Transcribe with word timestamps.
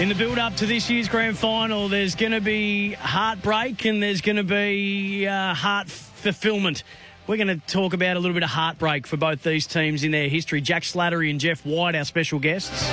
In 0.00 0.08
the 0.08 0.14
build 0.16 0.38
up 0.38 0.56
to 0.56 0.66
this 0.66 0.90
year's 0.90 1.08
grand 1.08 1.38
final, 1.38 1.88
there's 1.88 2.16
going 2.16 2.32
to 2.32 2.40
be 2.40 2.94
heartbreak 2.94 3.84
and 3.84 4.02
there's 4.02 4.20
going 4.20 4.36
to 4.36 4.42
be 4.42 5.28
uh, 5.28 5.54
heart 5.54 5.88
fulfillment. 5.88 6.82
We're 7.28 7.36
going 7.36 7.60
to 7.60 7.66
talk 7.68 7.92
about 7.92 8.16
a 8.16 8.18
little 8.18 8.34
bit 8.34 8.42
of 8.42 8.50
heartbreak 8.50 9.06
for 9.06 9.16
both 9.16 9.44
these 9.44 9.66
teams 9.66 10.02
in 10.02 10.10
their 10.10 10.28
history. 10.28 10.60
Jack 10.60 10.82
Slattery 10.82 11.30
and 11.30 11.38
Jeff 11.38 11.64
White, 11.64 11.94
our 11.94 12.04
special 12.04 12.40
guests. 12.40 12.90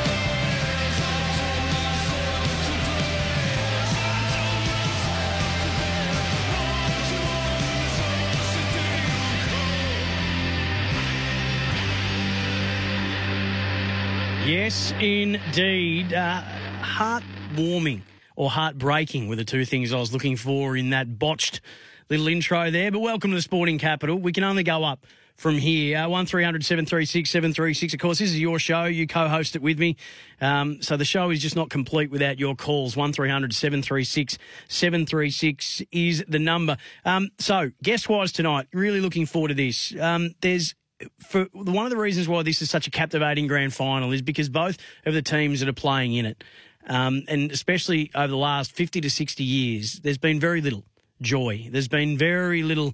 Yes, 14.45 14.93
indeed. 14.99 16.13
Uh, 16.13 16.41
heartwarming 16.89 18.01
or 18.35 18.49
heartbreaking 18.49 19.27
were 19.27 19.35
the 19.35 19.45
two 19.45 19.63
things 19.63 19.93
I 19.93 19.99
was 19.99 20.11
looking 20.11 20.35
for 20.35 20.75
in 20.75 20.89
that 20.89 21.19
botched 21.19 21.61
little 22.09 22.27
intro 22.27 22.71
there. 22.71 22.91
But 22.91 22.99
welcome 22.99 23.31
to 23.31 23.35
the 23.35 23.41
Sporting 23.41 23.77
Capital. 23.77 24.17
We 24.17 24.31
can 24.31 24.43
only 24.43 24.63
go 24.63 24.83
up 24.83 25.05
from 25.37 25.57
here. 25.57 25.99
Uh, 25.99 26.09
1300 26.09 26.65
736 26.65 27.29
736. 27.29 27.93
Of 27.93 27.99
course, 27.99 28.19
this 28.19 28.31
is 28.31 28.39
your 28.39 28.57
show. 28.57 28.85
You 28.85 29.05
co 29.07 29.27
host 29.27 29.55
it 29.55 29.61
with 29.61 29.77
me. 29.77 29.97
Um, 30.41 30.81
so 30.81 30.97
the 30.97 31.05
show 31.05 31.29
is 31.29 31.41
just 31.41 31.55
not 31.55 31.69
complete 31.69 32.09
without 32.09 32.39
your 32.39 32.55
calls. 32.55 32.97
1300 32.97 33.53
736 33.53 34.37
736 34.67 35.83
is 35.91 36.23
the 36.27 36.39
number. 36.39 36.77
Um, 37.05 37.29
so, 37.37 37.71
guest 37.83 38.09
wise 38.09 38.31
tonight, 38.31 38.67
really 38.73 38.99
looking 38.99 39.27
forward 39.27 39.49
to 39.49 39.53
this. 39.53 39.93
Um, 39.99 40.33
there's 40.41 40.75
for 41.19 41.47
one 41.53 41.85
of 41.85 41.91
the 41.91 41.97
reasons 41.97 42.27
why 42.27 42.43
this 42.43 42.61
is 42.61 42.69
such 42.69 42.87
a 42.87 42.91
captivating 42.91 43.47
grand 43.47 43.73
final 43.73 44.11
is 44.11 44.21
because 44.21 44.49
both 44.49 44.77
of 45.05 45.13
the 45.13 45.21
teams 45.21 45.59
that 45.61 45.69
are 45.69 45.73
playing 45.73 46.13
in 46.13 46.25
it, 46.25 46.43
um, 46.87 47.23
and 47.27 47.51
especially 47.51 48.11
over 48.15 48.27
the 48.27 48.37
last 48.37 48.71
50 48.71 49.01
to 49.01 49.09
60 49.09 49.43
years, 49.43 49.99
there's 49.99 50.17
been 50.17 50.39
very 50.39 50.61
little 50.61 50.83
joy. 51.21 51.67
There's 51.71 51.87
been 51.87 52.17
very 52.17 52.63
little 52.63 52.93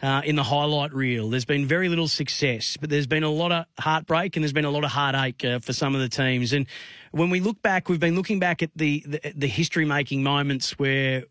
uh, 0.00 0.22
in 0.24 0.36
the 0.36 0.42
highlight 0.42 0.94
reel. 0.94 1.28
There's 1.28 1.44
been 1.44 1.66
very 1.66 1.88
little 1.88 2.08
success, 2.08 2.76
but 2.80 2.88
there's 2.90 3.06
been 3.06 3.24
a 3.24 3.30
lot 3.30 3.52
of 3.52 3.66
heartbreak 3.78 4.36
and 4.36 4.44
there's 4.44 4.52
been 4.52 4.64
a 4.64 4.70
lot 4.70 4.84
of 4.84 4.90
heartache 4.90 5.44
uh, 5.44 5.58
for 5.58 5.72
some 5.72 5.94
of 5.94 6.00
the 6.00 6.08
teams. 6.08 6.52
And 6.52 6.66
when 7.10 7.30
we 7.30 7.40
look 7.40 7.60
back, 7.62 7.88
we've 7.88 8.00
been 8.00 8.14
looking 8.14 8.38
back 8.38 8.62
at 8.62 8.70
the, 8.76 9.04
the, 9.06 9.32
the 9.34 9.48
history 9.48 9.84
making 9.84 10.22
moments 10.22 10.78
where 10.78 11.24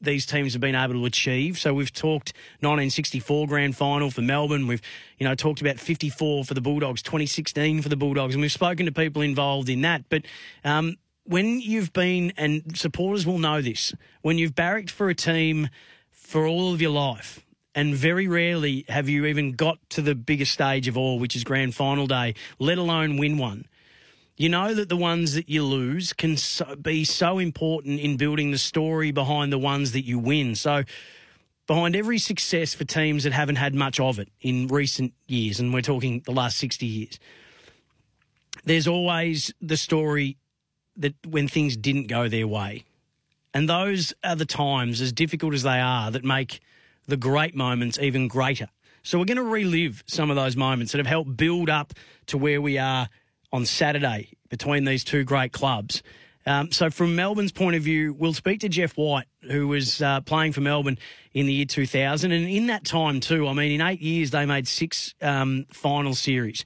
these 0.00 0.24
teams 0.24 0.54
have 0.54 0.62
been 0.62 0.74
able 0.74 0.94
to 0.94 1.04
achieve. 1.04 1.58
So 1.58 1.74
we've 1.74 1.92
talked 1.92 2.32
1964 2.60 3.46
grand 3.46 3.76
final 3.76 4.10
for 4.10 4.22
Melbourne. 4.22 4.66
We've, 4.66 4.80
you 5.18 5.28
know, 5.28 5.34
talked 5.34 5.60
about 5.60 5.78
54 5.78 6.44
for 6.44 6.54
the 6.54 6.60
Bulldogs, 6.62 7.02
2016 7.02 7.82
for 7.82 7.90
the 7.90 7.96
Bulldogs, 7.96 8.34
and 8.34 8.40
we've 8.40 8.50
spoken 8.50 8.86
to 8.86 8.92
people 8.92 9.20
involved 9.20 9.68
in 9.68 9.82
that. 9.82 10.08
But 10.08 10.22
um, 10.64 10.96
when 11.30 11.60
you've 11.60 11.92
been, 11.92 12.32
and 12.36 12.76
supporters 12.76 13.24
will 13.26 13.38
know 13.38 13.62
this, 13.62 13.94
when 14.22 14.36
you've 14.36 14.54
barracked 14.54 14.90
for 14.90 15.08
a 15.08 15.14
team 15.14 15.68
for 16.10 16.46
all 16.46 16.74
of 16.74 16.82
your 16.82 16.90
life, 16.90 17.40
and 17.74 17.94
very 17.94 18.26
rarely 18.26 18.84
have 18.88 19.08
you 19.08 19.26
even 19.26 19.52
got 19.52 19.78
to 19.90 20.02
the 20.02 20.14
biggest 20.14 20.52
stage 20.52 20.88
of 20.88 20.96
all, 20.96 21.18
which 21.18 21.36
is 21.36 21.44
grand 21.44 21.74
final 21.74 22.06
day, 22.06 22.34
let 22.58 22.78
alone 22.78 23.16
win 23.16 23.38
one 23.38 23.66
you 24.40 24.48
know 24.48 24.72
that 24.72 24.88
the 24.88 24.96
ones 24.96 25.34
that 25.34 25.50
you 25.50 25.62
lose 25.62 26.14
can 26.14 26.34
so, 26.34 26.74
be 26.74 27.04
so 27.04 27.38
important 27.38 28.00
in 28.00 28.16
building 28.16 28.52
the 28.52 28.58
story 28.58 29.10
behind 29.10 29.52
the 29.52 29.58
ones 29.58 29.92
that 29.92 30.06
you 30.06 30.18
win. 30.18 30.54
So, 30.54 30.84
behind 31.66 31.94
every 31.94 32.18
success 32.18 32.72
for 32.72 32.86
teams 32.86 33.24
that 33.24 33.34
haven't 33.34 33.56
had 33.56 33.74
much 33.74 34.00
of 34.00 34.18
it 34.18 34.30
in 34.40 34.66
recent 34.68 35.12
years, 35.28 35.60
and 35.60 35.74
we're 35.74 35.82
talking 35.82 36.22
the 36.24 36.32
last 36.32 36.56
60 36.56 36.86
years, 36.86 37.18
there's 38.64 38.88
always 38.88 39.52
the 39.60 39.76
story 39.76 40.38
that 41.00 41.14
when 41.26 41.48
things 41.48 41.76
didn't 41.76 42.06
go 42.06 42.28
their 42.28 42.46
way. 42.46 42.84
And 43.52 43.68
those 43.68 44.14
are 44.22 44.36
the 44.36 44.46
times, 44.46 45.00
as 45.00 45.12
difficult 45.12 45.54
as 45.54 45.62
they 45.62 45.80
are, 45.80 46.10
that 46.10 46.24
make 46.24 46.60
the 47.06 47.16
great 47.16 47.54
moments 47.54 47.98
even 47.98 48.28
greater. 48.28 48.68
So 49.02 49.18
we're 49.18 49.24
going 49.24 49.38
to 49.38 49.42
relive 49.42 50.04
some 50.06 50.30
of 50.30 50.36
those 50.36 50.56
moments 50.56 50.92
that 50.92 50.98
have 50.98 51.06
helped 51.06 51.36
build 51.36 51.68
up 51.68 51.94
to 52.26 52.38
where 52.38 52.60
we 52.60 52.78
are 52.78 53.08
on 53.52 53.66
Saturday 53.66 54.28
between 54.48 54.84
these 54.84 55.02
two 55.04 55.24
great 55.24 55.52
clubs. 55.52 56.02
Um, 56.46 56.72
so, 56.72 56.88
from 56.88 57.16
Melbourne's 57.16 57.52
point 57.52 57.76
of 57.76 57.82
view, 57.82 58.14
we'll 58.14 58.32
speak 58.32 58.60
to 58.60 58.68
Jeff 58.68 58.96
White, 58.96 59.26
who 59.42 59.68
was 59.68 60.00
uh, 60.00 60.22
playing 60.22 60.52
for 60.52 60.62
Melbourne 60.62 60.98
in 61.34 61.46
the 61.46 61.52
year 61.52 61.66
2000. 61.66 62.32
And 62.32 62.48
in 62.48 62.66
that 62.68 62.84
time, 62.84 63.20
too, 63.20 63.46
I 63.46 63.52
mean, 63.52 63.72
in 63.72 63.86
eight 63.86 64.00
years, 64.00 64.30
they 64.30 64.46
made 64.46 64.66
six 64.66 65.14
um, 65.20 65.66
final 65.70 66.14
series. 66.14 66.64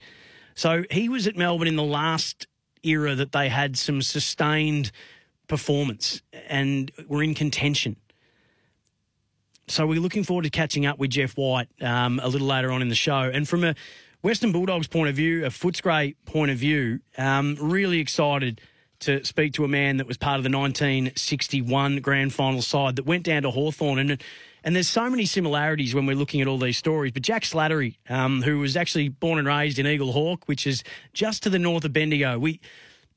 So, 0.55 0.85
he 0.91 1.09
was 1.09 1.27
at 1.27 1.37
Melbourne 1.37 1.67
in 1.67 1.75
the 1.75 1.83
last 1.83 2.47
era 2.85 3.15
that 3.15 3.33
they 3.33 3.49
had 3.49 3.77
some 3.77 4.03
sustained 4.03 4.91
performance 5.49 6.23
and 6.49 6.91
were 7.09 7.23
in 7.23 7.35
contention. 7.35 7.97
So, 9.67 9.87
we're 9.87 10.01
looking 10.01 10.25
forward 10.25 10.43
to 10.43 10.51
catching 10.51 10.85
up 10.85 10.99
with 10.99 11.11
Jeff 11.11 11.37
White 11.37 11.69
um, 11.81 12.21
a 12.23 12.29
little 12.29 12.47
later 12.47 12.71
on 12.71 12.83
in 12.83 12.89
the 12.89 12.95
show. 12.95 13.31
And 13.33 13.49
from 13.49 13.65
a 13.65 13.75
Western 14.21 14.53
Bulldogs 14.53 14.87
point 14.87 15.09
of 15.09 15.17
view, 15.17 15.45
a 15.45 15.49
Footscray 15.49 16.17
point 16.27 16.51
of 16.51 16.59
view, 16.59 17.01
um, 17.17 17.57
really 17.61 17.99
excited 17.99 18.61
to 19.01 19.25
speak 19.25 19.53
to 19.55 19.65
a 19.65 19.69
man 19.69 19.99
that 19.99 20.07
was 20.07 20.17
part 20.17 20.39
of 20.39 20.45
the 20.45 20.51
1961 20.51 22.01
grand 22.01 22.33
final 22.33 22.63
side 22.63 22.97
that 22.97 23.05
went 23.05 23.25
down 23.25 23.43
to 23.43 23.51
Hawthorn. 23.51 23.99
And, 23.99 24.23
and 24.65 24.75
there's 24.75 24.89
so 24.89 25.11
many 25.11 25.27
similarities 25.27 25.95
when 25.95 26.07
we're 26.07 26.17
looking 26.17 26.41
at 26.41 26.49
all 26.49 26.59
these 26.59 26.79
stories. 26.79 27.13
But 27.13 27.23
Jack 27.23 27.43
Slattery, 27.43 27.97
um, 28.09 28.43
who 28.43 28.59
was 28.59 28.77
actually 28.77 29.11
born 29.11 29.39
and 29.39 29.47
raised 29.47 29.79
in 29.79 29.85
Eaglehawk, 29.85 30.45
which 30.47 30.67
is 30.67 30.83
just 31.13 31.43
to 31.43 31.51
the 31.51 31.59
north 31.59 31.85
of 31.85 31.93
Bendigo, 31.93 32.39
we 32.39 32.61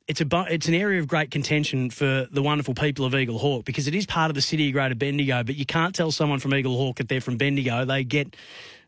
it's 0.08 0.22
a 0.22 0.28
it's 0.50 0.68
an 0.68 0.74
area 0.74 1.00
of 1.00 1.08
great 1.08 1.32
contention 1.32 1.90
for 1.90 2.28
the 2.30 2.42
wonderful 2.42 2.74
people 2.74 3.06
of 3.06 3.14
Eaglehawk 3.14 3.66
because 3.66 3.88
it 3.88 3.96
is 3.96 4.06
part 4.06 4.30
of 4.30 4.36
the 4.36 4.42
city 4.42 4.68
of 4.68 4.74
Greater 4.74 4.96
Bendigo. 4.96 5.44
But 5.44 5.56
you 5.56 5.66
can't 5.66 5.96
tell 5.96 6.12
someone 6.12 6.40
from 6.40 6.52
Eaglehawk 6.52 6.98
that 6.98 7.08
they're 7.08 7.22
from 7.22 7.38
Bendigo. 7.38 7.86
They 7.86 8.04
get 8.04 8.36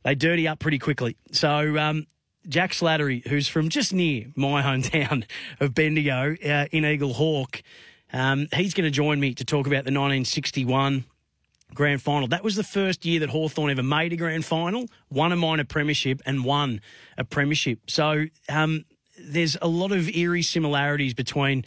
they 0.03 0.15
dirty 0.15 0.47
up 0.47 0.59
pretty 0.59 0.79
quickly. 0.79 1.15
So 1.31 1.77
um, 1.77 2.07
Jack 2.47 2.71
Slattery, 2.71 3.25
who's 3.27 3.47
from 3.47 3.69
just 3.69 3.93
near 3.93 4.27
my 4.35 4.61
hometown 4.63 5.23
of 5.61 5.73
Bendigo 5.73 6.35
uh, 6.43 6.65
in 6.71 6.83
Eaglehawk, 6.83 7.61
um, 8.11 8.47
he's 8.53 8.73
going 8.73 8.85
to 8.85 8.91
join 8.91 9.19
me 9.19 9.33
to 9.35 9.45
talk 9.45 9.65
about 9.65 9.85
the 9.85 9.91
1961 9.91 11.05
grand 11.73 12.01
final. 12.01 12.27
That 12.27 12.43
was 12.43 12.55
the 12.55 12.63
first 12.63 13.05
year 13.05 13.19
that 13.21 13.29
Hawthorn 13.29 13.71
ever 13.71 13.83
made 13.83 14.13
a 14.13 14.15
grand 14.15 14.45
final, 14.45 14.87
won 15.09 15.31
a 15.31 15.35
minor 15.35 15.63
premiership, 15.63 16.21
and 16.25 16.43
won 16.43 16.81
a 17.17 17.23
premiership. 17.23 17.89
So 17.89 18.25
um, 18.47 18.85
there's 19.19 19.57
a 19.61 19.67
lot 19.67 19.91
of 19.91 20.09
eerie 20.09 20.41
similarities 20.41 21.13
between 21.13 21.65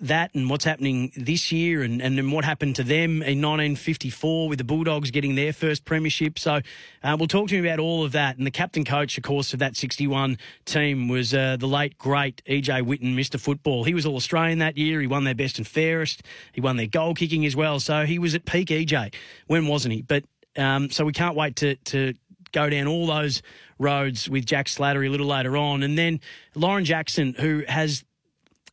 that 0.00 0.34
and 0.34 0.48
what's 0.48 0.64
happening 0.64 1.12
this 1.16 1.50
year 1.50 1.82
and, 1.82 2.00
and, 2.00 2.18
and 2.18 2.32
what 2.32 2.44
happened 2.44 2.76
to 2.76 2.84
them 2.84 3.22
in 3.22 3.42
1954 3.42 4.48
with 4.48 4.58
the 4.58 4.64
Bulldogs 4.64 5.10
getting 5.10 5.34
their 5.34 5.52
first 5.52 5.84
premiership. 5.84 6.38
So 6.38 6.60
uh, 7.02 7.16
we'll 7.18 7.26
talk 7.28 7.48
to 7.48 7.56
him 7.56 7.64
about 7.64 7.80
all 7.80 8.04
of 8.04 8.12
that. 8.12 8.36
And 8.38 8.46
the 8.46 8.50
captain 8.50 8.84
coach, 8.84 9.18
of 9.18 9.24
course, 9.24 9.52
of 9.52 9.58
that 9.58 9.76
61 9.76 10.38
team 10.64 11.08
was 11.08 11.34
uh, 11.34 11.56
the 11.58 11.66
late, 11.66 11.98
great 11.98 12.42
EJ 12.46 12.82
Whitten, 12.82 13.14
Mr. 13.14 13.40
Football. 13.40 13.84
He 13.84 13.94
was 13.94 14.06
All 14.06 14.16
Australian 14.16 14.60
that 14.60 14.78
year. 14.78 15.00
He 15.00 15.06
won 15.06 15.24
their 15.24 15.34
best 15.34 15.58
and 15.58 15.66
fairest. 15.66 16.22
He 16.52 16.60
won 16.60 16.76
their 16.76 16.86
goal 16.86 17.14
kicking 17.14 17.44
as 17.44 17.56
well. 17.56 17.80
So 17.80 18.06
he 18.06 18.18
was 18.18 18.34
at 18.34 18.44
peak 18.44 18.68
EJ. 18.68 19.14
When 19.46 19.66
wasn't 19.66 19.94
he? 19.94 20.02
But 20.02 20.24
um, 20.56 20.90
so 20.90 21.04
we 21.04 21.12
can't 21.12 21.36
wait 21.36 21.56
to, 21.56 21.74
to 21.76 22.14
go 22.52 22.70
down 22.70 22.86
all 22.86 23.06
those 23.06 23.42
roads 23.78 24.28
with 24.28 24.44
Jack 24.46 24.66
Slattery 24.66 25.06
a 25.06 25.10
little 25.10 25.26
later 25.26 25.56
on. 25.56 25.82
And 25.82 25.96
then 25.96 26.20
Lauren 26.54 26.84
Jackson, 26.84 27.34
who 27.38 27.64
has 27.68 28.04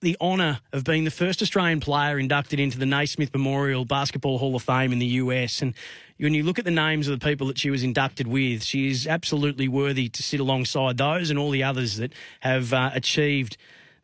the 0.01 0.18
honour 0.19 0.59
of 0.74 0.83
being 0.83 1.03
the 1.03 1.12
first 1.12 1.42
Australian 1.42 1.80
player 1.80 2.19
inducted 2.19 2.59
into 2.59 2.77
the 2.77 2.86
Naismith 2.86 3.33
Memorial 3.33 3.86
Basketball 3.86 4.38
Hall 4.38 4.56
of 4.56 4.63
Fame 4.63 4.92
in 4.92 5.00
the 5.00 5.06
US. 5.06 5.62
And 5.62 5.74
when 6.18 6.33
you 6.33 6.44
look 6.44 6.59
at 6.59 6.65
the 6.65 6.71
names 6.71 7.07
of 7.07 7.19
the 7.19 7.25
people 7.25 7.47
that 7.47 7.57
she 7.57 7.69
was 7.69 7.83
inducted 7.83 8.27
with, 8.27 8.63
she 8.63 8.89
is 8.89 9.07
absolutely 9.07 9.68
worthy 9.68 10.09
to 10.09 10.24
sit 10.24 10.39
alongside 10.39 10.97
those 10.97 11.30
and 11.30 11.39
all 11.39 11.51
the 11.51 11.63
others 11.63 11.97
that 11.97 12.13
have 12.42 12.74
uh, 12.74 12.92
achieved 12.94 13.57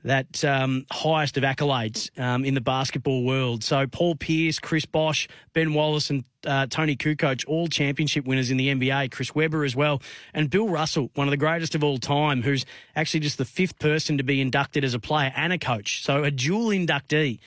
that 0.03 0.44
um, 0.44 0.86
highest 0.92 1.38
of 1.38 1.44
accolades 1.44 2.09
um, 2.19 2.44
in 2.44 2.53
the 2.53 2.62
basketball 2.62 3.24
world. 3.24 3.63
So 3.63 3.86
Paul 3.88 4.15
Pierce, 4.15 4.59
Chris 4.59 4.86
Bosh, 4.86 5.27
Ben 5.53 5.74
Wallace, 5.74 6.09
and 6.09 6.24
uh, 6.45 6.68
Toni 6.68 6.95
Kukoc, 6.95 7.45
all 7.48 7.68
championship 7.68 8.25
winners 8.25 8.50
in 8.50 8.57
the 8.57 8.69
NBA. 8.69 9.12
Chris 9.12 9.36
Webber 9.36 9.63
as 9.63 9.75
well, 9.75 10.01
and 10.33 10.50
Bill 10.50 10.68
Russell, 10.68 11.12
one 11.15 11.27
of 11.27 11.31
the 11.31 11.38
greatest 11.38 11.75
of 11.75 11.83
all 11.83 11.98
time, 11.98 12.42
who's 12.42 12.65
actually 12.95 13.19
just 13.19 13.38
the 13.38 13.45
fifth 13.45 13.80
person 13.80 14.18
to 14.18 14.24
be 14.24 14.42
inducted 14.42 14.83
as 14.83 14.94
a 14.94 15.00
player 15.00 15.31
and 15.36 15.53
a 15.53 15.57
coach. 15.57 16.04
So 16.04 16.24
a 16.24 16.31
dual 16.31 16.69
inductee 16.69 17.39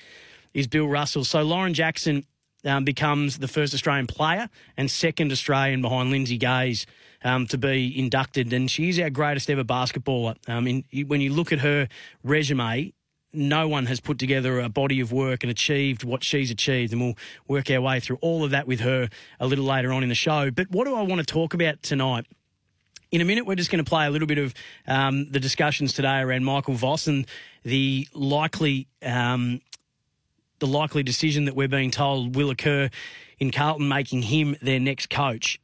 is 0.52 0.66
Bill 0.66 0.86
Russell. 0.86 1.24
So 1.24 1.42
Lauren 1.42 1.74
Jackson 1.74 2.24
um, 2.64 2.84
becomes 2.84 3.38
the 3.38 3.48
first 3.48 3.74
Australian 3.74 4.06
player 4.06 4.48
and 4.76 4.90
second 4.90 5.32
Australian 5.32 5.82
behind 5.82 6.10
Lindsay 6.10 6.38
Gaze 6.38 6.86
um, 7.24 7.46
to 7.48 7.58
be 7.58 7.98
inducted. 7.98 8.52
And 8.52 8.70
she's 8.70 9.00
our 9.00 9.10
greatest 9.10 9.50
ever 9.50 9.64
basketballer. 9.64 10.36
Um, 10.48 10.66
in, 10.66 10.84
when 11.06 11.20
you 11.20 11.32
look 11.32 11.52
at 11.52 11.60
her 11.60 11.88
resume, 12.22 12.92
no 13.32 13.66
one 13.66 13.86
has 13.86 14.00
put 14.00 14.18
together 14.18 14.60
a 14.60 14.68
body 14.68 15.00
of 15.00 15.10
work 15.10 15.42
and 15.42 15.50
achieved 15.50 16.04
what 16.04 16.22
she's 16.22 16.50
achieved. 16.50 16.92
And 16.92 17.02
we'll 17.02 17.18
work 17.48 17.70
our 17.70 17.80
way 17.80 17.98
through 17.98 18.18
all 18.20 18.44
of 18.44 18.50
that 18.52 18.66
with 18.66 18.80
her 18.80 19.08
a 19.40 19.46
little 19.46 19.64
later 19.64 19.92
on 19.92 20.02
in 20.02 20.08
the 20.08 20.14
show. 20.14 20.50
But 20.50 20.70
what 20.70 20.84
do 20.84 20.94
I 20.94 21.02
want 21.02 21.18
to 21.20 21.26
talk 21.26 21.54
about 21.54 21.82
tonight? 21.82 22.26
In 23.10 23.20
a 23.20 23.24
minute, 23.24 23.46
we're 23.46 23.54
just 23.54 23.70
going 23.70 23.84
to 23.84 23.88
play 23.88 24.06
a 24.06 24.10
little 24.10 24.26
bit 24.26 24.38
of 24.38 24.54
um, 24.86 25.30
the 25.30 25.40
discussions 25.40 25.92
today 25.92 26.18
around 26.18 26.44
Michael 26.44 26.74
Voss 26.74 27.06
and 27.06 27.26
the 27.64 28.08
likely 28.12 28.88
um, 29.02 29.60
the 30.58 30.66
likely 30.66 31.02
decision 31.02 31.44
that 31.44 31.54
we're 31.54 31.68
being 31.68 31.90
told 31.90 32.36
will 32.36 32.50
occur 32.50 32.88
in 33.38 33.50
Carlton 33.50 33.88
making 33.88 34.22
him 34.22 34.56
their 34.62 34.80
next 34.80 35.10
coach. 35.10 35.60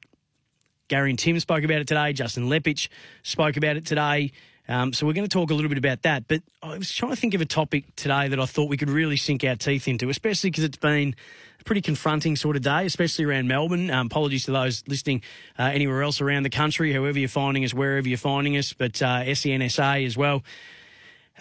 Gary 0.91 1.11
and 1.11 1.19
Tim 1.19 1.39
spoke 1.39 1.63
about 1.63 1.81
it 1.81 1.87
today. 1.87 2.13
Justin 2.13 2.49
Leppitsch 2.49 2.89
spoke 3.23 3.57
about 3.57 3.77
it 3.77 3.87
today. 3.87 4.33
Um, 4.69 4.93
so 4.93 5.07
we're 5.07 5.13
going 5.13 5.27
to 5.27 5.33
talk 5.33 5.51
a 5.51 5.55
little 5.55 5.69
bit 5.69 5.79
about 5.79 6.03
that. 6.03 6.27
But 6.27 6.43
I 6.63 6.77
was 6.77 6.93
trying 6.93 7.13
to 7.13 7.17
think 7.17 7.33
of 7.33 7.41
a 7.41 7.47
topic 7.47 7.95
today 7.95 8.27
that 8.27 8.41
I 8.41 8.45
thought 8.45 8.69
we 8.69 8.77
could 8.77 8.91
really 8.91 9.17
sink 9.17 9.45
our 9.45 9.55
teeth 9.55 9.87
into, 9.87 10.11
especially 10.11 10.51
because 10.51 10.65
it's 10.65 10.77
been 10.77 11.15
a 11.61 11.65
pretty 11.65 11.81
confronting 11.81 12.35
sort 12.35 12.57
of 12.57 12.63
day, 12.63 12.87
especially 12.87 13.25
around 13.25 13.47
Melbourne. 13.47 13.89
Um, 13.89 14.07
apologies 14.07 14.47
to 14.47 14.51
those 14.51 14.83
listening 14.89 15.23
uh, 15.57 15.71
anywhere 15.73 16.03
else 16.03 16.21
around 16.21 16.43
the 16.43 16.51
country, 16.51 16.93
however 16.93 17.21
you're 17.21 17.29
finding 17.29 17.65
us, 17.65 17.73
wherever 17.73 18.09
you're 18.09 18.19
finding 18.19 18.57
us, 18.57 18.73
but 18.73 19.01
uh, 19.01 19.23
SENSA 19.23 20.05
as 20.05 20.17
well. 20.17 20.43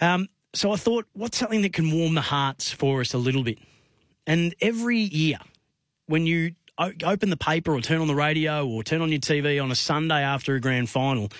Um, 0.00 0.28
so 0.54 0.70
I 0.70 0.76
thought, 0.76 1.06
what's 1.12 1.38
something 1.38 1.62
that 1.62 1.72
can 1.72 1.90
warm 1.90 2.14
the 2.14 2.20
hearts 2.20 2.70
for 2.70 3.00
us 3.00 3.14
a 3.14 3.18
little 3.18 3.42
bit? 3.42 3.58
And 4.28 4.54
every 4.60 4.98
year, 4.98 5.38
when 6.06 6.26
you 6.26 6.54
open 6.80 7.30
the 7.30 7.36
paper 7.36 7.74
or 7.74 7.80
turn 7.80 8.00
on 8.00 8.06
the 8.06 8.14
radio 8.14 8.66
or 8.66 8.82
turn 8.82 9.02
on 9.02 9.10
your 9.10 9.20
TV 9.20 9.62
on 9.62 9.70
a 9.70 9.74
Sunday 9.74 10.22
after 10.22 10.54
a 10.54 10.60
grand 10.60 10.88
final, 10.88 11.30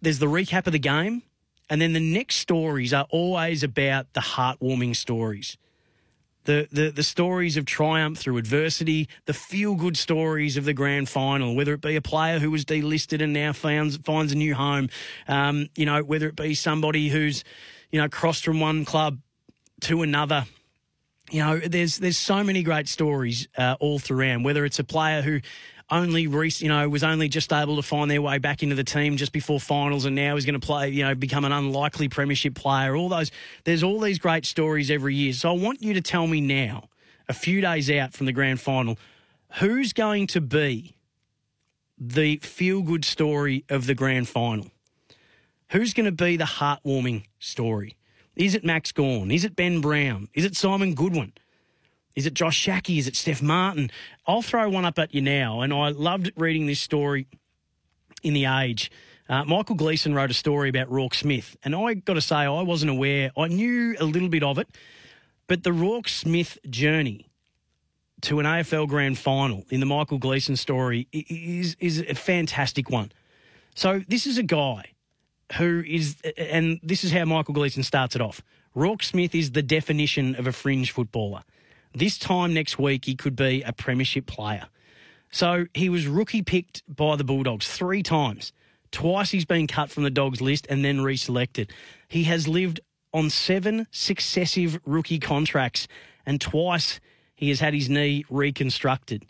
there's 0.00 0.18
the 0.18 0.26
recap 0.26 0.66
of 0.66 0.72
the 0.72 0.78
game, 0.78 1.22
and 1.70 1.80
then 1.80 1.92
the 1.92 2.00
next 2.00 2.36
stories 2.36 2.92
are 2.92 3.06
always 3.10 3.62
about 3.62 4.12
the 4.14 4.20
heartwarming 4.20 4.96
stories. 4.96 5.56
The, 6.44 6.66
the, 6.72 6.90
the 6.90 7.04
stories 7.04 7.56
of 7.56 7.66
triumph 7.66 8.18
through 8.18 8.36
adversity, 8.36 9.08
the 9.26 9.32
feel 9.32 9.76
good 9.76 9.96
stories 9.96 10.56
of 10.56 10.64
the 10.64 10.74
grand 10.74 11.08
final, 11.08 11.54
whether 11.54 11.72
it 11.72 11.80
be 11.80 11.94
a 11.94 12.02
player 12.02 12.40
who 12.40 12.50
was 12.50 12.64
delisted 12.64 13.22
and 13.22 13.32
now 13.32 13.52
finds, 13.52 13.96
finds 13.98 14.32
a 14.32 14.34
new 14.34 14.56
home, 14.56 14.88
um, 15.28 15.68
you 15.76 15.86
know, 15.86 16.02
whether 16.02 16.26
it 16.26 16.34
be 16.34 16.56
somebody 16.56 17.10
who's, 17.10 17.44
you 17.92 18.00
know, 18.00 18.08
crossed 18.08 18.44
from 18.44 18.58
one 18.58 18.84
club 18.84 19.20
to 19.82 20.02
another 20.02 20.46
you 21.32 21.38
know, 21.38 21.58
there's 21.58 21.96
there's 21.96 22.18
so 22.18 22.44
many 22.44 22.62
great 22.62 22.88
stories 22.88 23.48
uh, 23.56 23.76
all 23.80 23.98
throughout. 23.98 24.42
Whether 24.42 24.66
it's 24.66 24.78
a 24.78 24.84
player 24.84 25.22
who 25.22 25.40
only 25.90 26.26
rec- 26.26 26.60
you 26.60 26.68
know 26.68 26.86
was 26.88 27.02
only 27.02 27.28
just 27.28 27.52
able 27.52 27.76
to 27.76 27.82
find 27.82 28.10
their 28.10 28.20
way 28.20 28.36
back 28.36 28.62
into 28.62 28.74
the 28.74 28.84
team 28.84 29.16
just 29.16 29.32
before 29.32 29.58
finals, 29.58 30.04
and 30.04 30.14
now 30.14 30.36
is 30.36 30.44
going 30.44 30.60
to 30.60 30.64
play, 30.64 30.90
you 30.90 31.02
know, 31.02 31.14
become 31.14 31.46
an 31.46 31.52
unlikely 31.52 32.08
premiership 32.10 32.54
player. 32.54 32.94
All 32.94 33.08
those 33.08 33.30
there's 33.64 33.82
all 33.82 33.98
these 33.98 34.18
great 34.18 34.44
stories 34.44 34.90
every 34.90 35.14
year. 35.14 35.32
So 35.32 35.48
I 35.48 35.52
want 35.52 35.82
you 35.82 35.94
to 35.94 36.02
tell 36.02 36.26
me 36.26 36.42
now, 36.42 36.90
a 37.28 37.32
few 37.32 37.62
days 37.62 37.90
out 37.90 38.12
from 38.12 38.26
the 38.26 38.32
grand 38.32 38.60
final, 38.60 38.98
who's 39.54 39.94
going 39.94 40.26
to 40.28 40.40
be 40.42 40.96
the 41.98 42.36
feel 42.38 42.82
good 42.82 43.06
story 43.06 43.64
of 43.70 43.86
the 43.86 43.94
grand 43.94 44.28
final? 44.28 44.70
Who's 45.70 45.94
going 45.94 46.04
to 46.04 46.12
be 46.12 46.36
the 46.36 46.44
heartwarming 46.44 47.24
story? 47.38 47.96
Is 48.36 48.54
it 48.54 48.64
Max 48.64 48.92
Gawn? 48.92 49.30
Is 49.30 49.44
it 49.44 49.56
Ben 49.56 49.80
Brown? 49.80 50.28
Is 50.34 50.44
it 50.44 50.56
Simon 50.56 50.94
Goodwin? 50.94 51.32
Is 52.16 52.26
it 52.26 52.34
Josh 52.34 52.56
Schache? 52.56 52.98
Is 52.98 53.06
it 53.06 53.14
Stef 53.14 53.42
Martin? 53.42 53.90
I'll 54.26 54.42
throw 54.42 54.68
one 54.68 54.84
up 54.84 54.98
at 54.98 55.14
you 55.14 55.20
now. 55.20 55.60
And 55.60 55.72
I 55.72 55.88
loved 55.88 56.32
reading 56.36 56.66
this 56.66 56.80
story 56.80 57.26
in 58.22 58.34
The 58.34 58.46
Age. 58.46 58.90
Uh, 59.28 59.44
Michael 59.44 59.76
Gleeson 59.76 60.14
wrote 60.14 60.30
a 60.30 60.34
story 60.34 60.68
about 60.68 60.90
Roarke 60.90 61.14
Smith. 61.14 61.56
And 61.64 61.74
I 61.74 61.94
got 61.94 62.14
to 62.14 62.20
say, 62.20 62.36
I 62.36 62.62
wasn't 62.62 62.90
aware. 62.90 63.30
I 63.36 63.48
knew 63.48 63.96
a 63.98 64.04
little 64.04 64.28
bit 64.28 64.42
of 64.42 64.58
it. 64.58 64.68
But 65.46 65.62
the 65.62 65.70
Roarke 65.70 66.08
Smith 66.08 66.58
journey 66.68 67.26
to 68.22 68.40
an 68.40 68.46
AFL 68.46 68.88
grand 68.88 69.18
final 69.18 69.64
in 69.70 69.80
the 69.80 69.86
Michael 69.86 70.18
Gleeson 70.18 70.56
story 70.56 71.08
is, 71.12 71.76
is 71.80 72.00
a 72.00 72.14
fantastic 72.14 72.88
one. 72.88 73.12
So 73.74 74.02
this 74.06 74.26
is 74.26 74.38
a 74.38 74.42
guy 74.42 74.91
who 75.54 75.82
is, 75.86 76.16
and 76.36 76.80
this 76.82 77.04
is 77.04 77.12
how 77.12 77.24
Michael 77.24 77.54
Gleeson 77.54 77.82
starts 77.82 78.16
it 78.16 78.22
off. 78.22 78.42
Roarke 78.74 79.04
Smith 79.04 79.34
is 79.34 79.52
the 79.52 79.62
definition 79.62 80.34
of 80.36 80.46
a 80.46 80.52
fringe 80.52 80.90
footballer. 80.90 81.42
This 81.94 82.18
time 82.18 82.54
next 82.54 82.78
week, 82.78 83.04
he 83.04 83.14
could 83.14 83.36
be 83.36 83.62
a 83.62 83.72
premiership 83.72 84.26
player. 84.26 84.68
So 85.30 85.66
he 85.74 85.88
was 85.88 86.06
rookie 86.06 86.42
picked 86.42 86.82
by 86.88 87.16
the 87.16 87.24
Bulldogs 87.24 87.68
three 87.68 88.02
times. 88.02 88.52
Twice 88.90 89.30
he's 89.30 89.44
been 89.44 89.66
cut 89.66 89.90
from 89.90 90.02
the 90.04 90.10
Dogs 90.10 90.40
list 90.40 90.66
and 90.68 90.84
then 90.84 90.98
reselected. 90.98 91.70
He 92.08 92.24
has 92.24 92.46
lived 92.46 92.80
on 93.12 93.30
seven 93.30 93.86
successive 93.90 94.80
rookie 94.84 95.18
contracts, 95.18 95.86
and 96.24 96.40
twice 96.40 97.00
he 97.34 97.48
has 97.48 97.60
had 97.60 97.74
his 97.74 97.88
knee 97.88 98.24
reconstructed. 98.30 99.26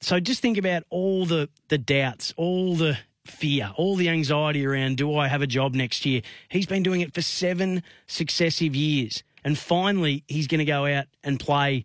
So 0.00 0.20
just 0.20 0.42
think 0.42 0.58
about 0.58 0.84
all 0.90 1.26
the, 1.26 1.48
the 1.68 1.78
doubts, 1.78 2.34
all 2.36 2.76
the 2.76 2.98
fear, 3.24 3.72
all 3.76 3.96
the 3.96 4.08
anxiety 4.08 4.66
around 4.66 4.96
do 4.96 5.16
I 5.16 5.28
have 5.28 5.42
a 5.42 5.46
job 5.46 5.74
next 5.74 6.04
year? 6.04 6.22
He's 6.48 6.66
been 6.66 6.82
doing 6.82 7.00
it 7.00 7.14
for 7.14 7.22
seven 7.22 7.82
successive 8.06 8.74
years. 8.74 9.22
And 9.44 9.58
finally, 9.58 10.24
he's 10.26 10.46
going 10.46 10.60
to 10.60 10.64
go 10.64 10.86
out 10.86 11.06
and 11.22 11.38
play 11.38 11.84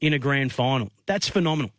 in 0.00 0.12
a 0.12 0.18
grand 0.18 0.52
final. 0.52 0.90
That's 1.06 1.28
phenomenal. 1.28 1.70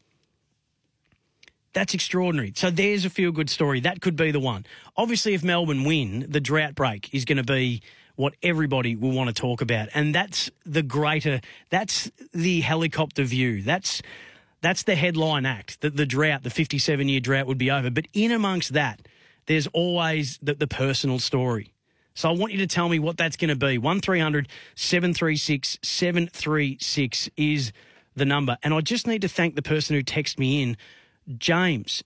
That's 1.74 1.94
extraordinary. 1.94 2.54
So 2.56 2.70
there's 2.70 3.06
a 3.06 3.10
feel 3.10 3.32
good 3.32 3.50
story. 3.50 3.82
That 3.82 4.02
could 4.02 4.16
be 4.16 4.32
the 4.32 4.40
one. 4.40 4.66
Obviously, 4.96 5.34
if 5.34 5.44
Melbourne 5.44 5.84
win, 5.84 6.26
the 6.30 6.40
drought 6.40 6.74
break 6.74 7.14
is 7.14 7.26
going 7.26 7.38
to 7.38 7.44
be 7.44 7.82
what 8.16 8.34
everybody 8.42 8.96
will 8.96 9.12
want 9.12 9.28
to 9.28 9.34
talk 9.34 9.62
about. 9.62 9.90
And 9.94 10.16
that's 10.16 10.50
the 10.66 10.82
greater, 10.82 11.42
that's 11.70 12.10
the 12.34 12.62
helicopter 12.62 13.24
view. 13.24 13.62
That's 13.62 14.02
that's 14.66 14.84
the 14.84 14.96
headline 14.96 15.46
act 15.46 15.82
that 15.82 15.96
the 15.96 16.06
drought, 16.06 16.44
the 16.44 16.50
57 16.50 17.08
year 17.08 17.20
drought, 17.20 17.46
would 17.48 17.58
be 17.58 17.70
over. 17.70 17.90
But 17.90 18.08
in 18.14 18.32
amongst 18.32 18.74
that, 18.74 19.08
there's 19.46 19.68
always 19.68 20.40
the, 20.42 20.56
the 20.56 20.68
personal 20.68 21.20
story. 21.20 21.72
So 22.16 22.30
I 22.30 22.32
want 22.32 22.54
you 22.54 22.60
to 22.60 22.68
tell 22.68 22.90
me 22.90 22.98
what 22.98 23.18
that's 23.18 23.36
going 23.36 23.50
to 23.50 23.56
be. 23.56 23.78
1300 23.78 24.48
736 24.76 25.80
736 25.84 27.30
is 27.38 27.74
the 28.16 28.26
number. 28.26 28.58
And 28.64 28.74
I 28.74 28.82
just 28.82 29.06
need 29.06 29.22
to 29.22 29.28
thank 29.28 29.56
the 29.56 29.62
person 29.62 29.96
who 29.96 30.04
texted 30.04 30.40
me 30.40 30.64
in, 30.64 30.78
James. 31.38 32.04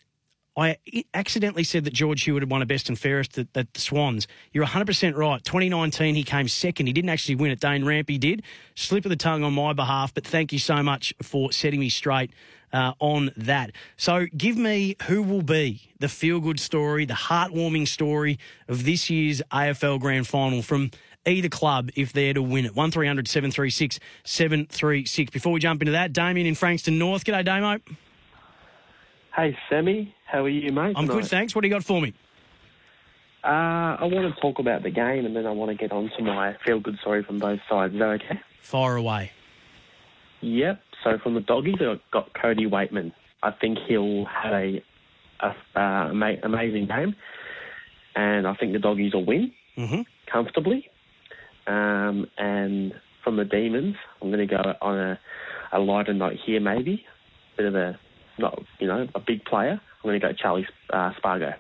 I 0.59 0.77
accidentally 1.13 1.63
said 1.63 1.85
that 1.85 1.93
George 1.93 2.23
Hewett 2.23 2.43
had 2.43 2.51
won 2.51 2.61
a 2.61 2.65
best 2.65 2.89
and 2.89 2.99
fairest 2.99 3.37
at, 3.37 3.47
at, 3.55 3.73
the 3.73 3.79
Swans. 3.79 4.27
You're 4.51 4.65
100% 4.65 5.15
right. 5.15 5.43
2019, 5.43 6.15
he 6.15 6.23
came 6.23 6.47
second. 6.47 6.87
He 6.87 6.93
didn't 6.93 7.09
actually 7.09 7.35
win 7.35 7.51
it. 7.51 7.59
Dane 7.59 7.83
Rampe 7.83 8.19
did. 8.19 8.43
Slip 8.75 9.05
of 9.05 9.09
the 9.09 9.15
tongue 9.15 9.43
on 9.43 9.53
my 9.53 9.73
behalf, 9.73 10.13
but 10.13 10.25
thank 10.25 10.51
you 10.51 10.59
so 10.59 10.83
much 10.83 11.13
for 11.21 11.51
setting 11.51 11.79
me 11.79 11.89
straight 11.89 12.31
uh, 12.73 12.93
on 12.99 13.31
that. 13.37 13.71
So 13.97 14.25
give 14.35 14.57
me 14.57 14.95
who 15.07 15.23
will 15.23 15.41
be 15.41 15.93
the 15.99 16.09
feel 16.09 16.39
good 16.39 16.59
story, 16.59 17.05
the 17.05 17.13
heartwarming 17.13 17.87
story 17.87 18.37
of 18.67 18.85
this 18.85 19.09
year's 19.09 19.41
AFL 19.51 19.99
Grand 19.99 20.27
Final 20.27 20.61
from 20.61 20.91
either 21.25 21.49
club 21.49 21.89
if 21.95 22.13
they're 22.13 22.33
to 22.33 22.41
win 22.41 22.65
it. 22.65 22.75
1300 22.75 23.27
736 23.27 23.99
736. 24.23 25.31
Before 25.31 25.51
we 25.51 25.59
jump 25.59 25.81
into 25.81 25.91
that, 25.91 26.13
Damien 26.13 26.47
in 26.47 26.55
Frankston 26.55 26.97
North. 26.97 27.23
G'day, 27.23 27.45
Damo. 27.45 27.79
Hey, 29.35 29.57
Sammy. 29.69 30.15
How 30.31 30.45
are 30.45 30.49
you, 30.49 30.71
mate? 30.71 30.93
I'm 30.95 31.07
tonight? 31.07 31.21
good, 31.21 31.25
thanks. 31.25 31.55
What 31.55 31.61
do 31.61 31.67
you 31.67 31.73
got 31.73 31.83
for 31.83 31.99
me? 31.99 32.13
Uh, 33.43 33.97
I 33.97 34.03
want 34.03 34.33
to 34.33 34.41
talk 34.41 34.59
about 34.59 34.83
the 34.83 34.91
game 34.91 35.25
and 35.25 35.35
then 35.35 35.47
I 35.47 35.51
want 35.51 35.71
to 35.71 35.75
get 35.75 35.91
on 35.91 36.11
to 36.17 36.23
my 36.23 36.55
feel 36.63 36.79
good 36.79 36.99
story 36.99 37.23
from 37.23 37.39
both 37.39 37.59
sides. 37.67 37.93
Is 37.93 37.99
that 37.99 38.09
okay? 38.09 38.39
Far 38.61 38.95
away. 38.95 39.31
Yep. 40.41 40.81
So 41.03 41.17
from 41.23 41.33
the 41.33 41.39
doggies, 41.39 41.77
I've 41.81 41.99
got 42.11 42.29
Cody 42.39 42.67
Weightman. 42.67 43.11
I 43.41 43.51
think 43.51 43.79
he'll 43.87 44.25
have 44.25 44.53
a, 44.53 44.83
a 45.39 45.79
uh, 45.79 46.09
amazing 46.43 46.87
game, 46.87 47.15
and 48.15 48.45
I 48.45 48.53
think 48.55 48.73
the 48.73 48.79
doggies 48.79 49.13
will 49.13 49.25
win 49.25 49.51
mm-hmm. 49.77 50.01
comfortably. 50.31 50.89
Um, 51.65 52.27
and 52.37 52.93
from 53.23 53.37
the 53.37 53.45
Demons, 53.45 53.95
I'm 54.21 54.29
going 54.29 54.45
to 54.47 54.53
go 54.53 54.61
on 54.81 54.99
a, 54.99 55.19
a 55.71 55.79
lighter 55.79 56.13
note 56.13 56.33
here, 56.45 56.59
maybe. 56.59 57.05
Bit 57.57 57.67
of 57.67 57.75
a, 57.75 57.99
not, 58.37 58.61
you 58.79 58.87
know, 58.87 59.07
a 59.15 59.19
big 59.19 59.45
player. 59.45 59.79
I'm 60.03 60.09
going 60.09 60.19
to 60.19 60.27
go 60.27 60.33
Charlie 60.33 60.67
uh, 60.89 61.11
Spargo. 61.17 61.53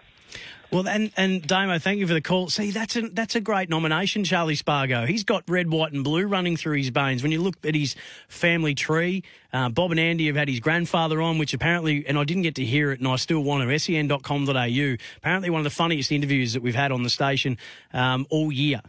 Well, 0.71 0.87
and 0.87 1.11
and 1.17 1.45
Damo, 1.45 1.79
thank 1.79 1.97
you 1.97 2.05
for 2.05 2.13
the 2.13 2.21
call. 2.21 2.47
See, 2.49 2.69
that's 2.69 2.95
a 2.95 3.09
that's 3.09 3.35
a 3.35 3.41
great 3.41 3.69
nomination, 3.69 4.23
Charlie 4.23 4.53
Spargo. 4.53 5.07
He's 5.07 5.23
got 5.23 5.43
red, 5.49 5.71
white, 5.71 5.93
and 5.93 6.03
blue 6.03 6.27
running 6.27 6.57
through 6.57 6.77
his 6.77 6.89
veins. 6.89 7.23
When 7.23 7.31
you 7.31 7.41
look 7.41 7.55
at 7.65 7.73
his 7.73 7.95
family 8.27 8.75
tree, 8.75 9.23
uh, 9.51 9.69
Bob 9.69 9.89
and 9.89 9.99
Andy 9.99 10.27
have 10.27 10.35
had 10.35 10.47
his 10.47 10.59
grandfather 10.59 11.23
on, 11.23 11.39
which 11.39 11.55
apparently, 11.55 12.05
and 12.07 12.19
I 12.19 12.23
didn't 12.23 12.43
get 12.43 12.53
to 12.55 12.65
hear 12.65 12.91
it, 12.91 12.99
and 12.99 13.07
I 13.07 13.15
still 13.15 13.41
want 13.41 13.67
to. 13.67 13.79
Sen.com.au. 13.79 14.95
Apparently, 15.17 15.49
one 15.49 15.59
of 15.59 15.63
the 15.63 15.71
funniest 15.71 16.11
interviews 16.11 16.53
that 16.53 16.61
we've 16.61 16.75
had 16.75 16.91
on 16.91 17.01
the 17.01 17.09
station 17.09 17.57
um, 17.91 18.27
all 18.29 18.51
year. 18.51 18.81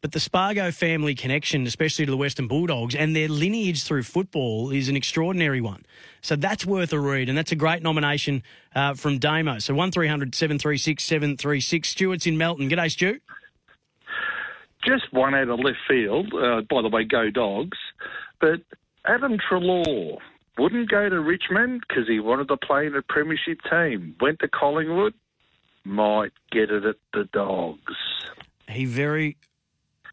But 0.00 0.12
the 0.12 0.20
Spargo 0.20 0.70
family 0.70 1.14
connection, 1.14 1.66
especially 1.66 2.04
to 2.06 2.10
the 2.10 2.16
Western 2.16 2.48
Bulldogs, 2.48 2.94
and 2.94 3.16
their 3.16 3.28
lineage 3.28 3.82
through 3.82 4.04
football 4.04 4.70
is 4.70 4.88
an 4.88 4.96
extraordinary 4.96 5.60
one. 5.60 5.84
So 6.26 6.34
that's 6.34 6.66
worth 6.66 6.92
a 6.92 6.98
read, 6.98 7.28
and 7.28 7.38
that's 7.38 7.52
a 7.52 7.54
great 7.54 7.84
nomination 7.84 8.42
uh, 8.74 8.94
from 8.94 9.18
Damo. 9.18 9.60
So 9.60 9.74
1300 9.74 10.34
736 10.34 11.04
736. 11.04 11.88
Stuart's 11.88 12.26
in 12.26 12.36
Melton. 12.36 12.68
G'day, 12.68 12.90
Stu. 12.90 13.20
Just 14.84 15.12
one 15.12 15.36
out 15.36 15.48
of 15.48 15.60
left 15.60 15.78
field. 15.86 16.34
Uh, 16.34 16.62
by 16.68 16.82
the 16.82 16.88
way, 16.88 17.04
go 17.04 17.30
dogs. 17.30 17.78
But 18.40 18.62
Adam 19.04 19.38
Treloar 19.38 20.18
wouldn't 20.58 20.90
go 20.90 21.08
to 21.08 21.20
Richmond 21.20 21.84
because 21.88 22.08
he 22.08 22.18
wanted 22.18 22.48
to 22.48 22.56
play 22.56 22.86
in 22.86 22.96
a 22.96 23.02
premiership 23.02 23.60
team. 23.70 24.16
Went 24.20 24.40
to 24.40 24.48
Collingwood. 24.48 25.14
Might 25.84 26.32
get 26.50 26.72
it 26.72 26.84
at 26.84 26.96
the 27.12 27.28
dogs. 27.32 27.94
He 28.68 28.84
very 28.84 29.36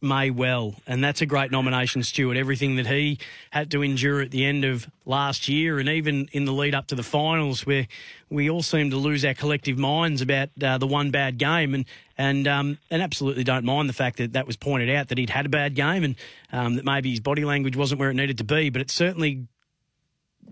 may 0.03 0.29
well. 0.29 0.75
And 0.85 1.03
that's 1.03 1.21
a 1.21 1.25
great 1.25 1.51
nomination, 1.51 2.03
Stuart. 2.03 2.37
Everything 2.37 2.75
that 2.75 2.87
he 2.87 3.17
had 3.51 3.71
to 3.71 3.81
endure 3.81 4.21
at 4.21 4.31
the 4.31 4.45
end 4.45 4.65
of 4.65 4.87
last 5.05 5.47
year 5.47 5.79
and 5.79 5.89
even 5.89 6.29
in 6.31 6.45
the 6.45 6.51
lead 6.51 6.75
up 6.75 6.87
to 6.87 6.95
the 6.95 7.03
finals, 7.03 7.65
where 7.65 7.87
we 8.29 8.49
all 8.49 8.61
seem 8.61 8.89
to 8.89 8.97
lose 8.97 9.23
our 9.23 9.33
collective 9.33 9.77
minds 9.77 10.21
about 10.21 10.49
uh, 10.61 10.77
the 10.77 10.87
one 10.87 11.09
bad 11.09 11.37
game. 11.37 11.73
And 11.73 11.85
and 12.17 12.47
um, 12.47 12.77
and 12.91 13.01
absolutely 13.01 13.43
don't 13.43 13.65
mind 13.65 13.89
the 13.89 13.93
fact 13.93 14.17
that 14.17 14.33
that 14.33 14.45
was 14.45 14.57
pointed 14.57 14.89
out 14.89 15.07
that 15.07 15.17
he'd 15.17 15.29
had 15.29 15.45
a 15.45 15.49
bad 15.49 15.73
game 15.73 16.03
and 16.03 16.15
um, 16.51 16.75
that 16.75 16.85
maybe 16.85 17.09
his 17.09 17.19
body 17.19 17.45
language 17.45 17.75
wasn't 17.75 17.99
where 17.99 18.11
it 18.11 18.15
needed 18.15 18.37
to 18.37 18.43
be. 18.43 18.69
But 18.69 18.81
it 18.81 18.91
certainly 18.91 19.47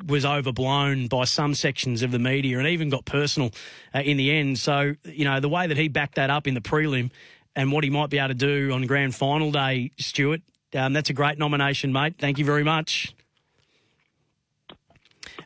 was 0.07 0.25
overblown 0.25 1.07
by 1.07 1.25
some 1.25 1.53
sections 1.53 2.01
of 2.01 2.11
the 2.11 2.19
media 2.19 2.57
and 2.57 2.67
even 2.67 2.89
got 2.89 3.05
personal 3.05 3.51
uh, 3.93 3.99
in 3.99 4.17
the 4.17 4.31
end. 4.31 4.57
So, 4.57 4.95
you 5.03 5.25
know, 5.25 5.39
the 5.39 5.49
way 5.49 5.67
that 5.67 5.77
he 5.77 5.87
backed 5.87 6.15
that 6.15 6.29
up 6.29 6.47
in 6.47 6.53
the 6.53 6.61
prelim 6.61 7.11
and 7.55 7.71
what 7.71 7.83
he 7.83 7.89
might 7.89 8.09
be 8.09 8.17
able 8.17 8.29
to 8.29 8.33
do 8.33 8.71
on 8.71 8.85
grand 8.87 9.15
final 9.15 9.51
day, 9.51 9.91
Stuart. 9.97 10.41
Um, 10.73 10.93
that's 10.93 11.09
a 11.09 11.13
great 11.13 11.37
nomination, 11.37 11.91
mate. 11.91 12.15
Thank 12.17 12.37
you 12.37 12.45
very 12.45 12.63
much. 12.63 13.13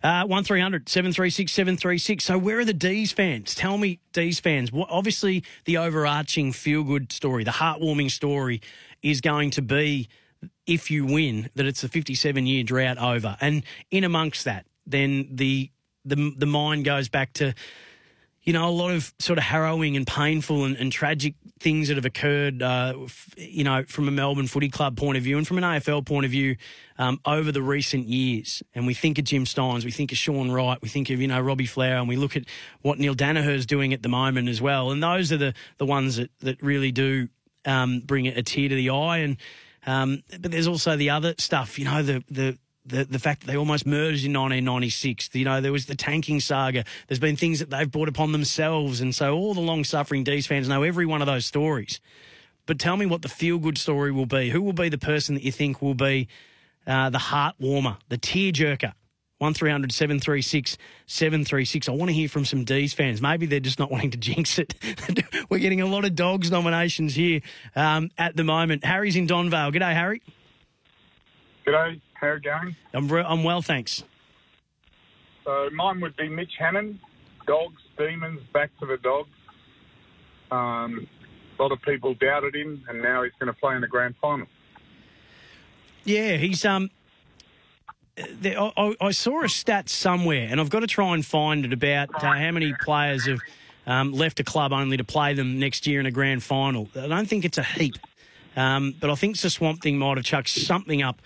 Uh, 0.03 0.23
1300 0.25 0.87
736 0.87 1.51
736. 1.51 2.23
So, 2.23 2.37
where 2.37 2.59
are 2.59 2.65
the 2.65 2.73
D's 2.73 3.11
fans? 3.11 3.55
Tell 3.55 3.77
me, 3.77 3.99
D's 4.13 4.39
fans. 4.39 4.71
What, 4.71 4.89
obviously, 4.91 5.43
the 5.65 5.77
overarching 5.77 6.51
feel 6.51 6.83
good 6.83 7.11
story, 7.11 7.43
the 7.43 7.51
heartwarming 7.51 8.11
story 8.11 8.61
is 9.01 9.21
going 9.21 9.51
to 9.51 9.61
be 9.63 10.07
if 10.65 10.89
you 10.89 11.05
win, 11.05 11.49
that 11.55 11.65
it's 11.65 11.83
a 11.83 11.89
57 11.89 12.45
year 12.45 12.63
drought 12.63 12.97
over. 12.97 13.37
And 13.41 13.63
in 13.91 14.03
amongst 14.03 14.45
that, 14.45 14.65
then 14.85 15.27
the, 15.31 15.71
the, 16.03 16.33
the 16.37 16.45
mind 16.45 16.85
goes 16.85 17.09
back 17.09 17.33
to 17.33 17.53
you 18.45 18.53
know, 18.53 18.67
a 18.67 18.69
lot 18.69 18.91
of 18.91 19.11
sort 19.17 19.39
of 19.39 19.43
harrowing 19.43 19.97
and 19.97 20.05
painful 20.05 20.65
and, 20.65 20.77
and 20.77 20.91
tragic 20.91 21.33
things 21.59 21.87
that 21.87 21.95
have 21.95 22.05
occurred, 22.05 22.61
uh, 22.61 22.93
f- 23.05 23.33
you 23.37 23.63
know, 23.63 23.83
from 23.87 24.07
a 24.07 24.11
Melbourne 24.11 24.45
Footy 24.45 24.69
Club 24.69 24.95
point 24.95 25.17
of 25.17 25.23
view 25.23 25.37
and 25.37 25.47
from 25.47 25.57
an 25.57 25.63
AFL 25.63 26.05
point 26.05 26.25
of 26.25 26.31
view 26.31 26.55
um, 26.99 27.19
over 27.25 27.51
the 27.51 27.63
recent 27.63 28.07
years. 28.07 28.61
And 28.75 28.85
we 28.85 28.93
think 28.93 29.17
of 29.17 29.25
Jim 29.25 29.45
Stynes, 29.45 29.83
we 29.83 29.89
think 29.89 30.11
of 30.11 30.19
Sean 30.19 30.51
Wight, 30.51 30.81
we 30.83 30.89
think 30.89 31.09
of, 31.09 31.19
you 31.19 31.27
know, 31.27 31.41
Robbie 31.41 31.65
Flower, 31.65 31.95
and 31.95 32.07
we 32.07 32.17
look 32.17 32.35
at 32.35 32.43
what 32.83 32.99
Neale 32.99 33.15
Daniher's 33.15 33.65
doing 33.65 33.93
at 33.93 34.03
the 34.03 34.09
moment 34.09 34.47
as 34.47 34.61
well. 34.61 34.91
And 34.91 35.01
those 35.01 35.31
are 35.31 35.37
the, 35.37 35.55
the 35.79 35.85
ones 35.85 36.17
that, 36.17 36.29
that 36.41 36.61
really 36.61 36.91
do 36.91 37.29
um, 37.65 38.01
bring 38.01 38.27
a 38.27 38.43
tear 38.43 38.69
to 38.69 38.75
the 38.75 38.91
eye. 38.91 39.17
And 39.17 39.37
um, 39.87 40.23
but 40.39 40.51
there's 40.51 40.67
also 40.67 40.97
the 40.97 41.11
other 41.11 41.35
stuff, 41.37 41.77
you 41.77 41.85
know, 41.85 42.01
the 42.01 42.23
the 42.29 42.57
the, 42.85 43.05
the 43.05 43.19
fact 43.19 43.41
that 43.41 43.47
they 43.47 43.57
almost 43.57 43.85
merged 43.85 44.25
in 44.25 44.33
1996. 44.33 45.29
You 45.33 45.45
know, 45.45 45.61
there 45.61 45.71
was 45.71 45.85
the 45.87 45.95
tanking 45.95 46.39
saga. 46.39 46.85
There's 47.07 47.19
been 47.19 47.35
things 47.35 47.59
that 47.59 47.69
they've 47.69 47.89
brought 47.89 48.09
upon 48.09 48.31
themselves. 48.31 49.01
And 49.01 49.13
so 49.13 49.35
all 49.35 49.53
the 49.53 49.61
long 49.61 49.83
suffering 49.83 50.23
D's 50.23 50.47
fans 50.47 50.69
know 50.69 50.83
every 50.83 51.05
one 51.05 51.21
of 51.21 51.27
those 51.27 51.45
stories. 51.45 51.99
But 52.65 52.79
tell 52.79 52.97
me 52.97 53.05
what 53.05 53.21
the 53.21 53.29
feel 53.29 53.57
good 53.57 53.77
story 53.77 54.11
will 54.11 54.25
be. 54.25 54.49
Who 54.49 54.61
will 54.61 54.73
be 54.73 54.89
the 54.89 54.97
person 54.97 55.35
that 55.35 55.43
you 55.43 55.51
think 55.51 55.81
will 55.81 55.93
be 55.93 56.27
uh, 56.87 57.09
the 57.09 57.19
heart 57.19 57.55
warmer, 57.59 57.97
the 58.09 58.17
tear 58.17 58.51
jerker? 58.51 58.93
1300 59.39 59.91
736 59.91 60.77
736. 61.07 61.89
I 61.89 61.91
want 61.91 62.09
to 62.09 62.13
hear 62.13 62.29
from 62.29 62.45
some 62.45 62.63
D's 62.63 62.93
fans. 62.93 63.21
Maybe 63.21 63.45
they're 63.45 63.59
just 63.59 63.79
not 63.79 63.91
wanting 63.91 64.11
to 64.11 64.17
jinx 64.17 64.57
it. 64.57 64.75
We're 65.49 65.59
getting 65.59 65.81
a 65.81 65.85
lot 65.85 66.05
of 66.05 66.15
dogs 66.15 66.49
nominations 66.49 67.15
here 67.15 67.41
um, 67.75 68.11
at 68.17 68.37
the 68.37 68.43
moment. 68.43 68.85
Harry's 68.85 69.15
in 69.15 69.27
Donvale. 69.27 69.73
G'day, 69.73 69.93
Harry. 69.93 70.21
G'day. 71.65 71.99
How 72.13 72.27
are 72.27 72.35
you 72.35 72.41
going? 72.41 72.75
I'm, 72.93 73.07
re- 73.07 73.25
I'm 73.27 73.43
well, 73.43 73.61
thanks. 73.61 74.03
So 75.43 75.69
mine 75.73 75.99
would 76.01 76.15
be 76.15 76.29
Mitch 76.29 76.53
Hannan. 76.59 76.99
Dogs, 77.47 77.81
demons, 77.97 78.41
back 78.53 78.71
to 78.79 78.85
the 78.85 78.97
dogs. 78.97 79.29
Um, 80.51 81.07
a 81.57 81.61
lot 81.61 81.71
of 81.71 81.81
people 81.81 82.13
doubted 82.15 82.55
him, 82.55 82.83
and 82.87 83.01
now 83.01 83.23
he's 83.23 83.33
going 83.39 83.51
to 83.53 83.59
play 83.59 83.75
in 83.75 83.81
the 83.81 83.87
grand 83.87 84.15
final. 84.21 84.47
Yeah, 86.03 86.37
he's 86.37 86.65
um. 86.65 86.89
There, 88.15 88.57
I, 88.59 88.95
I, 89.01 89.11
saw 89.11 89.43
a 89.43 89.49
stat 89.49 89.89
somewhere, 89.89 90.47
and 90.49 90.61
I've 90.61 90.69
got 90.69 90.79
to 90.79 90.87
try 90.87 91.13
and 91.13 91.25
find 91.25 91.65
it 91.65 91.73
about 91.73 92.15
uh, 92.15 92.19
how 92.19 92.51
many 92.51 92.73
players 92.81 93.25
have 93.25 93.39
um, 93.85 94.13
left 94.13 94.39
a 94.39 94.43
club 94.43 94.71
only 94.71 94.95
to 94.95 95.03
play 95.03 95.33
them 95.33 95.59
next 95.59 95.85
year 95.85 95.99
in 95.99 96.05
a 96.05 96.11
grand 96.11 96.41
final. 96.41 96.87
I 96.95 97.07
don't 97.07 97.27
think 97.27 97.43
it's 97.43 97.57
a 97.57 97.63
heap, 97.63 97.95
um, 98.55 98.95
but 99.01 99.09
I 99.09 99.15
think 99.15 99.37
the 99.37 99.49
Swamp 99.49 99.81
Thing 99.81 99.97
might 99.97 100.15
have 100.15 100.25
chucked 100.25 100.47
something 100.47 101.01
up 101.01 101.21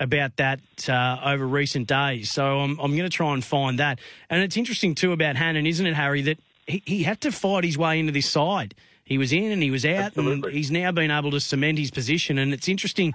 about 0.00 0.36
that 0.36 0.60
uh, 0.88 1.20
over 1.24 1.46
recent 1.46 1.86
days. 1.86 2.30
So 2.30 2.60
I'm, 2.60 2.78
I'm 2.78 2.96
going 2.96 3.08
to 3.08 3.16
try 3.16 3.32
and 3.32 3.44
find 3.44 3.78
that. 3.78 3.98
And 4.30 4.42
it's 4.42 4.56
interesting 4.56 4.94
too 4.94 5.12
about 5.12 5.36
Hannan, 5.36 5.66
isn't 5.66 5.86
it, 5.86 5.94
Harry, 5.94 6.22
that 6.22 6.38
he, 6.66 6.82
he 6.84 7.02
had 7.02 7.20
to 7.22 7.32
fight 7.32 7.64
his 7.64 7.78
way 7.78 7.98
into 7.98 8.12
this 8.12 8.28
side. 8.28 8.74
He 9.04 9.18
was 9.18 9.32
in 9.32 9.50
and 9.52 9.62
he 9.62 9.70
was 9.70 9.84
out, 9.84 10.06
Absolutely. 10.06 10.48
and 10.48 10.56
he's 10.56 10.70
now 10.70 10.90
been 10.90 11.10
able 11.10 11.30
to 11.32 11.40
cement 11.40 11.78
his 11.78 11.90
position. 11.90 12.38
And 12.38 12.52
it's 12.52 12.68
interesting 12.68 13.14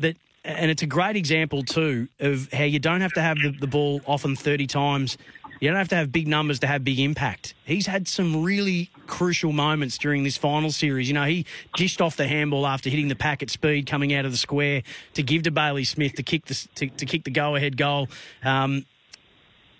that, 0.00 0.16
and 0.44 0.70
it's 0.70 0.82
a 0.82 0.86
great 0.86 1.16
example 1.16 1.62
too 1.62 2.08
of 2.18 2.52
how 2.52 2.64
you 2.64 2.78
don't 2.78 3.00
have 3.00 3.12
to 3.12 3.22
have 3.22 3.38
the, 3.38 3.50
the 3.50 3.66
ball 3.66 4.00
often 4.06 4.34
30 4.34 4.66
times. 4.66 5.16
You 5.60 5.68
don't 5.68 5.78
have 5.78 5.88
to 5.88 5.96
have 5.96 6.12
big 6.12 6.28
numbers 6.28 6.60
to 6.60 6.66
have 6.66 6.84
big 6.84 7.00
impact. 7.00 7.54
He's 7.64 7.86
had 7.86 8.06
some 8.06 8.44
really 8.44 8.90
crucial 9.06 9.52
moments 9.52 9.98
during 9.98 10.22
this 10.22 10.36
final 10.36 10.70
series. 10.70 11.08
You 11.08 11.14
know, 11.14 11.24
he 11.24 11.46
dished 11.76 12.00
off 12.00 12.16
the 12.16 12.28
handball 12.28 12.66
after 12.66 12.90
hitting 12.90 13.08
the 13.08 13.16
pack 13.16 13.42
at 13.42 13.50
speed 13.50 13.86
coming 13.86 14.14
out 14.14 14.24
of 14.24 14.30
the 14.30 14.38
square 14.38 14.82
to 15.14 15.22
give 15.22 15.42
to 15.44 15.50
Bailey 15.50 15.84
Smith 15.84 16.14
to 16.14 16.22
kick 16.22 16.46
the 16.46 16.54
to, 16.76 16.88
to 16.88 17.06
kick 17.06 17.24
the 17.24 17.30
go 17.30 17.56
ahead 17.56 17.76
goal. 17.76 18.08
Um, 18.44 18.84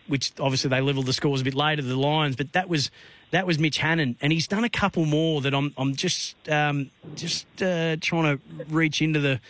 which 0.09 0.33
obviously 0.41 0.71
they 0.71 0.81
levelled 0.81 1.07
the 1.07 1.13
scores 1.13 1.43
a 1.43 1.45
bit 1.45 1.55
later, 1.55 1.83
the 1.83 1.95
Lions, 1.95 2.35
but 2.35 2.53
that 2.55 2.69
was 2.69 2.91
that 3.31 3.47
was 3.47 3.59
Mitch 3.59 3.77
Hannan, 3.77 4.17
and 4.23 4.33
he's 4.33 4.47
done 4.47 4.65
a 4.65 4.71
couple 4.71 5.05
more 5.05 5.43
that 5.43 5.55
I'm 5.55 5.73
I'm 5.77 5.95
just 5.95 6.37
um, 6.49 6.91
just 7.15 7.47
uh, 7.63 7.97
trying 8.01 8.39
to 8.39 8.65
reach 8.71 9.03
into 9.03 9.21
the 9.21 9.41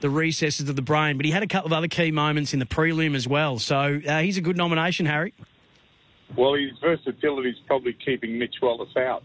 the 0.00 0.08
recesses 0.08 0.68
of 0.68 0.76
the 0.76 0.82
brain. 0.82 1.16
But 1.16 1.26
he 1.26 1.32
had 1.32 1.42
a 1.42 1.48
couple 1.48 1.66
of 1.66 1.72
other 1.72 1.88
key 1.88 2.12
moments 2.12 2.52
in 2.52 2.60
the 2.60 2.66
prelim 2.66 3.14
as 3.14 3.26
well, 3.26 3.58
so 3.58 4.00
uh, 4.08 4.20
he's 4.20 4.38
a 4.38 4.40
good 4.40 4.56
nomination, 4.56 5.06
Harry. 5.06 5.34
Well, 6.36 6.54
his 6.54 6.72
versatility 6.80 7.50
is 7.50 7.56
probably 7.66 7.96
keeping 8.04 8.38
Mitch 8.38 8.56
Wallace 8.60 8.96
out. 8.96 9.22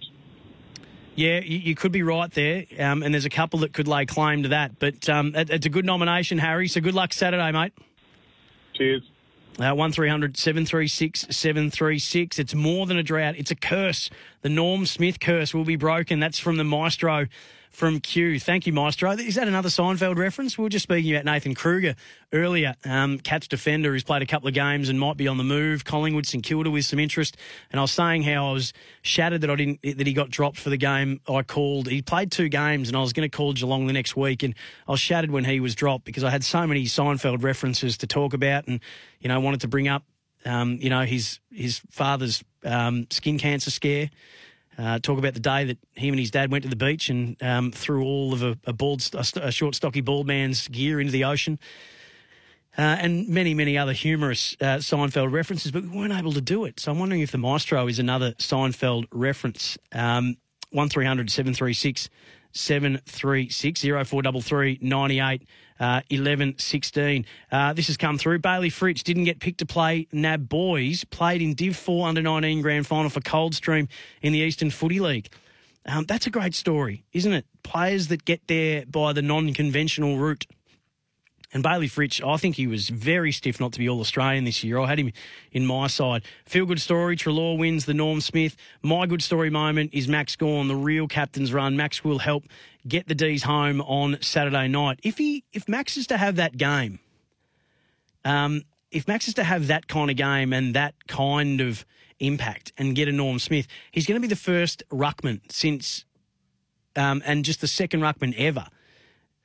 Yeah, 1.16 1.40
you, 1.40 1.58
you 1.58 1.76
could 1.76 1.92
be 1.92 2.04
right 2.04 2.32
there, 2.32 2.66
um, 2.80 3.04
and 3.04 3.14
there's 3.14 3.26
a 3.26 3.30
couple 3.30 3.60
that 3.60 3.74
could 3.74 3.88
lay 3.88 4.06
claim 4.06 4.44
to 4.44 4.50
that. 4.50 4.80
But 4.80 5.10
um, 5.10 5.36
it, 5.36 5.50
it's 5.50 5.66
a 5.66 5.70
good 5.70 5.86
nomination, 5.86 6.38
Harry. 6.38 6.68
So 6.68 6.82
good 6.82 6.94
luck 6.94 7.12
Saturday, 7.14 7.52
mate. 7.52 7.74
Cheers. 8.74 9.04
Uh, 9.60 9.76
1300 9.76 10.38
736 10.38 11.28
736. 11.30 12.40
It's 12.40 12.56
more 12.56 12.86
than 12.86 12.98
a 12.98 13.04
drought, 13.04 13.36
it's 13.38 13.52
a 13.52 13.56
curse. 13.56 14.10
The 14.42 14.50
Norm 14.50 14.86
Smith 14.86 15.20
curse 15.20 15.54
will 15.54 15.66
be 15.66 15.76
broken. 15.76 16.22
That's 16.22 16.40
from 16.40 16.56
the 16.56 16.64
maestro 16.64 17.26
from 17.70 18.00
Q. 18.00 18.40
Thank 18.40 18.68
you, 18.68 18.74
Maestro. 18.74 19.12
Is 19.12 19.36
that 19.36 19.48
another 19.48 19.70
Seinfeld 19.70 20.18
reference? 20.18 20.58
We 20.58 20.64
were 20.64 20.70
just 20.70 20.84
speaking 20.84 21.14
about 21.14 21.26
Nathan 21.26 21.56
Kreuger 21.56 21.96
earlier, 22.34 22.76
um, 22.84 23.20
Cats 23.20 23.48
defender 23.48 23.94
who's 23.94 24.04
played 24.04 24.22
a 24.22 24.26
couple 24.26 24.48
of 24.48 24.54
games 24.54 24.90
and 24.90 25.00
might 25.00 25.18
be 25.18 25.28
on 25.28 25.38
the 25.38 25.44
move. 25.44 25.86
Collingwood, 25.86 26.26
St 26.26 26.44
Kilda 26.44 26.70
with 26.72 26.86
some 26.86 27.00
interest. 27.00 27.38
And 27.72 27.80
I 27.80 27.84
was 27.84 27.92
saying 27.92 28.24
how 28.24 28.50
I 28.50 28.54
was 28.54 28.74
shattered 29.02 29.42
that 29.42 29.50
I 29.50 29.56
didn't 29.56 29.82
that 29.84 30.06
he 30.06 30.14
got 30.14 30.30
dropped 30.30 30.58
for 30.58 30.70
the 30.70 30.78
game 30.78 31.22
I 31.28 31.42
called. 31.44 31.88
He 31.88 32.02
played 32.02 32.32
two 32.32 32.50
games 32.50 32.90
and 32.90 32.98
I 32.98 33.02
was 33.02 33.14
going 33.14 33.30
to 33.30 33.36
call 33.36 33.54
Geelong 33.54 33.88
the 33.88 33.94
next 33.94 34.16
week, 34.16 34.44
and 34.44 34.56
I 34.88 34.92
was 34.92 35.00
shattered 35.00 35.32
when 35.32 35.46
he 35.46 35.60
was 35.60 35.76
dropped 35.76 36.06
because 36.06 36.24
I 36.24 36.30
had 36.30 36.44
so 36.44 36.66
many 36.68 36.86
Seinfeld 36.86 37.44
references 37.44 37.98
to 38.00 38.08
talk 38.08 38.34
about, 38.34 38.68
and 38.68 38.80
you 39.20 39.30
know 39.30 39.40
wanted 39.40 39.62
to 39.62 39.68
bring 39.68 39.88
up, 39.88 40.04
um, 40.46 40.78
you 40.82 40.90
know 40.90 41.04
his 41.04 41.40
his 41.52 41.82
father's 41.92 42.44
um, 42.66 43.08
skin 43.10 43.38
cancer 43.38 43.72
scare. 43.72 44.10
Uh, 44.80 44.98
talk 44.98 45.20
about 45.20 45.34
the 45.34 45.42
day 45.42 45.66
that 45.66 45.78
him 45.94 46.14
and 46.14 46.20
his 46.20 46.32
dad 46.32 46.52
went 46.52 46.64
to 46.64 46.70
the 46.70 46.76
beach 46.76 47.10
and 47.10 47.36
um, 47.44 47.72
threw 47.72 48.04
all 48.04 48.32
of 48.32 48.42
a, 48.42 48.58
a 48.66 48.72
bald, 48.72 49.10
a, 49.14 49.26
a 49.42 49.52
short, 49.52 49.76
stocky 49.76 50.00
bald 50.00 50.26
man's 50.26 50.70
gear 50.70 51.02
into 51.02 51.12
the 51.12 51.26
ocean. 51.26 51.60
Uh, 52.78 52.82
and 52.82 53.28
many, 53.28 53.54
many 53.54 53.78
other 53.78 53.92
humorous 53.92 54.56
uh, 54.62 54.78
Seinfeld 54.78 55.34
references, 55.34 55.72
but 55.72 55.84
we 55.84 55.90
weren't 55.90 56.14
able 56.14 56.32
to 56.32 56.40
do 56.40 56.64
it. 56.64 56.80
So 56.80 56.92
I'm 56.92 57.00
wondering 57.00 57.20
if 57.20 57.32
the 57.32 57.38
Maestro 57.38 57.88
is 57.88 58.00
another 58.00 58.32
Seinfeld 58.34 59.08
reference. 59.12 59.78
Um, 59.92 60.38
1300 60.72 61.32
736 61.32 62.10
736 62.52 63.82
0433 63.82 64.80
98 64.82 65.48
uh, 65.80 66.02
11 66.10 66.58
16. 66.58 67.26
Uh, 67.52 67.74
this 67.74 67.88
has 67.88 67.98
come 67.98 68.18
through. 68.18 68.40
Bailey 68.40 68.70
Fritsch 68.70 69.04
didn't 69.04 69.24
get 69.24 69.40
picked 69.40 69.60
to 69.60 69.66
play 69.66 70.08
NAB 70.12 70.50
Boys, 70.50 71.04
played 71.06 71.42
in 71.42 71.54
Div 71.54 71.76
4 71.76 72.10
under 72.10 72.22
19 72.22 72.62
grand 72.62 72.86
final 72.86 73.10
for 73.10 73.22
Coldstream 73.22 73.88
in 74.22 74.34
the 74.34 74.40
Eastern 74.40 74.70
Footy 74.70 75.00
League. 75.00 75.30
Um, 75.86 76.06
that's 76.06 76.28
a 76.28 76.30
great 76.30 76.54
story, 76.54 77.06
isn't 77.14 77.32
it? 77.32 77.46
Players 77.64 78.08
that 78.10 78.26
get 78.26 78.48
there 78.48 78.86
by 78.86 79.14
the 79.14 79.22
non 79.22 79.54
conventional 79.54 80.18
route. 80.18 80.46
And 81.52 81.64
Bailey 81.64 81.88
Fritsch, 81.88 82.22
I 82.26 82.38
think 82.38 82.58
he 82.58 82.68
was 82.68 82.90
very 82.90 83.32
stiff 83.32 83.60
not 83.60 83.74
to 83.74 83.80
be 83.80 83.90
All 83.90 84.00
Australian 84.00 84.44
this 84.44 84.64
year. 84.64 84.78
I 84.78 84.88
had 84.88 85.00
him 85.00 85.12
in 85.52 85.66
my 85.66 85.88
side. 85.88 86.24
Feel 86.46 86.66
good 86.66 86.80
story. 86.80 87.16
Treloar 87.16 87.58
wins 87.58 87.86
the 87.86 87.94
Norm 87.96 88.22
Smith. 88.22 88.56
My 88.84 89.08
good 89.08 89.24
story 89.24 89.50
moment 89.50 89.92
is 89.92 90.08
Max 90.08 90.36
Gawn, 90.36 90.68
the 90.68 90.76
real 90.76 91.08
captain's 91.08 91.52
run. 91.52 91.76
Max 91.76 92.04
will 92.04 92.20
help 92.20 92.46
get 92.88 93.08
the 93.08 93.16
D's 93.16 93.44
home 93.44 93.82
on 93.82 94.22
Saturday 94.22 94.68
night. 94.68 95.00
If 95.02 95.18
he, 95.18 95.44
if 95.52 95.68
Max 95.68 95.98
is 95.98 96.06
to 96.08 96.18
have 96.18 96.36
that 96.36 96.56
game, 96.56 97.00
um, 98.24 98.62
if 98.92 99.08
Max 99.08 99.28
is 99.28 99.34
to 99.36 99.44
have 99.44 99.68
that 99.68 99.88
kind 99.88 100.12
of 100.12 100.18
game 100.18 100.54
and 100.54 100.76
that 100.76 101.08
kind 101.08 101.62
of 101.62 101.84
impact 102.20 102.74
and 102.78 102.96
get 102.96 103.08
a 103.08 103.12
Norm 103.12 103.40
Smith, 103.40 103.68
he's 103.92 104.06
going 104.06 104.22
to 104.22 104.22
be 104.22 104.28
the 104.28 104.36
first 104.36 104.84
ruckman 104.92 105.42
since, 105.52 106.06
um, 106.96 107.24
and 107.26 107.44
just 107.44 107.60
the 107.60 107.68
second 107.68 108.02
ruckman 108.02 108.36
ever 108.38 108.68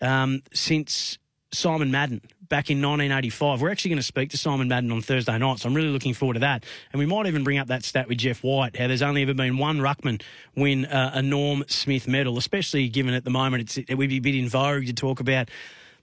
um, 0.03 0.43
since 0.53 1.19
Simon 1.55 1.91
Madden 1.91 2.21
back 2.49 2.71
in 2.71 2.79
1985. 2.79 3.61
We're 3.61 3.71
actually 3.71 3.91
going 3.91 3.99
to 3.99 4.03
speak 4.03 4.31
to 4.31 4.39
Simon 4.39 4.69
Madden 4.69 4.93
on 4.93 5.01
Thursday 5.01 5.37
night, 5.39 5.59
so 5.59 5.69
I'm 5.69 5.75
really 5.75 5.89
looking 5.89 6.15
forward 6.15 6.35
to 6.35 6.41
that. 6.41 6.65
And 6.93 6.99
we 6.99 7.07
might 7.07 7.27
even 7.27 7.45
bring 7.45 7.59
up 7.59 7.69
that 7.69 7.85
stat 7.85 8.09
with 8.09 8.19
Jeff 8.19 8.43
White, 8.43 8.77
how 8.77 8.87
there's 8.87 9.03
only 9.03 9.23
ever 9.23 9.35
been 9.35 9.59
one 9.59 9.79
ruckman 9.79 10.23
win 10.55 10.85
uh, 10.87 11.13
a 11.15 11.23
Norm 11.23 11.65
Smith 11.67 12.07
medal, 12.07 12.39
especially 12.39 12.89
given 12.89 13.15
at 13.15 13.25
the 13.25 13.31
moment 13.31 13.63
it's, 13.63 13.79
it 13.79 13.95
would 13.95 14.11
be 14.11 14.19
a 14.19 14.21
bit 14.21 14.35
in 14.35 14.49
vogue 14.49 14.87
to 14.87 14.93
talk 14.93 15.21
about 15.21 15.49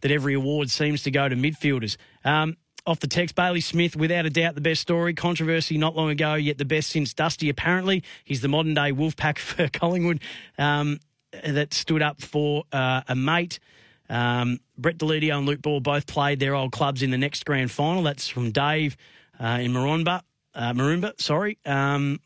that 0.01 0.11
every 0.11 0.33
award 0.33 0.69
seems 0.69 1.03
to 1.03 1.11
go 1.11 1.29
to 1.29 1.35
midfielders. 1.35 1.97
Um, 2.25 2.57
off 2.85 2.99
the 2.99 3.07
text, 3.07 3.35
Bailey 3.35 3.61
Smith, 3.61 3.95
without 3.95 4.25
a 4.25 4.29
doubt, 4.29 4.55
the 4.55 4.61
best 4.61 4.81
story. 4.81 5.13
Controversy 5.13 5.77
not 5.77 5.95
long 5.95 6.09
ago, 6.09 6.33
yet 6.33 6.57
the 6.57 6.65
best 6.65 6.89
since 6.89 7.13
Dusty, 7.13 7.49
apparently. 7.49 8.03
He's 8.23 8.41
the 8.41 8.47
modern 8.47 8.73
day 8.73 8.91
Wolfpack 8.91 9.37
for 9.39 9.67
Collingwood 9.67 10.21
um, 10.57 10.99
that 11.45 11.73
stood 11.73 12.01
up 12.01 12.21
for 12.21 12.63
uh, 12.71 13.01
a 13.07 13.15
mate. 13.15 13.59
Um, 14.11 14.59
Brett 14.77 14.97
Deledio 14.97 15.37
and 15.37 15.47
Luke 15.47 15.61
Ball 15.61 15.79
both 15.79 16.05
played 16.05 16.41
their 16.41 16.53
old 16.53 16.73
clubs 16.73 17.01
in 17.01 17.11
the 17.11 17.17
next 17.17 17.45
grand 17.45 17.71
final. 17.71 18.03
That's 18.03 18.27
from 18.27 18.51
Dave 18.51 18.97
uh, 19.39 19.59
in 19.61 19.71
Maroonba. 19.71 20.21
Uh, 20.53 20.73
Maroonba, 20.73 21.19
sorry. 21.19 21.57
Um, 21.65 22.19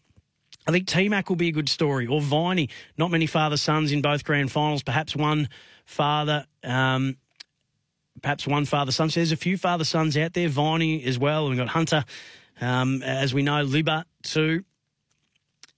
I 0.67 0.71
think 0.71 0.87
T 0.87 1.07
Mac 1.09 1.29
will 1.29 1.35
be 1.35 1.49
a 1.49 1.51
good 1.51 1.69
story, 1.69 2.07
or 2.07 2.21
Viney. 2.21 2.69
Not 2.97 3.11
many 3.11 3.27
father 3.27 3.55
sons 3.55 3.91
in 3.91 4.01
both 4.01 4.23
grand 4.23 4.51
finals. 4.51 4.81
Perhaps 4.81 5.15
one 5.15 5.47
father, 5.85 6.47
um, 6.63 7.17
perhaps 8.23 8.47
one 8.47 8.65
father 8.65 8.91
son. 8.91 9.11
So 9.11 9.19
there's 9.19 9.31
a 9.31 9.37
few 9.37 9.55
father 9.55 9.83
sons 9.83 10.17
out 10.17 10.33
there. 10.33 10.49
Viney 10.49 11.03
as 11.03 11.19
well. 11.19 11.47
We've 11.47 11.57
got 11.57 11.67
Hunter, 11.67 12.03
um, 12.61 13.03
as 13.03 13.31
we 13.31 13.43
know, 13.43 13.63
Libba 13.63 14.05
too. 14.23 14.63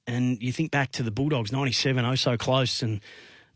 And 0.05 0.41
you 0.41 0.53
think 0.53 0.71
back 0.71 0.93
to 0.93 1.03
the 1.03 1.11
Bulldogs, 1.11 1.51
97, 1.51 2.05
oh 2.05 2.15
so 2.15 2.37
close, 2.37 2.81
and 2.81 3.01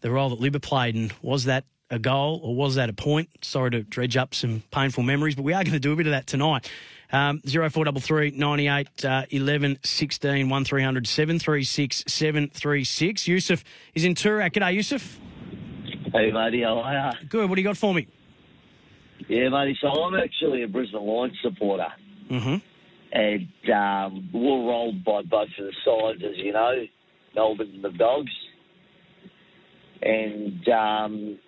the 0.01 0.11
role 0.11 0.35
that 0.35 0.41
Libba 0.41 0.61
played, 0.61 0.95
and 0.95 1.13
was 1.21 1.45
that 1.45 1.63
a 1.91 1.99
goal 1.99 2.39
or 2.43 2.55
was 2.55 2.75
that 2.75 2.89
a 2.89 2.93
point? 2.93 3.29
Sorry 3.41 3.69
to 3.71 3.83
dredge 3.83 4.17
up 4.17 4.33
some 4.33 4.63
painful 4.71 5.03
memories, 5.03 5.35
but 5.35 5.43
we 5.43 5.53
are 5.53 5.63
going 5.63 5.73
to 5.73 5.79
do 5.79 5.91
a 5.91 5.95
bit 5.95 6.07
of 6.07 6.11
that 6.11 6.25
tonight. 6.25 6.71
Um, 7.13 7.41
0433 7.41 8.31
98 8.31 9.05
uh, 9.05 9.25
11 9.29 9.79
16 9.83 10.49
1300 10.49 11.07
736 11.07 12.03
736. 12.07 13.27
Yusuf 13.27 13.63
is 13.93 14.05
in 14.05 14.15
Toorak. 14.15 14.53
G'day, 14.53 14.73
Yusuf. 14.73 15.19
Hey, 16.13 16.31
matey, 16.31 16.63
how 16.63 16.79
are 16.79 17.13
you? 17.21 17.27
Good. 17.27 17.49
What 17.49 17.55
do 17.55 17.61
you 17.61 17.67
got 17.67 17.77
for 17.77 17.93
me? 17.93 18.07
Yeah, 19.27 19.49
matey, 19.49 19.77
so 19.81 19.87
I'm 19.87 20.15
actually 20.15 20.63
a 20.63 20.67
Brisbane 20.67 21.05
Lions 21.05 21.37
supporter. 21.41 21.87
Mm-hmm. 22.29 22.55
And 23.13 23.69
um, 23.73 24.29
we're 24.33 24.69
rolled 24.69 25.03
by 25.03 25.21
both 25.23 25.49
of 25.59 25.65
the 25.65 25.73
sides, 25.83 26.23
as 26.23 26.37
you 26.37 26.53
know, 26.53 26.85
Melbourne 27.35 27.71
and 27.75 27.83
the 27.83 27.89
Dogs. 27.89 28.31
And 30.01 30.67
um, 30.69 31.39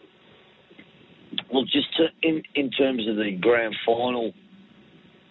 Look, 1.53 1.67
just 1.67 1.95
to, 1.97 2.07
in 2.23 2.41
in 2.55 2.71
terms 2.71 3.07
of 3.07 3.15
the 3.15 3.31
grand 3.39 3.75
final, 3.85 4.33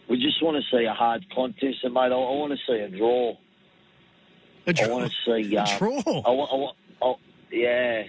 we 0.09 0.19
just 0.19 0.43
want 0.43 0.57
to 0.57 0.77
see 0.77 0.85
a 0.85 0.93
hard 0.93 1.25
contest, 1.35 1.79
and 1.83 1.95
mate, 1.95 2.01
I, 2.01 2.07
I 2.07 2.15
want 2.15 2.53
to 2.53 2.59
see 2.67 2.79
a 2.79 2.89
draw. 2.89 3.35
A 4.67 4.73
draw. 4.73 4.87
I 4.87 4.91
want 4.91 5.11
to 5.11 5.17
see 5.27 5.57
A 5.57 5.63
um, 5.63 5.79
draw? 5.79 5.99
I 5.99 6.31
want, 6.31 6.53
I 6.53 6.55
want, 6.55 6.77
oh, 7.03 7.17
yeah, 7.51 8.05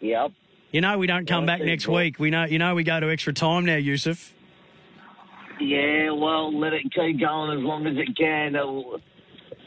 yep. 0.00 0.32
You 0.72 0.80
know 0.80 0.98
we 0.98 1.06
don't 1.06 1.28
come 1.28 1.46
back 1.46 1.60
next 1.60 1.84
so. 1.84 1.94
week. 1.94 2.18
We 2.18 2.30
know 2.30 2.44
you 2.44 2.58
know 2.58 2.74
we 2.74 2.82
go 2.82 2.98
to 2.98 3.08
extra 3.08 3.32
time 3.32 3.64
now, 3.64 3.76
Yusuf. 3.76 4.34
Yeah, 5.60 6.10
well, 6.10 6.58
let 6.58 6.72
it 6.72 6.82
keep 6.82 7.20
going 7.20 7.58
as 7.58 7.64
long 7.64 7.86
as 7.86 7.96
it 7.96 8.16
can. 8.16 8.56
Uh, 8.56 8.98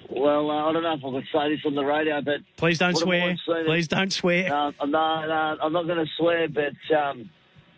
Well, 0.10 0.52
uh, 0.52 0.70
I 0.70 0.74
don't 0.74 0.84
know 0.84 0.94
if 0.94 1.00
I 1.00 1.10
can 1.10 1.28
say 1.34 1.56
this 1.56 1.66
on 1.66 1.76
the 1.76 1.86
radio, 1.86 2.22
but 2.22 2.42
Please 2.58 2.78
don't 2.78 2.94
What 2.94 3.04
swear. 3.04 3.38
Please 3.66 3.88
don't 3.88 4.12
swear. 4.12 4.50
No, 4.50 4.72
no, 4.82 4.88
no, 4.88 5.58
I'm 5.62 5.72
not 5.72 5.88
going 5.88 6.06
to 6.06 6.12
swear, 6.18 6.50
but 6.50 6.96
um, 6.96 7.30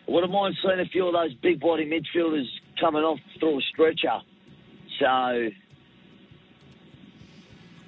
wouldn't 0.06 0.32
mind 0.32 0.56
seeing 0.62 0.80
a 0.80 0.86
few 0.86 1.06
of 1.06 1.12
those 1.12 1.32
big 1.34 1.60
body 1.60 1.86
midfielders 1.86 2.46
coming 2.80 3.02
off 3.02 3.18
through 3.38 3.58
a 3.58 3.62
stretcher. 3.62 4.20
So, 5.00 5.50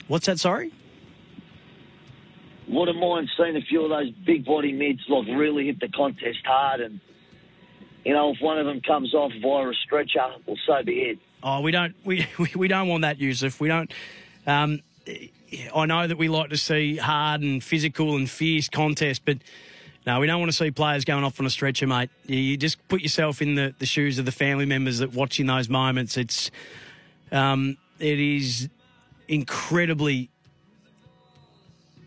What's 0.09 0.27
that? 0.27 0.39
Sorry. 0.39 0.73
wouldn't 2.69 2.99
mind 2.99 3.29
seeing 3.37 3.57
a 3.57 3.61
few 3.61 3.83
of 3.85 3.91
those 3.91 4.11
big 4.25 4.45
body 4.45 4.73
mids 4.73 5.01
like 5.09 5.27
really 5.27 5.67
hit 5.67 5.81
the 5.81 5.89
contest 5.89 6.39
hard. 6.45 6.81
And, 6.81 7.01
you 8.05 8.13
know, 8.13 8.31
if 8.33 8.41
one 8.41 8.59
of 8.59 8.67
them 8.67 8.81
comes 8.81 9.15
off 9.15 9.33
via 9.43 9.69
a 9.69 9.75
stretcher, 9.85 10.25
well, 10.47 10.57
so 10.67 10.83
be 10.85 10.93
it. 11.01 11.19
Oh, 11.43 11.61
we 11.61 11.71
don't. 11.71 11.95
We 12.05 12.27
we, 12.39 12.51
we 12.57 12.69
don't 12.69 12.89
want 12.89 13.03
that, 13.03 13.19
Yusuf. 13.19 13.61
We 13.61 13.69
don't. 13.69 13.93
Um, 14.47 14.81
I 15.75 15.87
know 15.87 16.07
that 16.07 16.19
we 16.19 16.29
like 16.29 16.51
to 16.51 16.57
see 16.57 16.97
hard 16.97 17.43
and 17.43 17.63
physical 17.63 18.17
and 18.17 18.29
fierce 18.29 18.69
contests, 18.69 19.21
but 19.21 19.39
no, 20.07 20.21
we 20.21 20.27
don't 20.27 20.39
want 20.39 20.51
to 20.51 20.57
see 20.57 20.71
players 20.71 21.05
going 21.05 21.25
off 21.25 21.41
on 21.41 21.47
a 21.47 21.51
stretcher, 21.51 21.87
mate. 21.87 22.11
You- 22.27 22.57
just 22.57 22.87
put 22.89 23.01
yourself 23.01 23.43
in 23.43 23.57
the, 23.57 23.75
the 23.79 23.87
shoes 23.87 24.19
of 24.19 24.25
the 24.25 24.33
family 24.33 24.67
members 24.67 24.99
that 24.99 25.13
watching 25.13 25.47
those 25.47 25.69
moments. 25.69 26.17
It's 26.17 26.51
um, 27.33 27.77
it 27.99 28.21
is 28.21 28.69
incredibly 29.27 30.31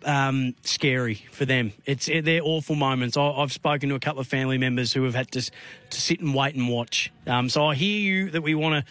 um, 0.06 0.56
scary 0.64 1.26
for 1.32 1.44
them. 1.46 1.74
It's 1.86 2.06
they're 2.06 2.42
awful 2.42 2.76
moments. 2.76 3.18
I, 3.18 3.30
I've 3.30 3.52
spoken 3.52 3.90
to 3.90 3.96
a 3.96 4.00
couple 4.00 4.22
of 4.22 4.28
family 4.28 4.58
members 4.58 4.94
who 4.94 5.04
have 5.04 5.16
had 5.16 5.32
to 5.32 5.42
to 5.42 6.02
sit 6.02 6.22
and 6.22 6.34
wait 6.34 6.56
and 6.56 6.70
watch. 6.70 7.12
Um, 7.28 7.50
so 7.50 7.66
I 7.66 7.76
hear 7.76 8.00
you 8.00 8.30
that 8.32 8.42
we 8.42 8.56
want 8.56 8.76
a, 8.76 8.84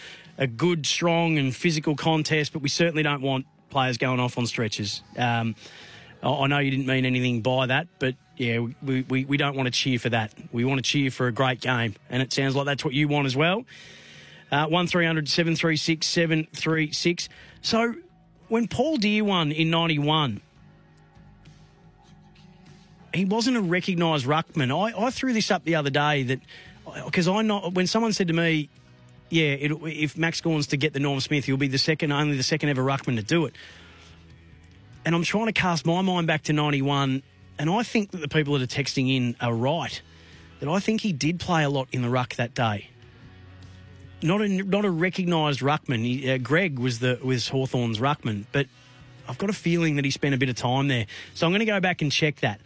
a 0.42 0.47
good, 0.47 0.85
strong, 0.87 1.38
and 1.38 1.55
physical 1.55 1.97
contest, 1.97 2.53
but 2.53 2.61
we 2.61 2.68
certainly 2.68 3.03
don't 3.03 3.23
want 3.23 3.47
players 3.71 3.97
going 3.97 4.21
off 4.21 4.37
on 4.37 4.47
stretches. 4.47 5.03
Um, 5.16 5.55
I, 6.23 6.29
I 6.31 6.47
know 6.47 6.59
you 6.59 6.71
didn't 6.71 6.87
mean 6.87 7.07
anything 7.07 7.40
by 7.40 7.66
that, 7.66 7.88
but 7.99 8.14
yeah, 8.38 8.61
we, 8.83 9.03
we, 9.03 9.24
we 9.24 9.37
don't 9.37 9.57
want 9.57 9.66
to 9.66 9.72
cheer 9.72 9.98
for 9.98 10.11
that. 10.11 10.33
We 10.53 10.64
want 10.64 10.79
to 10.79 10.83
cheer 10.83 11.11
for 11.11 11.27
a 11.27 11.33
great 11.33 11.61
game, 11.61 11.96
and 12.09 12.22
it 12.22 12.33
sounds 12.33 12.55
like 12.55 12.66
that's 12.66 12.85
what 12.85 12.94
you 12.94 13.09
want 13.09 13.27
as 13.27 13.37
well. 13.37 13.64
Uh, 14.53 14.66
1300 14.66 15.29
736 15.29 16.07
736. 16.07 17.29
So 17.62 17.96
when 18.46 18.68
Paul 18.68 18.96
Dear 18.96 19.24
won 19.24 19.51
in 19.51 19.70
91, 19.70 20.40
he 23.12 23.24
wasn't 23.24 23.57
a 23.57 23.61
recognised 23.61 24.24
ruckman. 24.24 24.70
I, 24.70 25.07
I 25.07 25.11
threw 25.11 25.33
this 25.33 25.51
up 25.51 25.64
the 25.64 25.74
other 25.74 25.90
day 25.90 26.22
that 26.22 26.40
because 27.05 27.27
I 27.27 27.42
know 27.42 27.70
when 27.70 27.88
someone 27.88 28.12
said 28.12 28.29
to 28.29 28.35
me, 28.35 28.68
"Yeah, 29.31 29.46
it, 29.46 29.72
if 29.83 30.16
Max 30.16 30.40
Gawn's 30.40 30.68
to 30.68 30.77
get 30.77 30.92
the 30.92 31.01
Norm 31.01 31.18
Smith, 31.18 31.44
he'll 31.46 31.57
be 31.57 31.68
the 31.68 31.77
second, 31.77 32.12
only 32.12 32.37
the 32.37 32.42
second 32.44 32.68
ever 32.68 32.83
ruckman 32.83 33.16
to 33.16 33.22
do 33.22 33.46
it." 33.46 33.55
And 35.05 35.14
I'm 35.14 35.24
trying 35.24 35.46
to 35.46 35.53
cast 35.53 35.85
my 35.85 36.03
mind 36.03 36.27
back 36.27 36.44
to 36.44 36.53
'91, 36.53 37.22
and 37.59 37.71
I 37.71 37.83
think 37.83 38.11
that 38.12 38.18
the 38.18 38.29
people 38.29 38.59
that 38.59 38.62
are 38.62 38.83
texting 38.83 39.14
in 39.14 39.37
are 39.40 39.55
right. 39.55 40.01
That 40.61 40.68
I 40.68 40.81
think 40.81 41.03
he 41.03 41.12
did 41.12 41.38
play 41.38 41.62
a 41.62 41.71
lot 41.71 41.88
in 41.92 42.03
the 42.03 42.09
ruck 42.09 42.35
that 42.37 42.55
day. 42.55 42.90
Not 44.23 44.40
a 44.40 44.49
not 44.49 44.85
a 44.85 44.90
recognised 44.90 45.61
ruckman. 45.61 46.05
He, 46.05 46.31
uh, 46.31 46.38
Greg 46.38 46.79
was 46.79 46.99
the 46.99 47.18
was 47.23 47.49
Hawthorn's 47.49 48.01
ruckman, 48.01 48.47
but 48.51 48.66
I've 49.29 49.38
got 49.38 49.51
a 49.51 49.55
feeling 49.55 49.97
that 49.97 50.05
he 50.05 50.11
spent 50.11 50.35
a 50.35 50.38
bit 50.38 50.49
of 50.49 50.57
time 50.57 50.88
there. 50.88 51.07
So 51.35 51.47
I'm 51.47 51.53
going 51.53 51.61
to 51.61 51.66
go 51.66 51.79
back 51.81 52.03
and 52.03 52.11
check 52.11 52.37
that. 52.40 52.61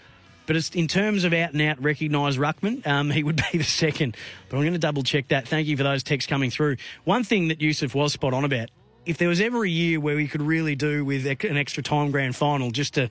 But 0.46 0.56
it's, 0.56 0.70
in 0.70 0.88
terms 0.88 1.24
of 1.24 1.32
out 1.32 1.52
and 1.52 1.62
out 1.62 1.82
recognised 1.82 2.38
ruckman, 2.38 2.86
um, 2.86 3.10
he 3.10 3.22
would 3.22 3.36
be 3.52 3.58
the 3.58 3.64
second. 3.64 4.16
But 4.48 4.56
I'm 4.56 4.62
going 4.62 4.72
to 4.72 4.78
double 4.78 5.02
check 5.02 5.28
that. 5.28 5.46
Thank 5.46 5.66
you 5.66 5.76
for 5.76 5.82
those 5.82 6.02
texts 6.02 6.28
coming 6.28 6.50
through. 6.50 6.76
One 7.04 7.24
thing 7.24 7.48
that 7.48 7.60
Yusuf 7.60 7.94
was 7.94 8.12
spot 8.12 8.32
on 8.32 8.44
about 8.44 8.70
if 9.04 9.18
there 9.18 9.28
was 9.28 9.40
ever 9.40 9.64
a 9.64 9.68
year 9.68 10.00
where 10.00 10.16
we 10.16 10.28
could 10.28 10.42
really 10.42 10.74
do 10.74 11.04
with 11.04 11.26
an 11.26 11.56
extra 11.56 11.82
time 11.82 12.10
grand 12.10 12.36
final 12.36 12.70
just 12.70 12.94
to 12.94 13.10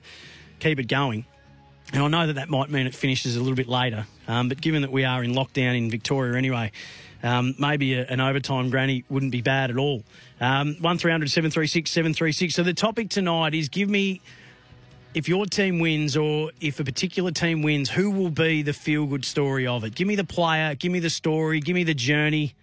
keep 0.58 0.78
it 0.78 0.88
going, 0.88 1.26
and 1.92 2.02
I 2.02 2.08
know 2.08 2.26
that 2.26 2.34
that 2.34 2.48
might 2.48 2.70
mean 2.70 2.86
it 2.86 2.94
finishes 2.94 3.36
a 3.36 3.40
little 3.40 3.56
bit 3.56 3.68
later, 3.68 4.06
um, 4.28 4.48
but 4.48 4.60
given 4.60 4.82
that 4.82 4.92
we 4.92 5.04
are 5.04 5.22
in 5.22 5.32
lockdown 5.32 5.76
in 5.76 5.90
Victoria 5.90 6.36
anyway, 6.36 6.72
um, 7.22 7.54
maybe 7.58 7.94
a, 7.94 8.06
an 8.06 8.20
overtime 8.20 8.70
granny 8.70 9.04
wouldn't 9.08 9.32
be 9.32 9.42
bad 9.42 9.70
at 9.70 9.76
all. 9.76 10.02
Um, 10.40 10.76
1300 10.80 11.30
736 11.30 11.90
736. 11.90 12.54
So 12.54 12.62
the 12.62 12.74
topic 12.74 13.10
tonight 13.10 13.54
is 13.54 13.68
give 13.68 13.88
me, 13.88 14.20
if 15.14 15.28
your 15.28 15.46
team 15.46 15.78
wins 15.78 16.16
or 16.16 16.50
if 16.60 16.80
a 16.80 16.84
particular 16.84 17.30
team 17.30 17.62
wins, 17.62 17.90
who 17.90 18.10
will 18.10 18.30
be 18.30 18.62
the 18.62 18.72
feel 18.72 19.06
good 19.06 19.24
story 19.24 19.66
of 19.66 19.84
it? 19.84 19.94
Give 19.94 20.08
me 20.08 20.16
the 20.16 20.24
player, 20.24 20.74
give 20.74 20.90
me 20.90 20.98
the 20.98 21.10
story, 21.10 21.60
give 21.60 21.74
me 21.74 21.84
the 21.84 21.94
journey. 21.94 22.54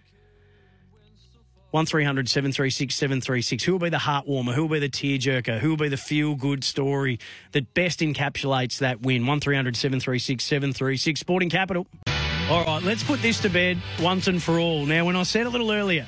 1300 1.70 2.28
736 2.28 2.94
736. 2.94 3.64
Who 3.64 3.72
will 3.72 3.78
be 3.78 3.88
the 3.88 3.98
heart 3.98 4.26
warmer? 4.26 4.52
Who 4.52 4.62
will 4.62 4.80
be 4.80 4.80
the 4.80 4.88
tearjerker? 4.88 5.58
Who 5.58 5.70
will 5.70 5.76
be 5.76 5.88
the 5.88 5.96
feel 5.96 6.34
good 6.34 6.64
story 6.64 7.18
that 7.52 7.72
best 7.74 8.00
encapsulates 8.00 8.78
that 8.78 9.02
win? 9.02 9.26
1300 9.26 9.76
736 9.76 10.42
736. 10.42 11.20
Sporting 11.20 11.50
Capital. 11.50 11.86
All 12.48 12.64
right, 12.64 12.82
let's 12.82 13.04
put 13.04 13.22
this 13.22 13.40
to 13.40 13.48
bed 13.48 13.78
once 14.00 14.26
and 14.26 14.42
for 14.42 14.58
all. 14.58 14.84
Now, 14.84 15.04
when 15.04 15.14
I 15.14 15.22
said 15.22 15.46
a 15.46 15.50
little 15.50 15.70
earlier 15.70 16.06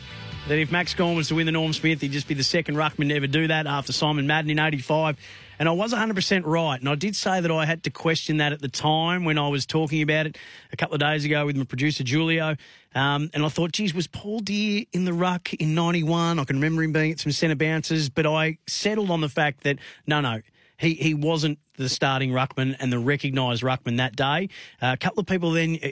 that 0.48 0.58
if 0.58 0.72
Max 0.72 0.92
Gawn 0.94 1.14
was 1.14 1.28
to 1.28 1.36
win 1.36 1.46
the 1.46 1.52
Norm 1.52 1.72
Smith, 1.72 2.00
he'd 2.00 2.10
just 2.10 2.26
be 2.26 2.34
the 2.34 2.42
second 2.42 2.74
ruckman 2.74 3.10
to 3.10 3.14
ever 3.14 3.28
do 3.28 3.46
that 3.46 3.68
after 3.68 3.92
Simon 3.92 4.26
Madden 4.26 4.50
in 4.50 4.58
85. 4.58 5.16
And 5.62 5.68
I 5.68 5.72
was 5.74 5.94
100% 5.94 6.42
right. 6.44 6.80
And 6.80 6.88
I 6.88 6.96
did 6.96 7.14
say 7.14 7.40
that 7.40 7.48
I 7.48 7.64
had 7.66 7.84
to 7.84 7.90
question 7.90 8.38
that 8.38 8.52
at 8.52 8.60
the 8.60 8.68
time 8.68 9.24
when 9.24 9.38
I 9.38 9.46
was 9.46 9.64
talking 9.64 10.02
about 10.02 10.26
it 10.26 10.36
a 10.72 10.76
couple 10.76 10.94
of 10.94 11.00
days 11.00 11.24
ago 11.24 11.46
with 11.46 11.54
my 11.56 11.62
producer, 11.62 12.02
Julio. 12.02 12.56
Um, 12.96 13.30
and 13.32 13.44
I 13.44 13.48
thought, 13.48 13.70
geez, 13.70 13.94
was 13.94 14.08
Paul 14.08 14.40
Dear 14.40 14.86
in 14.92 15.04
the 15.04 15.12
ruck 15.12 15.54
in 15.54 15.72
91? 15.76 16.40
I 16.40 16.44
can 16.44 16.56
remember 16.56 16.82
him 16.82 16.90
being 16.92 17.12
at 17.12 17.20
some 17.20 17.30
centre 17.30 17.54
bounces. 17.54 18.10
But 18.10 18.26
I 18.26 18.58
settled 18.66 19.08
on 19.12 19.20
the 19.20 19.28
fact 19.28 19.62
that, 19.62 19.78
no, 20.04 20.20
no, 20.20 20.40
he, 20.82 20.94
he 20.94 21.14
wasn't 21.14 21.58
the 21.76 21.88
starting 21.88 22.30
ruckman 22.30 22.76
and 22.78 22.92
the 22.92 22.98
recognised 22.98 23.62
ruckman 23.62 23.96
that 23.96 24.16
day. 24.16 24.48
Uh, 24.80 24.92
a 24.92 24.96
couple 24.96 25.20
of 25.20 25.26
people 25.26 25.52
then, 25.52 25.78
uh, 25.82 25.90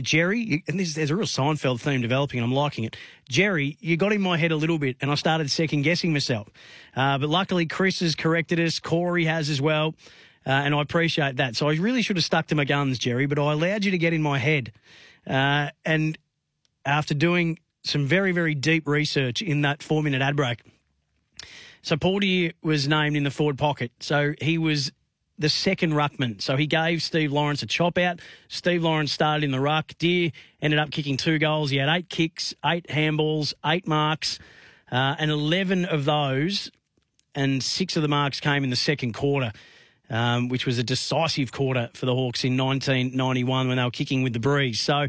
Jerry, 0.00 0.62
and 0.68 0.78
this, 0.78 0.94
there's 0.94 1.10
a 1.10 1.16
real 1.16 1.26
Seinfeld 1.26 1.80
theme 1.80 2.02
developing, 2.02 2.38
and 2.40 2.44
I'm 2.44 2.54
liking 2.54 2.84
it. 2.84 2.96
Jerry, 3.28 3.76
you 3.80 3.96
got 3.96 4.12
in 4.12 4.20
my 4.20 4.36
head 4.36 4.52
a 4.52 4.56
little 4.56 4.78
bit, 4.78 4.96
and 5.00 5.10
I 5.10 5.14
started 5.14 5.50
second 5.50 5.82
guessing 5.82 6.12
myself. 6.12 6.48
Uh, 6.94 7.18
but 7.18 7.28
luckily, 7.28 7.66
Chris 7.66 8.00
has 8.00 8.14
corrected 8.14 8.60
us. 8.60 8.80
Corey 8.80 9.24
has 9.24 9.48
as 9.48 9.60
well. 9.60 9.94
Uh, 10.46 10.50
and 10.50 10.74
I 10.74 10.80
appreciate 10.80 11.36
that. 11.36 11.54
So 11.54 11.68
I 11.68 11.74
really 11.74 12.02
should 12.02 12.16
have 12.16 12.24
stuck 12.24 12.46
to 12.48 12.54
my 12.54 12.64
guns, 12.64 12.98
Jerry, 12.98 13.26
but 13.26 13.38
I 13.38 13.52
allowed 13.52 13.84
you 13.84 13.90
to 13.90 13.98
get 13.98 14.12
in 14.12 14.22
my 14.22 14.38
head. 14.38 14.72
Uh, 15.26 15.68
and 15.84 16.18
after 16.84 17.14
doing 17.14 17.58
some 17.84 18.06
very, 18.06 18.32
very 18.32 18.54
deep 18.54 18.88
research 18.88 19.42
in 19.42 19.62
that 19.62 19.82
four 19.82 20.02
minute 20.02 20.22
ad 20.22 20.36
break, 20.36 20.60
so 21.82 21.96
Dear 21.96 22.52
was 22.62 22.86
named 22.86 23.16
in 23.16 23.24
the 23.24 23.30
forward 23.30 23.58
pocket. 23.58 23.92
So 24.00 24.34
he 24.40 24.58
was 24.58 24.92
the 25.38 25.48
second 25.48 25.92
ruckman. 25.92 26.40
So 26.40 26.56
he 26.56 26.66
gave 26.66 27.02
Steve 27.02 27.32
Lawrence 27.32 27.62
a 27.62 27.66
chop 27.66 27.96
out. 27.96 28.20
Steve 28.48 28.84
Lawrence 28.84 29.10
started 29.10 29.42
in 29.42 29.50
the 29.50 29.60
ruck. 29.60 29.94
Dear 29.98 30.30
ended 30.60 30.78
up 30.78 30.90
kicking 30.90 31.16
two 31.16 31.38
goals. 31.38 31.70
He 31.70 31.78
had 31.78 31.88
eight 31.88 32.10
kicks, 32.10 32.54
eight 32.64 32.86
handballs, 32.88 33.54
eight 33.64 33.88
marks, 33.88 34.38
uh, 34.92 35.16
and 35.18 35.30
11 35.30 35.86
of 35.86 36.04
those, 36.04 36.70
and 37.34 37.62
six 37.62 37.96
of 37.96 38.02
the 38.02 38.08
marks 38.08 38.38
came 38.38 38.64
in 38.64 38.70
the 38.70 38.76
second 38.76 39.14
quarter. 39.14 39.52
Um, 40.12 40.48
which 40.48 40.66
was 40.66 40.76
a 40.76 40.82
decisive 40.82 41.52
quarter 41.52 41.88
for 41.94 42.04
the 42.04 42.12
Hawks 42.12 42.42
in 42.42 42.56
1991 42.56 43.68
when 43.68 43.76
they 43.76 43.84
were 43.84 43.92
kicking 43.92 44.24
with 44.24 44.32
the 44.32 44.40
breeze. 44.40 44.80
So 44.80 45.06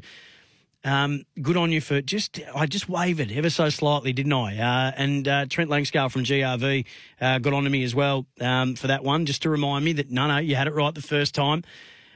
um, 0.84 1.24
good 1.42 1.58
on 1.58 1.72
you 1.72 1.82
for 1.82 2.02
just, 2.02 2.40
I 2.56 2.66
just 2.66 2.90
wavered 2.90 3.32
ever 3.32 3.50
so 3.50 3.70
slightly, 3.70 4.14
didn't 4.14 4.34
I? 4.34 4.58
Uh, 4.58 4.92
and 4.96 5.28
uh, 5.28 5.46
Trent 5.48 5.70
Langscale 5.70 6.12
from 6.12 6.24
GRV 6.24 6.86
uh, 7.20 7.40
got 7.40 7.54
on 7.54 7.64
to 7.66 7.70
me 7.70 7.84
as 7.84 7.94
well 7.94 8.26
um, 8.40 8.76
for 8.76 8.88
that 8.88 9.04
one, 9.04 9.26
just 9.26 9.44
to 9.44 9.50
remind 9.50 9.86
me 9.86 9.94
that 9.94 10.10
no, 10.10 10.28
no, 10.28 10.38
you 10.38 10.56
had 10.56 10.68
it 10.68 10.74
right 10.74 10.94
the 10.94 11.02
first 11.02 11.36
time. 11.36 11.64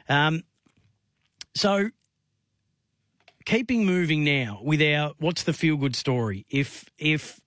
Um, 0.10 0.44
so 1.56 1.90
keeping 3.46 3.86
moving 3.86 4.24
now 4.24 4.60
with 4.62 4.82
our 4.82 5.14
what's 5.20 5.44
the 5.44 5.54
feel 5.54 5.78
good 5.78 5.96
story? 5.96 6.46
If 6.50 6.90
if 6.98 7.40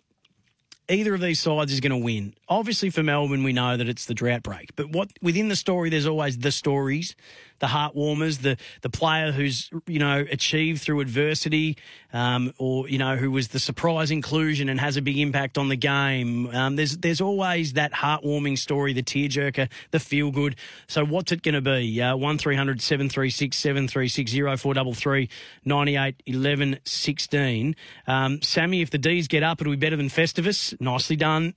either 0.89 1.15
of 1.15 1.21
these 1.21 1.41
sides 1.41 1.73
is 1.73 1.81
going 1.81 1.91
to 1.91 2.05
win, 2.05 2.35
obviously 2.49 2.91
for 2.91 3.03
Melbourne 3.03 3.45
we 3.45 3.53
know 3.53 3.77
that 3.77 3.89
it's 3.89 4.07
the 4.07 4.15
drought 4.15 4.43
break, 4.43 4.75
but 4.77 4.91
what 4.91 5.11
within 5.21 5.49
the 5.49 5.57
story 5.57 5.91
there's 5.91 6.07
always 6.07 6.39
the 6.39 6.53
stories 6.53 7.15
the 7.59 7.67
heart 7.67 7.95
warmers, 7.95 8.39
the 8.39 8.57
the 8.83 8.91
player 8.91 9.33
who's 9.33 9.71
you 9.87 9.99
know 9.99 10.25
achieved 10.31 10.83
through 10.83 11.01
adversity, 11.01 11.77
um, 12.13 12.53
or 12.59 12.89
you 12.89 12.99
know 12.99 13.17
who 13.17 13.31
was 13.31 13.49
the 13.49 13.59
surprise 13.59 14.11
inclusion 14.11 14.69
and 14.69 14.81
has 14.81 14.97
a 14.97 15.03
big 15.03 15.19
impact 15.19 15.59
on 15.59 15.69
the 15.69 15.77
game. 15.77 16.49
Um, 16.55 16.77
there's 16.77 16.97
there's 16.99 17.21
always 17.21 17.75
that 17.75 17.93
heartwarming 17.93 18.59
story, 18.59 18.93
the 18.93 19.03
tearjerker, 19.03 19.71
the 19.91 20.01
feel 20.01 20.31
good. 20.31 20.57
So 20.87 21.05
what's 21.05 21.33
it 21.33 21.43
going 21.43 21.55
to 21.55 21.61
be? 21.61 22.01
Uh, 22.01 22.17
one 22.17 22.39
736 22.39 23.57
736 23.57 24.33
0433 24.33 25.29
98 25.65 26.23
11 26.27 26.79
16. 26.85 27.77
Um, 28.07 28.43
Sammy, 28.43 28.83
if 28.83 28.91
the 28.91 28.99
D's 28.99 29.29
get 29.29 29.43
up, 29.43 29.61
it'll 29.61 29.73
be 29.73 29.77
better 29.77 29.97
than 29.97 30.09
Festivus. 30.09 30.79
Nicely 30.81 31.17
done. 31.17 31.55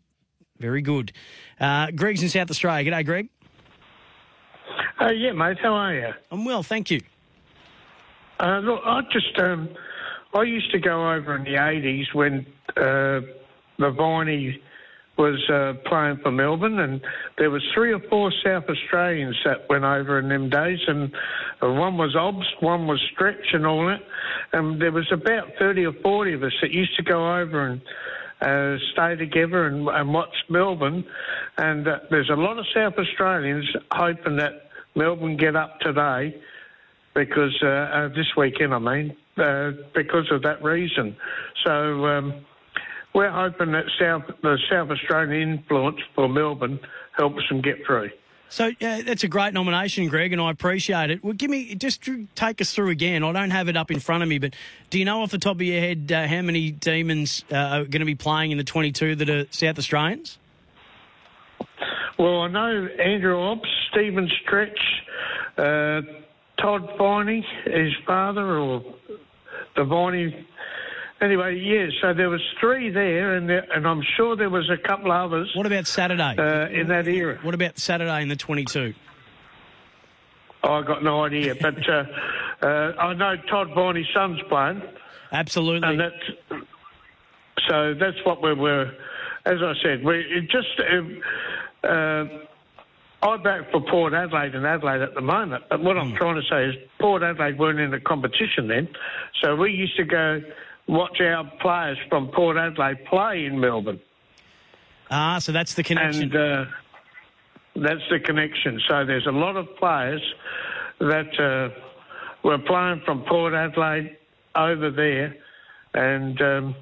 Very 0.59 0.81
good. 0.81 1.11
Uh, 1.59 1.91
Greg's 1.91 2.21
in 2.21 2.29
South 2.29 2.51
Australia. 2.51 2.89
G'day, 2.89 3.05
Greg. 3.05 3.29
Uh, 5.01 5.09
yeah, 5.09 5.31
mate. 5.31 5.57
How 5.59 5.73
are 5.73 5.95
you? 5.95 6.09
I'm 6.29 6.45
well, 6.45 6.61
thank 6.61 6.91
you. 6.91 7.01
Uh, 8.39 8.59
look, 8.59 8.81
I 8.85 9.01
just 9.11 9.37
um, 9.39 9.69
I 10.33 10.43
used 10.43 10.71
to 10.71 10.79
go 10.79 11.11
over 11.11 11.35
in 11.35 11.43
the 11.43 11.55
'80s 11.55 12.13
when 12.13 12.45
uh, 12.77 13.21
Viney 13.79 14.61
was 15.17 15.49
uh, 15.49 15.73
playing 15.89 16.17
for 16.21 16.31
Melbourne, 16.31 16.79
and 16.79 17.01
there 17.39 17.49
was 17.49 17.63
three 17.73 17.93
or 17.93 17.99
four 18.09 18.31
South 18.43 18.65
Australians 18.69 19.37
that 19.43 19.67
went 19.69 19.83
over 19.83 20.19
in 20.19 20.29
them 20.29 20.49
days, 20.49 20.79
and 20.87 21.11
uh, 21.63 21.71
one 21.71 21.97
was 21.97 22.15
Obst, 22.15 22.61
one 22.61 22.85
was 22.85 23.01
Stretch, 23.11 23.53
and 23.53 23.65
all 23.65 23.87
that. 23.87 24.01
And 24.53 24.79
there 24.79 24.91
was 24.91 25.11
about 25.11 25.47
thirty 25.57 25.83
or 25.83 25.93
forty 26.03 26.33
of 26.33 26.43
us 26.43 26.53
that 26.61 26.71
used 26.71 26.95
to 26.97 27.03
go 27.03 27.39
over 27.39 27.65
and 27.65 27.81
uh, 28.41 28.77
stay 28.93 29.15
together 29.15 29.65
and, 29.65 29.87
and 29.87 30.13
watch 30.13 30.35
Melbourne. 30.47 31.05
And 31.57 31.87
uh, 31.87 31.99
there's 32.11 32.29
a 32.29 32.35
lot 32.35 32.59
of 32.59 32.65
South 32.71 32.93
Australians 32.99 33.65
hoping 33.91 34.35
that 34.35 34.67
Melbourne 34.95 35.37
get 35.37 35.55
up 35.55 35.79
today 35.79 36.41
because 37.13 37.57
uh, 37.63 37.67
uh, 37.67 38.07
this 38.09 38.27
weekend, 38.37 38.73
I 38.73 38.79
mean, 38.79 39.15
uh, 39.37 39.71
because 39.93 40.29
of 40.31 40.41
that 40.43 40.63
reason. 40.63 41.15
So 41.65 42.05
um, 42.05 42.45
we're 43.13 43.31
hoping 43.31 43.71
that 43.73 43.85
South 43.99 44.23
the 44.41 44.57
South 44.69 44.89
Australian 44.89 45.59
influence 45.59 45.99
for 46.15 46.29
Melbourne 46.29 46.79
helps 47.17 47.47
them 47.49 47.61
get 47.61 47.85
through. 47.85 48.09
So 48.49 48.67
uh, 48.67 49.01
that's 49.03 49.23
a 49.23 49.29
great 49.29 49.53
nomination, 49.53 50.09
Greg, 50.09 50.33
and 50.33 50.41
I 50.41 50.51
appreciate 50.51 51.09
it. 51.09 51.23
Well, 51.23 51.31
give 51.31 51.49
me 51.49 51.73
just 51.75 52.07
take 52.35 52.59
us 52.59 52.73
through 52.73 52.89
again. 52.89 53.23
I 53.23 53.31
don't 53.31 53.51
have 53.51 53.69
it 53.69 53.77
up 53.77 53.91
in 53.91 54.01
front 54.01 54.23
of 54.23 54.29
me, 54.29 54.39
but 54.39 54.55
do 54.89 54.99
you 54.99 55.05
know 55.05 55.21
off 55.21 55.31
the 55.31 55.37
top 55.37 55.55
of 55.55 55.61
your 55.61 55.79
head 55.79 56.11
uh, 56.11 56.27
how 56.27 56.41
many 56.41 56.69
Demons 56.71 57.45
uh, 57.49 57.55
are 57.55 57.85
going 57.85 58.01
to 58.01 58.05
be 58.05 58.15
playing 58.15 58.51
in 58.51 58.57
the 58.57 58.65
22 58.65 59.15
that 59.15 59.29
are 59.29 59.45
South 59.51 59.79
Australians? 59.79 60.37
Well, 62.19 62.41
I 62.41 62.47
know 62.49 62.87
Andrew 62.99 63.35
Obst, 63.35 63.65
Stephen 63.91 64.29
Stretch, 64.43 64.79
uh, 65.57 66.01
Todd 66.59 66.87
Viney, 66.97 67.45
his 67.65 67.93
father, 68.05 68.57
or 68.57 68.83
the 69.75 69.83
Viney. 69.83 70.47
Anyway, 71.21 71.55
yeah, 71.59 71.87
so 72.01 72.13
there 72.13 72.29
was 72.29 72.41
three 72.59 72.89
there, 72.89 73.35
and 73.35 73.47
there, 73.47 73.65
and 73.73 73.87
I'm 73.87 74.01
sure 74.17 74.35
there 74.35 74.49
was 74.49 74.69
a 74.69 74.87
couple 74.87 75.11
others. 75.11 75.51
What 75.55 75.65
about 75.67 75.87
Saturday? 75.87 76.35
Uh, 76.37 76.67
in 76.69 76.87
that 76.87 77.07
era. 77.07 77.39
What 77.43 77.53
about 77.53 77.77
Saturday 77.77 78.21
in 78.21 78.27
the 78.27 78.35
22? 78.35 78.93
Oh, 80.63 80.73
I 80.73 80.81
got 80.83 81.03
no 81.03 81.23
idea, 81.23 81.55
but 81.59 81.77
uh, 81.89 82.03
uh, 82.61 82.67
I 82.99 83.13
know 83.13 83.35
Todd 83.49 83.69
Viney's 83.75 84.07
son's 84.13 84.39
playing. 84.49 84.81
Absolutely. 85.31 85.87
And 85.87 85.99
that's, 85.99 86.61
so 87.67 87.93
that's 87.99 88.17
what 88.25 88.41
we 88.43 88.53
were, 88.53 88.91
as 89.45 89.57
I 89.61 89.73
said, 89.81 90.03
we 90.03 90.47
just. 90.51 90.79
Uh, 91.83 92.25
I 93.23 93.37
back 93.37 93.71
for 93.71 93.81
Port 93.81 94.13
Adelaide 94.13 94.55
and 94.55 94.65
Adelaide 94.65 95.01
at 95.01 95.13
the 95.13 95.21
moment, 95.21 95.63
but 95.69 95.81
what 95.81 95.97
I'm 95.97 96.11
hmm. 96.11 96.15
trying 96.15 96.41
to 96.41 96.47
say 96.49 96.65
is 96.65 96.75
Port 96.99 97.21
Adelaide 97.21 97.59
weren't 97.59 97.79
in 97.79 97.91
the 97.91 97.99
competition 97.99 98.67
then, 98.67 98.89
so 99.41 99.55
we 99.55 99.71
used 99.71 99.95
to 99.97 100.03
go 100.03 100.41
watch 100.87 101.21
our 101.21 101.49
players 101.61 101.97
from 102.09 102.29
Port 102.29 102.57
Adelaide 102.57 103.05
play 103.05 103.45
in 103.45 103.59
Melbourne. 103.59 103.99
Ah, 105.11 105.39
so 105.39 105.51
that's 105.51 105.75
the 105.75 105.83
connection. 105.83 106.23
And 106.23 106.35
uh, 106.35 106.65
that's 107.75 108.01
the 108.09 108.19
connection. 108.19 108.81
So 108.87 109.05
there's 109.05 109.27
a 109.27 109.31
lot 109.31 109.55
of 109.55 109.67
players 109.77 110.21
that 110.99 111.39
uh, 111.39 111.69
were 112.43 112.57
playing 112.59 113.01
from 113.05 113.23
Port 113.23 113.53
Adelaide 113.53 114.17
over 114.55 114.89
there, 114.89 115.35
and 115.93 116.41
um, 116.41 116.75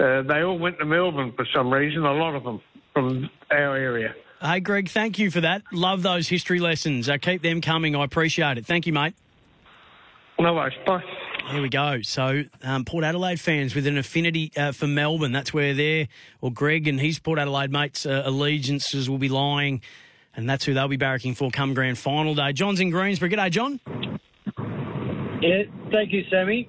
uh, 0.00 0.22
they 0.22 0.42
all 0.42 0.58
went 0.58 0.78
to 0.78 0.84
Melbourne 0.84 1.32
for 1.34 1.46
some 1.54 1.72
reason. 1.72 2.04
A 2.04 2.12
lot 2.12 2.34
of 2.34 2.44
them 2.44 2.60
from 2.96 3.28
our 3.50 3.76
area. 3.76 4.14
Hey, 4.40 4.60
Greg, 4.60 4.88
thank 4.88 5.18
you 5.18 5.30
for 5.30 5.42
that. 5.42 5.62
Love 5.70 6.02
those 6.02 6.28
history 6.28 6.60
lessons. 6.60 7.10
Uh, 7.10 7.18
keep 7.18 7.42
them 7.42 7.60
coming. 7.60 7.94
I 7.94 8.02
appreciate 8.04 8.56
it. 8.56 8.64
Thank 8.64 8.86
you, 8.86 8.94
mate. 8.94 9.14
No 10.38 10.54
worries. 10.54 10.72
Bye. 10.86 11.02
There 11.52 11.60
we 11.60 11.68
go. 11.68 12.00
So, 12.00 12.44
um, 12.62 12.86
Port 12.86 13.04
Adelaide 13.04 13.38
fans 13.38 13.74
with 13.74 13.86
an 13.86 13.98
affinity 13.98 14.50
uh, 14.56 14.72
for 14.72 14.86
Melbourne. 14.86 15.32
That's 15.32 15.52
where 15.52 15.74
they're, 15.74 16.08
or 16.40 16.50
Greg 16.50 16.88
and 16.88 16.98
his 16.98 17.18
Port 17.18 17.38
Adelaide 17.38 17.70
mates' 17.70 18.06
uh, 18.06 18.22
allegiances 18.24 19.10
will 19.10 19.18
be 19.18 19.28
lying, 19.28 19.82
and 20.34 20.48
that's 20.48 20.64
who 20.64 20.72
they'll 20.72 20.88
be 20.88 20.98
barracking 20.98 21.36
for 21.36 21.50
come 21.50 21.74
grand 21.74 21.98
final 21.98 22.34
day. 22.34 22.52
John's 22.54 22.80
in 22.80 22.88
Greensborough. 22.88 23.28
G'day, 23.28 23.50
John. 23.50 23.78
Yeah, 25.42 25.64
thank 25.92 26.12
you, 26.12 26.24
Sammy. 26.30 26.68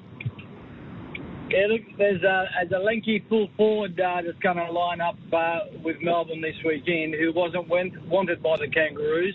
Yeah, 1.50 1.68
look, 1.70 1.82
there's 1.98 2.22
a, 2.24 2.46
there's 2.60 2.72
a 2.76 2.84
lanky 2.84 3.24
full 3.30 3.48
forward 3.56 3.98
uh, 4.00 4.22
that's 4.26 4.38
going 4.40 4.58
to 4.58 4.70
line 4.70 5.00
up 5.00 5.16
uh, 5.32 5.60
with 5.82 5.96
Melbourne 6.02 6.42
this 6.42 6.56
weekend 6.66 7.16
who 7.16 7.32
wasn't 7.34 7.70
went, 7.70 7.94
wanted 8.08 8.44
by 8.44 8.58
the 8.58 8.68
Kangaroos. 8.68 9.34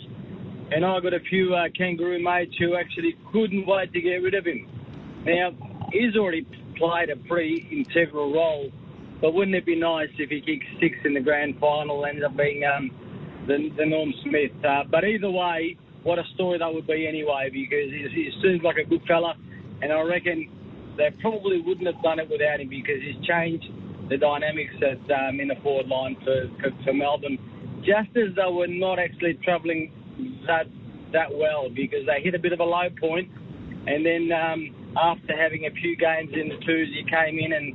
And 0.71 0.85
I've 0.85 1.03
got 1.03 1.15
a 1.15 1.21
few 1.21 1.55
uh, 1.55 1.69
Kangaroo 1.77 2.23
mates 2.23 2.55
who 2.59 2.77
actually 2.77 3.17
couldn't 3.33 3.67
wait 3.67 3.93
to 3.95 4.01
get 4.01 4.17
rid 4.17 4.35
of 4.35 4.45
him. 4.45 4.69
Now, 5.25 5.53
he's 5.91 6.15
already 6.15 6.47
played 6.77 7.09
a 7.09 7.17
pretty 7.17 7.67
integral 7.71 8.33
role, 8.33 8.71
but 9.23 9.33
wouldn't 9.33 9.57
it 9.57 9.65
be 9.65 9.77
nice 9.77 10.11
if 10.19 10.29
he 10.29 10.41
kicks 10.43 10.67
six 10.81 10.97
in 11.05 11.15
the 11.15 11.21
grand 11.21 11.59
final, 11.61 12.05
and 12.05 12.17
ends 12.17 12.25
up 12.25 12.37
being 12.37 12.63
um, 12.65 12.91
the, 13.47 13.71
the 13.79 13.87
Norm 13.87 14.13
Smith? 14.23 14.53
Uh, 14.63 14.85
but 14.91 15.05
either 15.05 15.31
way, 15.31 15.79
what 16.03 16.19
a 16.19 16.25
story 16.35 16.59
that 16.59 16.75
would 16.75 16.87
be 16.87 17.07
anyway, 17.07 17.49
because 17.51 17.91
he, 17.91 18.07
he 18.13 18.31
seems 18.43 18.63
like 18.63 18.77
a 18.77 18.85
good 18.85 19.03
fella, 19.07 19.35
and 19.81 19.93
I 19.93 20.01
reckon 20.03 20.49
they 20.97 21.11
probably 21.21 21.61
wouldn't 21.61 21.87
have 21.87 22.03
done 22.03 22.19
it 22.19 22.29
without 22.29 22.61
him 22.61 22.69
because 22.69 23.01
he's 23.03 23.19
changed 23.27 23.67
the 24.09 24.17
dynamics 24.17 24.75
at, 24.83 25.01
um, 25.11 25.41
in 25.41 25.49
the 25.49 25.57
forward 25.63 25.89
line 25.89 26.17
for, 26.25 26.49
for, 26.61 26.71
for 26.85 26.93
Melbourne, 26.93 27.39
just 27.81 28.11
as 28.17 28.35
they 28.37 28.51
were 28.51 28.67
not 28.67 28.99
actually 28.99 29.35
travelling 29.45 29.91
that 30.47 30.67
that 31.13 31.29
well 31.29 31.69
because 31.69 32.07
they 32.07 32.23
hit 32.23 32.35
a 32.35 32.39
bit 32.39 32.53
of 32.53 32.61
a 32.61 32.65
low 32.65 32.89
point, 32.99 33.29
and 33.87 34.05
then 34.05 34.33
um, 34.33 34.75
after 34.97 35.37
having 35.37 35.67
a 35.67 35.71
few 35.81 35.97
games 35.97 36.31
in 36.33 36.49
the 36.49 36.57
twos, 36.65 36.89
he 36.89 37.05
came 37.05 37.39
in 37.39 37.53
and 37.53 37.75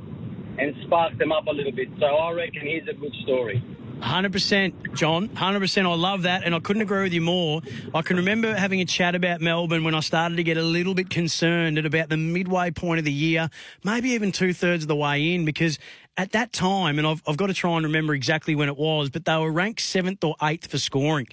and 0.58 0.74
sparked 0.86 1.18
them 1.18 1.30
up 1.30 1.46
a 1.46 1.50
little 1.50 1.72
bit. 1.72 1.88
So 2.00 2.06
I 2.06 2.32
reckon 2.32 2.62
he's 2.66 2.82
a 2.90 2.98
good 2.98 3.14
story. 3.22 3.62
100%, 4.00 4.94
John. 4.94 5.28
100%. 5.28 5.84
I 5.84 5.94
love 5.94 6.22
that, 6.22 6.44
and 6.44 6.54
I 6.54 6.60
couldn't 6.60 6.82
agree 6.82 7.02
with 7.02 7.12
you 7.12 7.20
more. 7.20 7.62
I 7.94 8.02
can 8.02 8.16
remember 8.16 8.54
having 8.54 8.80
a 8.80 8.84
chat 8.84 9.14
about 9.14 9.40
Melbourne 9.40 9.84
when 9.84 9.94
I 9.94 10.00
started 10.00 10.36
to 10.36 10.44
get 10.44 10.56
a 10.56 10.62
little 10.62 10.94
bit 10.94 11.10
concerned 11.10 11.78
at 11.78 11.86
about 11.86 12.08
the 12.08 12.16
midway 12.16 12.70
point 12.70 12.98
of 12.98 13.04
the 13.04 13.12
year, 13.12 13.50
maybe 13.84 14.10
even 14.10 14.32
two 14.32 14.52
thirds 14.52 14.84
of 14.84 14.88
the 14.88 14.96
way 14.96 15.34
in, 15.34 15.44
because 15.44 15.78
at 16.16 16.32
that 16.32 16.52
time, 16.52 16.98
and 16.98 17.06
I've, 17.06 17.22
I've 17.26 17.36
got 17.36 17.48
to 17.48 17.54
try 17.54 17.76
and 17.76 17.84
remember 17.84 18.14
exactly 18.14 18.54
when 18.54 18.68
it 18.68 18.76
was, 18.76 19.10
but 19.10 19.24
they 19.24 19.36
were 19.36 19.50
ranked 19.50 19.80
seventh 19.80 20.22
or 20.22 20.36
eighth 20.42 20.70
for 20.70 20.78
scoring. 20.78 21.26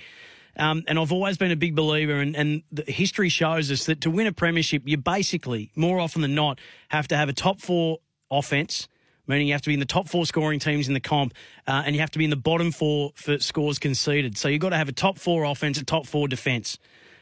Um, 0.58 0.84
and 0.88 0.98
I've 0.98 1.12
always 1.12 1.38
been 1.38 1.52
a 1.52 1.56
big 1.56 1.76
believer, 1.76 2.20
and, 2.20 2.36
and 2.36 2.64
history 2.88 3.30
shows 3.30 3.72
us 3.72 3.86
that 3.86 4.02
to 4.02 4.10
win 4.10 4.26
a 4.26 4.32
premiership, 4.32 4.84
you 4.86 4.98
basically, 4.98 5.72
more 5.76 6.00
often 6.00 6.22
than 6.22 6.34
not, 6.34 6.60
have 6.90 7.08
to 7.10 7.18
have 7.18 7.30
a 7.30 7.34
top 7.34 7.60
four 7.60 8.00
offense 8.32 8.88
meaning 9.28 9.48
you 9.48 9.54
have 9.54 9.62
to 9.62 9.70
be 9.70 9.74
in 9.74 9.80
the 9.80 9.86
top 9.86 10.08
four 10.08 10.26
scoring 10.26 10.60
teams 10.60 10.88
in 10.88 10.94
the 10.94 11.00
comp, 11.00 11.34
uh, 11.68 11.84
and 11.86 11.96
you 11.96 12.02
have 12.02 12.12
to 12.12 12.18
be 12.18 12.24
in 12.24 12.30
the 12.30 12.36
bottom 12.36 12.72
four 12.72 13.12
for 13.16 13.40
scores 13.40 13.80
conceded. 13.80 14.38
So 14.38 14.48
you've 14.48 14.62
got 14.62 14.70
to 14.70 14.78
have 14.78 14.90
a 14.90 14.94
top 14.94 15.18
four 15.18 15.44
offense, 15.44 15.80
a 15.80 15.86
top 15.86 16.06
four 16.06 16.28
defence. 16.28 16.78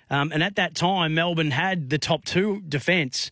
Um, 0.09 0.31
and 0.31 0.43
at 0.43 0.55
that 0.55 0.75
time, 0.75 1.13
Melbourne 1.13 1.51
had 1.51 1.89
the 1.89 1.97
top 1.97 2.25
two 2.25 2.61
defence. 2.61 3.31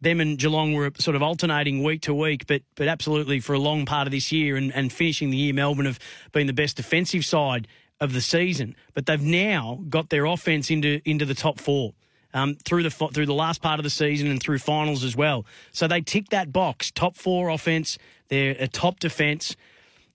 Them 0.00 0.20
and 0.20 0.38
Geelong 0.38 0.74
were 0.74 0.90
sort 0.98 1.16
of 1.16 1.22
alternating 1.22 1.82
week 1.82 2.02
to 2.02 2.14
week, 2.14 2.46
but 2.46 2.62
but 2.74 2.88
absolutely 2.88 3.40
for 3.40 3.54
a 3.54 3.58
long 3.58 3.86
part 3.86 4.06
of 4.06 4.10
this 4.10 4.30
year 4.30 4.56
and, 4.56 4.74
and 4.74 4.92
finishing 4.92 5.30
the 5.30 5.36
year, 5.36 5.54
Melbourne 5.54 5.86
have 5.86 5.98
been 6.32 6.46
the 6.46 6.52
best 6.52 6.76
defensive 6.76 7.24
side 7.24 7.66
of 8.00 8.12
the 8.12 8.20
season. 8.20 8.76
But 8.92 9.06
they've 9.06 9.20
now 9.22 9.80
got 9.88 10.10
their 10.10 10.26
offense 10.26 10.70
into 10.70 11.00
into 11.04 11.24
the 11.24 11.34
top 11.34 11.58
four 11.58 11.94
um, 12.34 12.56
through 12.64 12.82
the 12.82 12.90
through 12.90 13.26
the 13.26 13.34
last 13.34 13.62
part 13.62 13.78
of 13.80 13.84
the 13.84 13.90
season 13.90 14.28
and 14.28 14.42
through 14.42 14.58
finals 14.58 15.04
as 15.04 15.16
well. 15.16 15.46
So 15.72 15.86
they 15.86 16.00
tick 16.00 16.28
that 16.30 16.52
box: 16.52 16.90
top 16.90 17.16
four 17.16 17.48
offense, 17.48 17.98
they're 18.28 18.56
a 18.58 18.68
top 18.68 19.00
defense. 19.00 19.56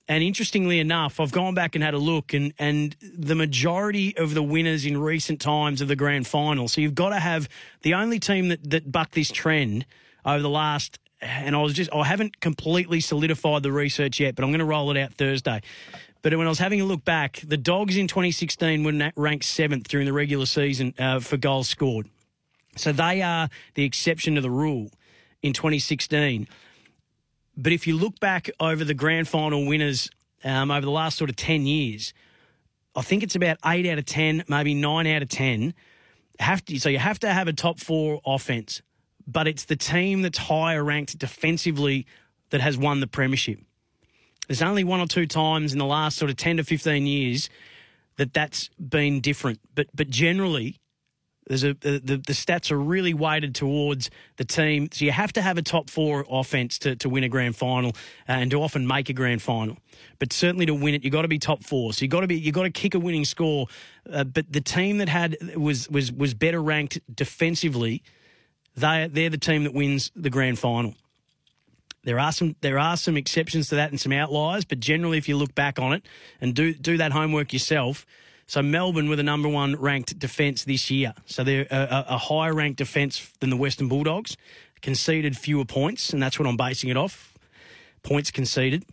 And 0.07 0.23
interestingly 0.23 0.79
enough, 0.79 1.21
I've 1.21 1.31
gone 1.31 1.53
back 1.53 1.73
and 1.75 1.83
had 1.83 1.93
a 1.93 1.99
look, 1.99 2.33
and, 2.33 2.53
and 2.59 2.97
the 3.01 3.35
majority 3.35 4.17
of 4.17 4.33
the 4.33 4.43
winners 4.43 4.85
in 4.85 4.97
recent 4.97 5.39
times 5.39 5.79
of 5.79 5.87
the 5.87 5.95
grand 5.95 6.27
final. 6.27 6.67
So 6.67 6.81
you've 6.81 6.95
got 6.95 7.09
to 7.09 7.19
have 7.19 7.47
the 7.83 7.93
only 7.93 8.19
team 8.19 8.49
that, 8.49 8.69
that 8.71 8.91
bucked 8.91 9.13
this 9.13 9.31
trend 9.31 9.85
over 10.25 10.41
the 10.41 10.49
last, 10.49 10.99
and 11.21 11.55
I 11.55 11.61
was 11.61 11.73
just, 11.73 11.93
I 11.93 12.03
haven't 12.03 12.41
completely 12.41 12.99
solidified 12.99 13.63
the 13.63 13.71
research 13.71 14.19
yet, 14.19 14.35
but 14.35 14.43
I'm 14.43 14.49
going 14.49 14.59
to 14.59 14.65
roll 14.65 14.91
it 14.91 14.97
out 14.97 15.13
Thursday. 15.13 15.61
But 16.21 16.35
when 16.37 16.45
I 16.45 16.49
was 16.49 16.59
having 16.59 16.81
a 16.81 16.85
look 16.85 17.03
back, 17.03 17.41
the 17.45 17.57
Dogs 17.57 17.97
in 17.97 18.07
2016 18.07 18.83
were 18.83 19.11
ranked 19.15 19.45
seventh 19.45 19.87
during 19.87 20.05
the 20.05 20.13
regular 20.13 20.45
season 20.45 20.93
uh, 20.99 21.19
for 21.19 21.37
goals 21.37 21.67
scored. 21.67 22.09
So 22.75 22.91
they 22.91 23.21
are 23.21 23.49
the 23.73 23.83
exception 23.83 24.35
to 24.35 24.41
the 24.41 24.51
rule 24.51 24.91
in 25.41 25.53
2016. 25.53 26.47
But 27.57 27.73
if 27.73 27.87
you 27.87 27.97
look 27.97 28.19
back 28.19 28.49
over 28.59 28.83
the 28.83 28.93
grand 28.93 29.27
final 29.27 29.65
winners 29.65 30.09
um, 30.43 30.71
over 30.71 30.85
the 30.85 30.91
last 30.91 31.17
sort 31.17 31.29
of 31.29 31.35
10 31.35 31.65
years, 31.65 32.13
I 32.95 33.01
think 33.01 33.23
it's 33.23 33.35
about 33.35 33.57
eight 33.65 33.85
out 33.87 33.97
of 33.97 34.05
10, 34.05 34.45
maybe 34.47 34.73
nine 34.73 35.07
out 35.07 35.21
of 35.21 35.29
10. 35.29 35.73
Have 36.39 36.63
to, 36.65 36.79
so 36.79 36.89
you 36.89 36.99
have 36.99 37.19
to 37.19 37.33
have 37.33 37.47
a 37.47 37.53
top 37.53 37.79
four 37.79 38.21
offense, 38.25 38.81
but 39.27 39.47
it's 39.47 39.65
the 39.65 39.75
team 39.75 40.21
that's 40.21 40.37
higher 40.37 40.83
ranked 40.83 41.17
defensively 41.17 42.05
that 42.49 42.61
has 42.61 42.77
won 42.77 42.99
the 42.99 43.07
premiership. 43.07 43.59
There's 44.47 44.61
only 44.61 44.83
one 44.83 44.99
or 44.99 45.07
two 45.07 45.27
times 45.27 45.73
in 45.73 45.79
the 45.79 45.85
last 45.85 46.17
sort 46.17 46.29
of 46.29 46.37
10 46.37 46.57
to 46.57 46.63
15 46.63 47.05
years 47.05 47.49
that 48.17 48.33
that's 48.33 48.69
been 48.77 49.21
different. 49.21 49.59
But 49.73 49.87
but 49.93 50.09
generally, 50.09 50.79
there's 51.47 51.63
a 51.63 51.73
the, 51.73 51.99
the 51.99 52.33
stats 52.33 52.71
are 52.71 52.77
really 52.77 53.13
weighted 53.13 53.55
towards 53.55 54.09
the 54.37 54.45
team. 54.45 54.89
So 54.91 55.05
you 55.05 55.11
have 55.11 55.33
to 55.33 55.41
have 55.41 55.57
a 55.57 55.61
top 55.61 55.89
four 55.89 56.25
offense 56.29 56.77
to, 56.79 56.95
to 56.97 57.09
win 57.09 57.23
a 57.23 57.29
grand 57.29 57.55
final 57.55 57.89
uh, 58.29 58.33
and 58.33 58.51
to 58.51 58.61
often 58.61 58.85
make 58.87 59.09
a 59.09 59.13
grand 59.13 59.41
final. 59.41 59.77
But 60.19 60.33
certainly 60.33 60.65
to 60.67 60.73
win 60.73 60.93
it, 60.93 61.03
you've 61.03 61.13
got 61.13 61.23
to 61.23 61.27
be 61.27 61.39
top 61.39 61.63
four. 61.63 61.93
So 61.93 62.03
you 62.03 62.09
got 62.09 62.21
to 62.21 62.27
be 62.27 62.37
you 62.37 62.51
got 62.51 62.63
to 62.63 62.69
kick 62.69 62.93
a 62.93 62.99
winning 62.99 63.25
score. 63.25 63.67
Uh, 64.11 64.23
but 64.23 64.51
the 64.51 64.61
team 64.61 64.99
that 64.99 65.09
had 65.09 65.37
was 65.57 65.89
was 65.89 66.11
was 66.11 66.33
better 66.33 66.61
ranked 66.61 66.99
defensively. 67.13 68.03
They 68.75 69.09
they're 69.11 69.29
the 69.29 69.37
team 69.37 69.63
that 69.63 69.73
wins 69.73 70.11
the 70.15 70.29
grand 70.29 70.59
final. 70.59 70.93
There 72.03 72.19
are 72.19 72.31
some 72.31 72.55
there 72.61 72.79
are 72.79 72.97
some 72.97 73.15
exceptions 73.15 73.69
to 73.69 73.75
that 73.75 73.91
and 73.91 73.99
some 73.99 74.11
outliers, 74.11 74.65
but 74.65 74.79
generally, 74.79 75.17
if 75.17 75.29
you 75.29 75.37
look 75.37 75.53
back 75.53 75.79
on 75.79 75.93
it 75.93 76.03
and 76.39 76.55
do 76.55 76.73
do 76.73 76.97
that 76.97 77.11
homework 77.11 77.53
yourself, 77.53 78.05
so 78.47 78.61
Melbourne 78.61 79.07
were 79.07 79.15
the 79.15 79.23
number 79.23 79.47
one 79.47 79.75
ranked 79.75 80.17
defence 80.17 80.63
this 80.63 80.89
year. 80.89 81.13
So 81.25 81.43
they're 81.43 81.67
a, 81.69 82.05
a 82.09 82.17
higher 82.17 82.53
ranked 82.53 82.79
defence 82.79 83.31
than 83.39 83.49
the 83.49 83.57
Western 83.57 83.87
Bulldogs. 83.87 84.35
Conceded 84.81 85.37
fewer 85.37 85.63
points, 85.63 86.11
and 86.11 86.21
that's 86.21 86.39
what 86.39 86.47
I'm 86.47 86.57
basing 86.57 86.89
it 86.89 86.97
off. 86.97 87.35
Points 88.01 88.31
conceded. 88.31 88.83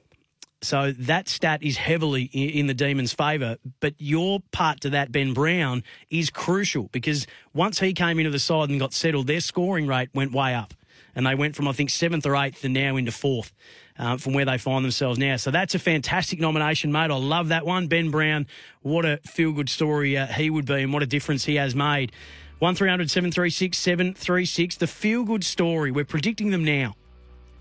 So 0.61 0.93
that 0.93 1.29
stat 1.29 1.63
is 1.63 1.79
heavily 1.79 2.25
in 2.25 2.67
the 2.67 2.75
Demons' 2.75 3.15
favour. 3.15 3.57
But 3.81 3.95
your 3.97 4.41
part 4.53 4.81
to 4.83 4.91
that, 4.91 5.11
Ben 5.11 5.33
Brown, 5.33 5.83
is 6.11 6.29
crucial 6.29 6.91
because 6.93 7.27
once 7.55 7.79
he 7.79 7.95
came 7.95 8.19
into 8.19 8.31
the 8.31 8.39
side 8.39 8.69
and 8.69 8.79
got 8.79 8.93
settled, 8.93 9.29
their 9.29 9.41
scoring 9.41 9.87
rate 9.87 10.11
went 10.13 10.33
way 10.33 10.55
up 10.55 10.75
and 11.15 11.27
they 11.27 11.35
went 11.35 11.57
from 11.57 11.69
I 11.69 11.73
think 11.73 11.91
seventh 11.91 12.27
or 12.27 12.37
eighth 12.37 12.65
and 12.65 12.75
now 12.75 12.97
into 12.97 13.13
fourth. 13.13 13.53
Uh, 14.01 14.17
from 14.17 14.33
where 14.33 14.45
they 14.45 14.57
find 14.57 14.85
themselves 14.85 15.19
now. 15.19 15.35
So 15.35 15.51
that's 15.51 15.75
a 15.75 15.79
fantastic 15.81 16.39
nomination, 16.39 16.93
mate. 16.93 17.11
I 17.11 17.17
love 17.17 17.49
that 17.49 17.67
one. 17.67 17.89
Ben 17.89 18.13
Brown, 18.13 18.47
what 18.81 19.05
a 19.05 19.17
feel 19.25 19.51
good 19.51 19.69
story 19.69 20.17
uh, 20.17 20.29
he 20.29 20.51
would 20.51 20.67
be 20.67 20.83
and 20.83 20.93
what 20.93 21.03
a 21.03 21.07
difference 21.07 21.47
he 21.47 21.57
has 21.57 21.75
made. 21.75 22.13
1300 22.61 23.11
736 23.11 23.77
736. 23.77 24.77
The 24.77 24.87
feel 24.87 25.25
good 25.25 25.43
story. 25.43 25.91
We're 25.91 26.05
predicting 26.05 26.51
them 26.51 26.65
now 26.65 26.95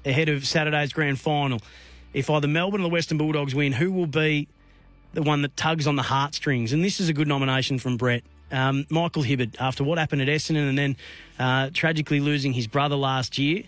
ahead 0.06 0.30
of 0.30 0.46
Saturday's 0.46 0.94
grand 0.94 1.20
final. 1.20 1.60
If 2.14 2.30
either 2.30 2.48
Melbourne 2.48 2.82
or 2.82 2.84
the 2.84 2.90
Western 2.90 3.18
Bulldogs 3.18 3.54
win, 3.54 3.74
who 3.74 3.92
will 3.92 4.08
be 4.08 4.48
the 5.14 5.22
one 5.22 5.42
that 5.44 5.56
tugs 5.56 5.88
on 5.88 5.96
the 5.96 6.04
heartstrings? 6.04 6.74
And 6.74 6.84
this 6.84 7.00
is 7.00 7.10
a 7.10 7.14
good 7.14 7.28
nomination 7.28 7.80
from 7.80 7.98
Brett. 7.98 8.24
Um, 8.52 8.86
Michael 8.90 9.24
Hibberd, 9.24 9.56
after 9.60 9.84
what 9.84 9.98
happened 9.98 10.22
at 10.22 10.28
Essendon 10.28 10.70
and 10.70 10.78
then 10.78 10.96
uh, 11.40 11.70
tragically 11.74 12.20
losing 12.20 12.54
his 12.54 12.68
brother 12.68 12.96
last 12.96 13.38
year, 13.38 13.64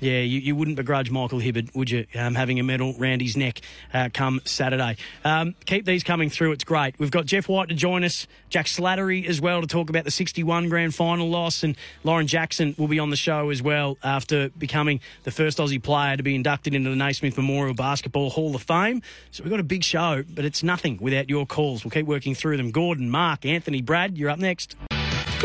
yeah, 0.00 0.20
you, 0.20 0.40
you 0.40 0.56
wouldn't 0.56 0.76
begrudge 0.76 1.10
Michael 1.10 1.38
Hibberd, 1.38 1.74
would 1.74 1.90
you, 1.90 2.06
um, 2.14 2.34
having 2.34 2.58
a 2.58 2.62
medal 2.62 2.94
round 2.98 3.20
his 3.20 3.36
neck 3.36 3.60
uh, 3.92 4.08
come 4.12 4.40
Saturday? 4.44 4.96
Um, 5.24 5.54
keep 5.66 5.84
these 5.84 6.02
coming 6.02 6.30
through. 6.30 6.52
It's 6.52 6.64
great. 6.64 6.98
We've 6.98 7.10
got 7.10 7.26
Jeff 7.26 7.48
White 7.48 7.68
to 7.68 7.74
join 7.74 8.04
us, 8.04 8.26
Jack 8.48 8.66
Slattery 8.66 9.26
as 9.26 9.40
well 9.40 9.60
to 9.60 9.66
talk 9.66 9.90
about 9.90 10.04
the 10.04 10.10
61 10.10 10.68
grand 10.68 10.94
final 10.94 11.28
loss, 11.28 11.62
and 11.62 11.76
Lauren 12.02 12.26
Jackson 12.26 12.74
will 12.78 12.88
be 12.88 12.98
on 12.98 13.10
the 13.10 13.16
show 13.16 13.50
as 13.50 13.62
well 13.62 13.98
after 14.02 14.48
becoming 14.50 15.00
the 15.24 15.30
first 15.30 15.58
Aussie 15.58 15.82
player 15.82 16.16
to 16.16 16.22
be 16.22 16.34
inducted 16.34 16.74
into 16.74 16.90
the 16.90 16.96
Naismith 16.96 17.36
Memorial 17.36 17.74
Basketball 17.74 18.30
Hall 18.30 18.54
of 18.54 18.62
Fame. 18.62 19.02
So 19.30 19.42
we've 19.42 19.50
got 19.50 19.60
a 19.60 19.64
big 19.64 19.84
show, 19.84 20.24
but 20.28 20.44
it's 20.44 20.62
nothing 20.62 20.98
without 21.00 21.28
your 21.28 21.46
calls. 21.46 21.84
We'll 21.84 21.90
keep 21.90 22.06
working 22.06 22.34
through 22.34 22.56
them. 22.56 22.70
Gordon, 22.70 23.10
Mark, 23.10 23.44
Anthony, 23.44 23.82
Brad, 23.82 24.16
you're 24.16 24.30
up 24.30 24.38
next. 24.38 24.76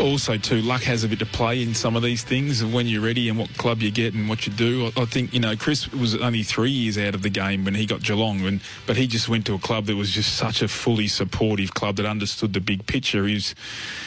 Also 0.00 0.36
too 0.36 0.60
luck 0.62 0.82
has 0.82 1.04
a 1.04 1.08
bit 1.08 1.18
to 1.18 1.26
play 1.26 1.62
in 1.62 1.74
some 1.74 1.96
of 1.96 2.02
these 2.02 2.22
things 2.22 2.62
of 2.62 2.72
when 2.72 2.86
you're 2.86 3.02
ready 3.02 3.28
and 3.28 3.38
what 3.38 3.56
club 3.56 3.82
you 3.82 3.90
get 3.90 4.14
and 4.14 4.28
what 4.28 4.46
you 4.46 4.52
do. 4.52 4.86
I, 4.86 5.02
I 5.02 5.04
think 5.04 5.32
you 5.32 5.40
know 5.40 5.56
Chris 5.56 5.90
was 5.92 6.14
only 6.16 6.42
three 6.42 6.70
years 6.70 6.98
out 6.98 7.14
of 7.14 7.22
the 7.22 7.30
game 7.30 7.64
when 7.64 7.74
he 7.74 7.86
got 7.86 8.02
Geelong, 8.02 8.40
and 8.42 8.60
but 8.86 8.96
he 8.96 9.06
just 9.06 9.28
went 9.28 9.46
to 9.46 9.54
a 9.54 9.58
club 9.58 9.86
that 9.86 9.96
was 9.96 10.10
just 10.10 10.36
such 10.36 10.62
a 10.62 10.68
fully 10.68 11.08
supportive 11.08 11.74
club 11.74 11.96
that 11.96 12.06
understood 12.06 12.52
the 12.52 12.60
big 12.60 12.86
picture. 12.86 13.26
He's 13.26 13.54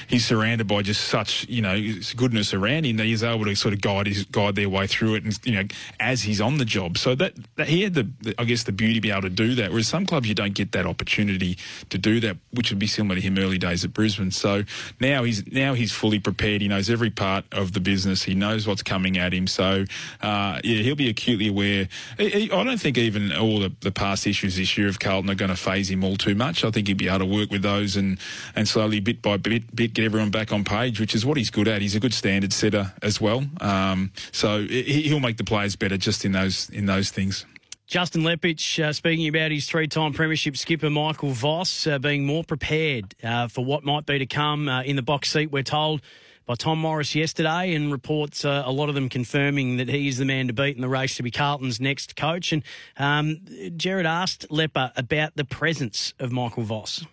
he's 0.08 0.26
surrounded 0.26 0.68
by 0.68 0.82
just 0.82 1.08
such 1.08 1.48
you 1.48 1.62
know 1.62 1.80
goodness 2.16 2.54
around 2.54 2.86
him 2.86 2.98
that 2.98 3.06
he's 3.06 3.24
able 3.24 3.46
to 3.46 3.56
sort 3.56 3.74
of 3.74 3.82
guide 3.82 4.08
his 4.08 4.26
guide 4.26 4.56
their 4.56 4.70
way 4.70 4.88
through 4.88 5.16
it, 5.16 5.24
and 5.24 5.40
you 5.44 5.54
know 5.54 5.64
as 6.00 6.24
he's 6.24 6.42
on 6.42 6.58
the 6.58 6.66
job. 6.66 6.98
So 6.98 7.16
that, 7.16 7.34
that 7.56 7.68
he 7.68 7.84
had 7.84 7.94
the, 7.94 8.36
I 8.38 8.44
guess 8.44 8.64
the 8.64 8.72
beauty 8.72 8.96
to 8.96 9.02
be 9.02 9.12
able 9.12 9.24
to 9.24 9.30
do 9.30 9.56
that. 9.56 9.72
Whereas 9.72 9.88
some 9.88 10.06
clubs 10.06 10.28
you 10.28 10.36
don't 10.36 10.54
get 10.54 10.72
that 10.74 10.86
opportunity 10.86 11.58
to 11.90 11.98
do 11.98 12.20
that, 12.22 12.38
which 12.52 12.70
would 12.70 12.80
be 12.80 12.88
similar 12.88 13.16
to 13.16 13.22
him 13.22 13.38
early 13.38 13.58
days 13.58 13.84
at 13.84 13.94
Brisbane. 13.94 14.32
So 14.32 14.64
now 15.00 15.24
he's 15.24 15.46
now 15.52 15.74
he's 15.80 15.92
fully 15.92 16.20
prepared. 16.20 16.62
He 16.62 16.68
knows 16.68 16.90
every 16.90 17.10
part 17.10 17.46
of 17.52 17.74
the 17.74 17.80
business. 17.80 18.24
He 18.24 18.36
knows 18.36 18.68
what's 18.68 18.84
coming 18.84 19.18
at 19.18 19.34
him. 19.34 19.48
So 19.48 19.86
uh, 20.22 20.60
yeah, 20.64 20.82
he'll 20.84 20.96
be 20.96 21.10
acutely 21.10 21.48
aware. 21.48 21.88
I, 22.20 22.48
don't 22.52 22.80
think 22.80 22.98
even 22.98 23.32
all 23.32 23.60
the, 23.60 23.72
the 23.82 23.92
past 23.92 24.28
issues 24.28 24.58
this 24.58 24.78
year 24.78 24.88
of 24.88 25.00
Carlton 25.00 25.30
are 25.30 25.36
going 25.36 25.50
to 25.50 25.56
phase 25.56 25.90
him 25.90 26.04
all 26.04 26.18
too 26.18 26.36
much. 26.36 26.64
I 26.64 26.72
think 26.72 26.88
he'll 26.88 26.98
be 26.98 27.08
able 27.08 27.20
to 27.20 27.26
work 27.26 27.50
with 27.50 27.62
those 27.62 27.96
and 27.96 28.20
and 28.56 28.68
slowly 28.68 29.00
bit 29.00 29.22
by 29.22 29.38
bit, 29.38 29.76
bit 29.76 29.94
get 29.94 30.06
everyone 30.06 30.32
back 30.32 30.52
on 30.52 30.64
page, 30.64 31.00
which 31.00 31.16
is 31.16 31.26
what 31.26 31.38
he's 31.38 31.50
good 31.50 31.68
at. 31.68 31.82
He's 31.82 31.96
a 31.96 32.00
good 32.00 32.14
standard 32.14 32.54
setter 32.54 32.94
as 33.02 33.20
well. 33.20 33.46
Um, 33.62 34.12
so 34.32 34.64
he, 34.64 35.04
he'll 35.04 35.20
make 35.20 35.38
the 35.38 35.44
players 35.44 35.76
better 35.76 35.98
just 35.98 36.26
in 36.26 36.34
those 36.34 36.70
in 36.70 36.86
those 36.86 37.10
things. 37.10 37.46
Justin 37.90 38.22
Leppitsch 38.22 38.80
uh, 38.84 38.94
speaking 38.94 39.28
about 39.28 39.50
his 39.50 39.66
three 39.68 39.88
time 39.88 40.14
Premiership 40.14 40.56
skipper 40.56 40.92
Michael 40.92 41.32
Voss 41.32 41.88
uh, 41.88 41.98
being 41.98 42.24
more 42.24 42.44
prepared 42.44 43.16
uh, 43.24 43.48
for 43.48 43.66
what 43.66 43.84
might 43.84 44.06
be 44.06 44.20
to 44.20 44.28
come 44.28 44.70
uh, 44.70 44.84
in 44.84 44.96
the 44.96 45.02
box 45.02 45.32
seat, 45.32 45.50
we're 45.52 45.64
told 45.64 46.00
by 46.46 46.54
Tom 46.54 46.78
Morris 46.78 47.16
yesterday, 47.16 47.74
and 47.74 47.92
reports 47.92 48.46
uh, 48.46 48.62
a 48.64 48.72
lot 48.72 48.90
of 48.90 48.96
them 48.96 49.10
confirming 49.10 49.78
that 49.78 49.90
he 49.90 50.08
is 50.08 50.20
the 50.20 50.26
man 50.26 50.46
to 50.46 50.54
beat 50.54 50.76
in 50.76 50.84
the 50.84 50.88
race 50.88 51.16
to 51.16 51.24
be 51.24 51.32
Carlton's 51.32 51.82
next 51.82 52.16
coach. 52.16 52.52
And 52.52 52.62
um, 52.96 53.40
Jared 53.76 54.06
asked 54.06 54.46
Lepper 54.52 54.92
about 54.96 55.36
the 55.36 55.44
presence 55.44 56.14
of 56.20 56.32
Michael 56.32 56.66
Voss. 56.66 57.04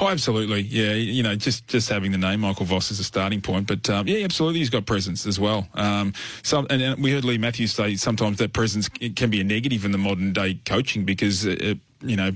Oh, 0.00 0.08
absolutely. 0.08 0.62
Yeah, 0.62 0.94
you 0.94 1.22
know, 1.22 1.36
just 1.36 1.68
just 1.68 1.88
having 1.88 2.10
the 2.10 2.18
name 2.18 2.40
Michael 2.40 2.66
Voss 2.66 2.90
as 2.90 2.98
a 2.98 3.04
starting 3.04 3.40
point, 3.40 3.68
but 3.68 3.88
um, 3.88 4.08
yeah, 4.08 4.24
absolutely, 4.24 4.58
he's 4.58 4.70
got 4.70 4.86
presence 4.86 5.24
as 5.24 5.38
well. 5.38 5.68
Um, 5.74 6.12
and, 6.52 6.82
and 6.82 7.02
we 7.02 7.12
heard 7.12 7.24
Leigh 7.24 7.38
Matthews 7.38 7.72
say 7.74 7.94
sometimes 7.94 8.38
that 8.38 8.52
presence 8.52 8.88
can 8.88 9.30
be 9.30 9.40
a 9.40 9.44
negative 9.44 9.84
in 9.84 9.92
the 9.92 9.98
modern 9.98 10.32
day 10.32 10.58
coaching 10.66 11.04
because 11.04 11.44
it, 11.44 11.78
you 12.02 12.16
know, 12.16 12.32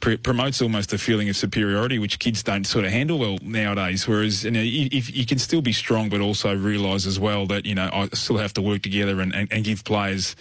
pr- 0.00 0.16
promotes 0.22 0.60
almost 0.60 0.92
a 0.92 0.98
feeling 0.98 1.30
of 1.30 1.36
superiority, 1.36 1.98
which 1.98 2.18
kids 2.18 2.42
don't 2.42 2.64
sort 2.64 2.84
of 2.84 2.90
handle 2.90 3.18
well 3.18 3.38
nowadays. 3.40 4.06
Whereas, 4.06 4.44
you 4.44 4.50
know, 4.50 4.62
if 4.62 5.16
you 5.16 5.24
can 5.24 5.38
still 5.38 5.62
be 5.62 5.72
strong, 5.72 6.10
but 6.10 6.20
also 6.20 6.54
realise 6.54 7.06
as 7.06 7.18
well 7.18 7.46
that 7.46 7.64
you 7.64 7.74
know 7.74 7.88
I 7.90 8.08
still 8.12 8.36
have 8.36 8.52
to 8.54 8.62
work 8.62 8.82
together 8.82 9.20
and, 9.22 9.34
and, 9.34 9.50
and 9.50 9.64
give 9.64 9.84
players. 9.84 10.36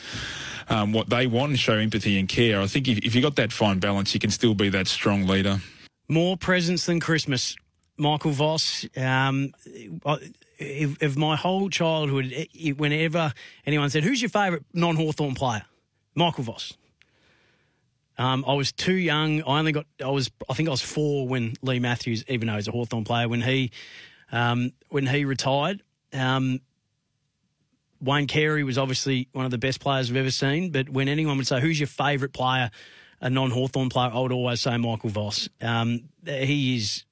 Um, 0.70 0.94
what 0.94 1.10
they 1.10 1.28
want 1.28 1.50
and 1.50 1.60
show 1.60 1.74
empathy 1.74 2.18
and 2.18 2.30
care. 2.30 2.62
I 2.62 2.68
think 2.68 2.88
if, 2.88 3.00
if 3.00 3.14
you've 3.14 3.24
got 3.24 3.36
that 3.36 3.52
fine 3.52 3.80
balance, 3.80 4.14
you 4.14 4.22
can 4.22 4.30
still 4.30 4.54
be 4.54 4.70
that 4.70 4.88
strong 4.88 5.28
leader. 5.28 5.60
More 6.12 6.36
presents 6.36 6.88
than 6.88 7.00
Christmas. 7.00 7.56
Michael 7.96 8.32
Voss. 8.32 8.86
Um, 8.98 9.54
of 10.60 11.18
my 11.18 11.38
whole 11.38 11.70
childhood, 11.70 12.50
whenever 12.76 13.32
anyone 13.66 13.90
said, 13.90 14.04
"Who's 14.04 14.22
your 14.22 14.28
favourite 14.28 14.66
non-Hawthorn 14.74 15.36
player?" 15.36 15.64
Michael 16.14 16.44
Voss. 16.44 16.74
Um, 18.18 18.44
I 18.46 18.56
was 18.56 18.74
too 18.74 18.96
young. 18.96 19.42
I 19.44 19.60
only 19.60 19.72
got. 19.72 19.86
I 20.04 20.10
was. 20.10 20.30
I 20.50 20.54
think 20.54 20.68
I 20.68 20.72
was 20.72 20.82
four 20.82 21.30
when 21.30 21.54
Leigh 21.62 21.80
Matthews, 21.80 22.26
even 22.28 22.50
though 22.50 22.56
he's 22.56 22.68
a 22.68 22.72
Hawthorn 22.72 23.06
player, 23.06 23.30
when 23.30 23.42
he 23.42 23.72
um, 24.34 24.74
when 24.90 25.08
he 25.08 25.24
retired. 25.24 25.82
Um, 26.12 26.60
Wayne 28.02 28.28
Carey 28.28 28.66
was 28.66 28.78
obviously 28.78 29.30
one 29.32 29.46
of 29.46 29.52
the 29.52 29.58
best 29.58 29.80
players 29.80 30.10
I've 30.10 30.18
ever 30.18 30.32
seen. 30.32 30.72
But 30.72 30.90
when 30.90 31.08
anyone 31.08 31.38
would 31.38 31.48
say, 31.48 31.62
"Who's 31.62 31.80
your 31.80 31.88
favourite 31.88 32.34
player?" 32.34 32.70
A 33.22 33.30
non-Hawthorn 33.30 33.90
player, 33.90 34.10
I 34.14 34.20
would 34.20 34.32
always 34.32 34.62
say 34.62 34.76
Michael 34.78 35.10
Voss. 35.10 35.48
Um, 35.62 36.10
he 36.26 36.76
is 36.76 37.06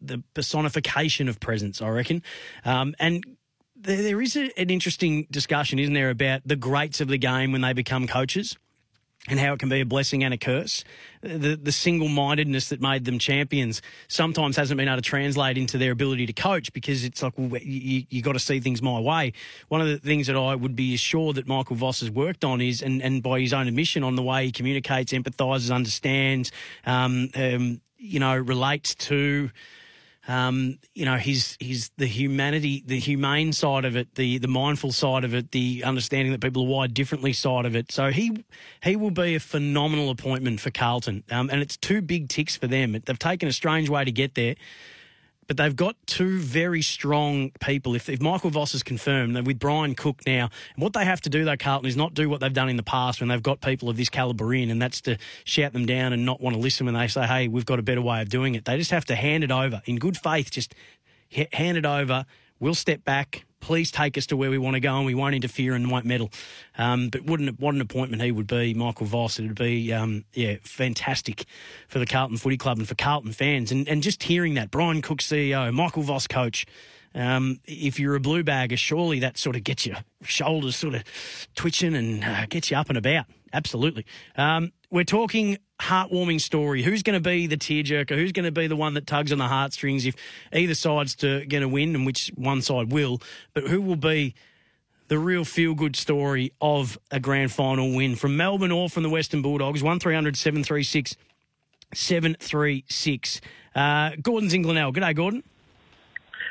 the 0.00 0.22
personification 0.34 1.28
of 1.28 1.38
presence, 1.40 1.82
I 1.82 1.88
reckon. 1.90 2.22
Um, 2.64 2.94
and 2.98 3.24
there, 3.76 4.02
there 4.02 4.20
is 4.22 4.36
a, 4.36 4.50
an 4.58 4.70
interesting 4.70 5.26
discussion, 5.30 5.78
isn't 5.78 5.94
there, 5.94 6.10
about 6.10 6.42
the 6.46 6.56
greats 6.56 7.00
of 7.00 7.08
the 7.08 7.18
game 7.18 7.52
when 7.52 7.60
they 7.60 7.74
become 7.74 8.06
coaches 8.06 8.56
and 9.28 9.38
how 9.38 9.52
it 9.52 9.58
can 9.58 9.68
be 9.68 9.80
a 9.80 9.86
blessing 9.86 10.24
and 10.24 10.32
a 10.32 10.38
curse. 10.38 10.82
The 11.20 11.58
the 11.62 11.72
single 11.72 12.08
mindedness 12.08 12.70
that 12.70 12.80
made 12.80 13.04
them 13.04 13.18
champions 13.18 13.82
sometimes 14.08 14.56
hasn't 14.56 14.78
been 14.78 14.88
able 14.88 14.96
to 14.96 15.02
translate 15.02 15.58
into 15.58 15.76
their 15.76 15.92
ability 15.92 16.26
to 16.26 16.32
coach 16.32 16.72
because 16.72 17.04
it's 17.04 17.22
like 17.22 17.34
well, 17.36 17.60
you 17.60 18.06
you 18.08 18.22
got 18.22 18.32
to 18.32 18.38
see 18.38 18.60
things 18.60 18.80
my 18.80 18.98
way. 18.98 19.34
One 19.68 19.82
of 19.82 19.88
the 19.88 19.98
things 19.98 20.26
that 20.28 20.36
I 20.36 20.54
would 20.54 20.74
be 20.74 20.94
assured 20.94 21.36
that 21.36 21.46
Michael 21.46 21.76
Voss 21.76 22.00
has 22.00 22.10
worked 22.10 22.44
on 22.44 22.60
is 22.60 22.80
and 22.82 23.02
and 23.02 23.22
by 23.22 23.40
his 23.40 23.52
own 23.52 23.68
admission 23.68 24.02
on 24.02 24.16
the 24.16 24.22
way 24.22 24.46
he 24.46 24.52
communicates, 24.52 25.12
empathises, 25.12 25.74
understands, 25.74 26.50
um, 26.86 27.28
um, 27.34 27.82
you 27.98 28.20
know, 28.20 28.36
relates 28.36 28.94
to 28.94 29.50
um, 30.28 30.78
you 30.94 31.04
know, 31.04 31.16
his 31.16 31.56
his 31.60 31.90
the 31.96 32.06
humanity, 32.06 32.82
the 32.86 32.98
humane 32.98 33.52
side 33.52 33.84
of 33.84 33.96
it, 33.96 34.14
the 34.16 34.38
the 34.38 34.48
mindful 34.48 34.92
side 34.92 35.24
of 35.24 35.34
it, 35.34 35.52
the 35.52 35.82
understanding 35.84 36.32
that 36.32 36.40
people 36.40 36.64
are 36.64 36.68
wired 36.68 36.94
differently 36.94 37.32
side 37.32 37.64
of 37.64 37.74
it. 37.74 37.90
So 37.90 38.10
he 38.10 38.44
he 38.82 38.96
will 38.96 39.10
be 39.10 39.34
a 39.34 39.40
phenomenal 39.40 40.10
appointment 40.10 40.60
for 40.60 40.70
Carlton, 40.70 41.24
um, 41.30 41.48
and 41.50 41.62
it's 41.62 41.76
two 41.76 42.02
big 42.02 42.28
ticks 42.28 42.56
for 42.56 42.66
them. 42.66 42.92
They've 42.92 43.18
taken 43.18 43.48
a 43.48 43.52
strange 43.52 43.88
way 43.88 44.04
to 44.04 44.12
get 44.12 44.34
there 44.34 44.56
but 45.50 45.56
they've 45.56 45.74
got 45.74 45.96
two 46.06 46.38
very 46.38 46.80
strong 46.80 47.50
people. 47.58 47.96
If, 47.96 48.08
if 48.08 48.22
Michael 48.22 48.50
Voss 48.50 48.72
is 48.72 48.84
confirmed, 48.84 49.36
with 49.44 49.58
Brian 49.58 49.96
Cook 49.96 50.22
now, 50.24 50.48
what 50.76 50.92
they 50.92 51.04
have 51.04 51.20
to 51.22 51.28
do 51.28 51.44
though, 51.44 51.56
Carlton, 51.56 51.88
is 51.88 51.96
not 51.96 52.14
do 52.14 52.28
what 52.28 52.38
they've 52.38 52.52
done 52.52 52.68
in 52.68 52.76
the 52.76 52.84
past 52.84 53.18
when 53.18 53.28
they've 53.28 53.42
got 53.42 53.60
people 53.60 53.88
of 53.88 53.96
this 53.96 54.08
calibre 54.08 54.58
in, 54.58 54.70
and 54.70 54.80
that's 54.80 55.00
to 55.00 55.18
shout 55.42 55.72
them 55.72 55.86
down 55.86 56.12
and 56.12 56.24
not 56.24 56.40
want 56.40 56.54
to 56.54 56.62
listen 56.62 56.86
when 56.86 56.94
they 56.94 57.08
say, 57.08 57.26
"Hey, 57.26 57.48
we've 57.48 57.66
got 57.66 57.80
a 57.80 57.82
better 57.82 58.00
way 58.00 58.22
of 58.22 58.28
doing 58.28 58.54
it." 58.54 58.64
They 58.64 58.78
just 58.78 58.92
have 58.92 59.04
to 59.06 59.16
hand 59.16 59.42
it 59.42 59.50
over 59.50 59.82
in 59.86 59.96
good 59.96 60.16
faith. 60.16 60.52
Just 60.52 60.72
hand 61.52 61.76
it 61.76 61.84
over. 61.84 62.26
We'll 62.60 62.76
step 62.76 63.04
back 63.04 63.44
please 63.60 63.90
take 63.90 64.18
us 64.18 64.26
to 64.26 64.36
where 64.36 64.50
we 64.50 64.58
want 64.58 64.74
to 64.74 64.80
go 64.80 64.96
and 64.96 65.06
we 65.06 65.14
won't 65.14 65.34
interfere 65.34 65.74
and 65.74 65.90
won't 65.90 66.06
meddle. 66.06 66.30
Um, 66.76 67.08
but 67.08 67.22
an, 67.22 67.48
what 67.58 67.74
an 67.74 67.80
appointment 67.80 68.22
he 68.22 68.32
would 68.32 68.46
be, 68.46 68.74
Michael 68.74 69.06
Voss. 69.06 69.38
It 69.38 69.42
would 69.42 69.58
be, 69.58 69.92
um, 69.92 70.24
yeah, 70.32 70.56
fantastic 70.62 71.44
for 71.88 71.98
the 71.98 72.06
Carlton 72.06 72.36
Footy 72.36 72.56
Club 72.56 72.78
and 72.78 72.88
for 72.88 72.94
Carlton 72.94 73.32
fans. 73.32 73.70
And, 73.70 73.88
and 73.88 74.02
just 74.02 74.22
hearing 74.22 74.54
that, 74.54 74.70
Brian 74.70 75.02
Cook, 75.02 75.18
CEO, 75.18 75.72
Michael 75.72 76.02
Voss, 76.02 76.26
coach, 76.26 76.66
um, 77.14 77.60
if 77.66 77.98
you're 77.98 78.14
a 78.14 78.20
blue 78.20 78.42
bagger, 78.42 78.76
surely 78.76 79.20
that 79.20 79.36
sort 79.36 79.56
of 79.56 79.64
gets 79.64 79.84
your 79.84 79.96
shoulders 80.22 80.76
sort 80.76 80.94
of 80.94 81.04
twitching 81.54 81.94
and 81.94 82.24
uh, 82.24 82.46
gets 82.46 82.70
you 82.70 82.76
up 82.76 82.88
and 82.88 82.98
about. 82.98 83.26
Absolutely. 83.52 84.06
Um, 84.36 84.72
we're 84.90 85.04
talking 85.04 85.58
heartwarming 85.80 86.40
story. 86.40 86.82
Who's 86.82 87.02
going 87.02 87.20
to 87.20 87.28
be 87.28 87.46
the 87.46 87.56
tearjerker? 87.56 88.14
Who's 88.14 88.32
going 88.32 88.44
to 88.44 88.52
be 88.52 88.66
the 88.66 88.76
one 88.76 88.94
that 88.94 89.06
tugs 89.06 89.32
on 89.32 89.38
the 89.38 89.48
heartstrings 89.48 90.06
if 90.06 90.14
either 90.52 90.74
side's 90.74 91.14
to 91.16 91.44
going 91.46 91.62
to 91.62 91.68
win, 91.68 91.94
and 91.94 92.06
which 92.06 92.30
one 92.36 92.62
side 92.62 92.92
will? 92.92 93.20
But 93.54 93.64
who 93.64 93.80
will 93.80 93.96
be 93.96 94.34
the 95.08 95.18
real 95.18 95.44
feel 95.44 95.74
good 95.74 95.96
story 95.96 96.52
of 96.60 96.98
a 97.10 97.18
grand 97.18 97.52
final 97.52 97.94
win 97.94 98.14
from 98.14 98.36
Melbourne 98.36 98.72
or 98.72 98.88
from 98.88 99.02
the 99.02 99.10
Western 99.10 99.42
Bulldogs? 99.42 99.82
One 99.82 100.00
736 100.00 101.16
736. 101.92 103.40
Uh, 103.74 104.10
Gordon's 104.22 104.54
in 104.54 104.62
Glenelg. 104.62 104.94
G'day, 104.94 105.14
Gordon. 105.14 105.42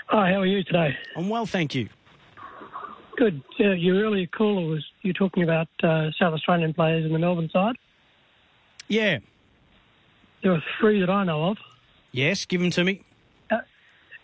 Hi, 0.08 0.32
how 0.32 0.42
are 0.42 0.46
you 0.46 0.64
today? 0.64 0.98
I'm 1.16 1.30
well, 1.30 1.46
thank 1.46 1.76
you. 1.76 1.88
Good. 3.16 3.44
Uh, 3.60 3.72
your 3.72 4.04
earlier 4.04 4.26
caller 4.28 4.68
was 4.68 4.84
you 5.02 5.14
talking 5.14 5.44
about 5.44 5.68
uh, 5.84 6.10
South 6.18 6.34
Australian 6.34 6.74
players 6.74 7.06
in 7.06 7.14
the 7.14 7.20
Melbourne 7.20 7.50
side. 7.52 7.76
Yeah. 8.90 9.20
There 10.44 10.52
are 10.52 10.64
three 10.80 11.00
that 11.00 11.10
I 11.10 11.24
know 11.24 11.50
of. 11.50 11.58
Yes, 12.12 12.46
give 12.46 12.60
them 12.60 12.72
to 12.72 12.84
me. 12.84 13.04
Uh, 13.50 13.60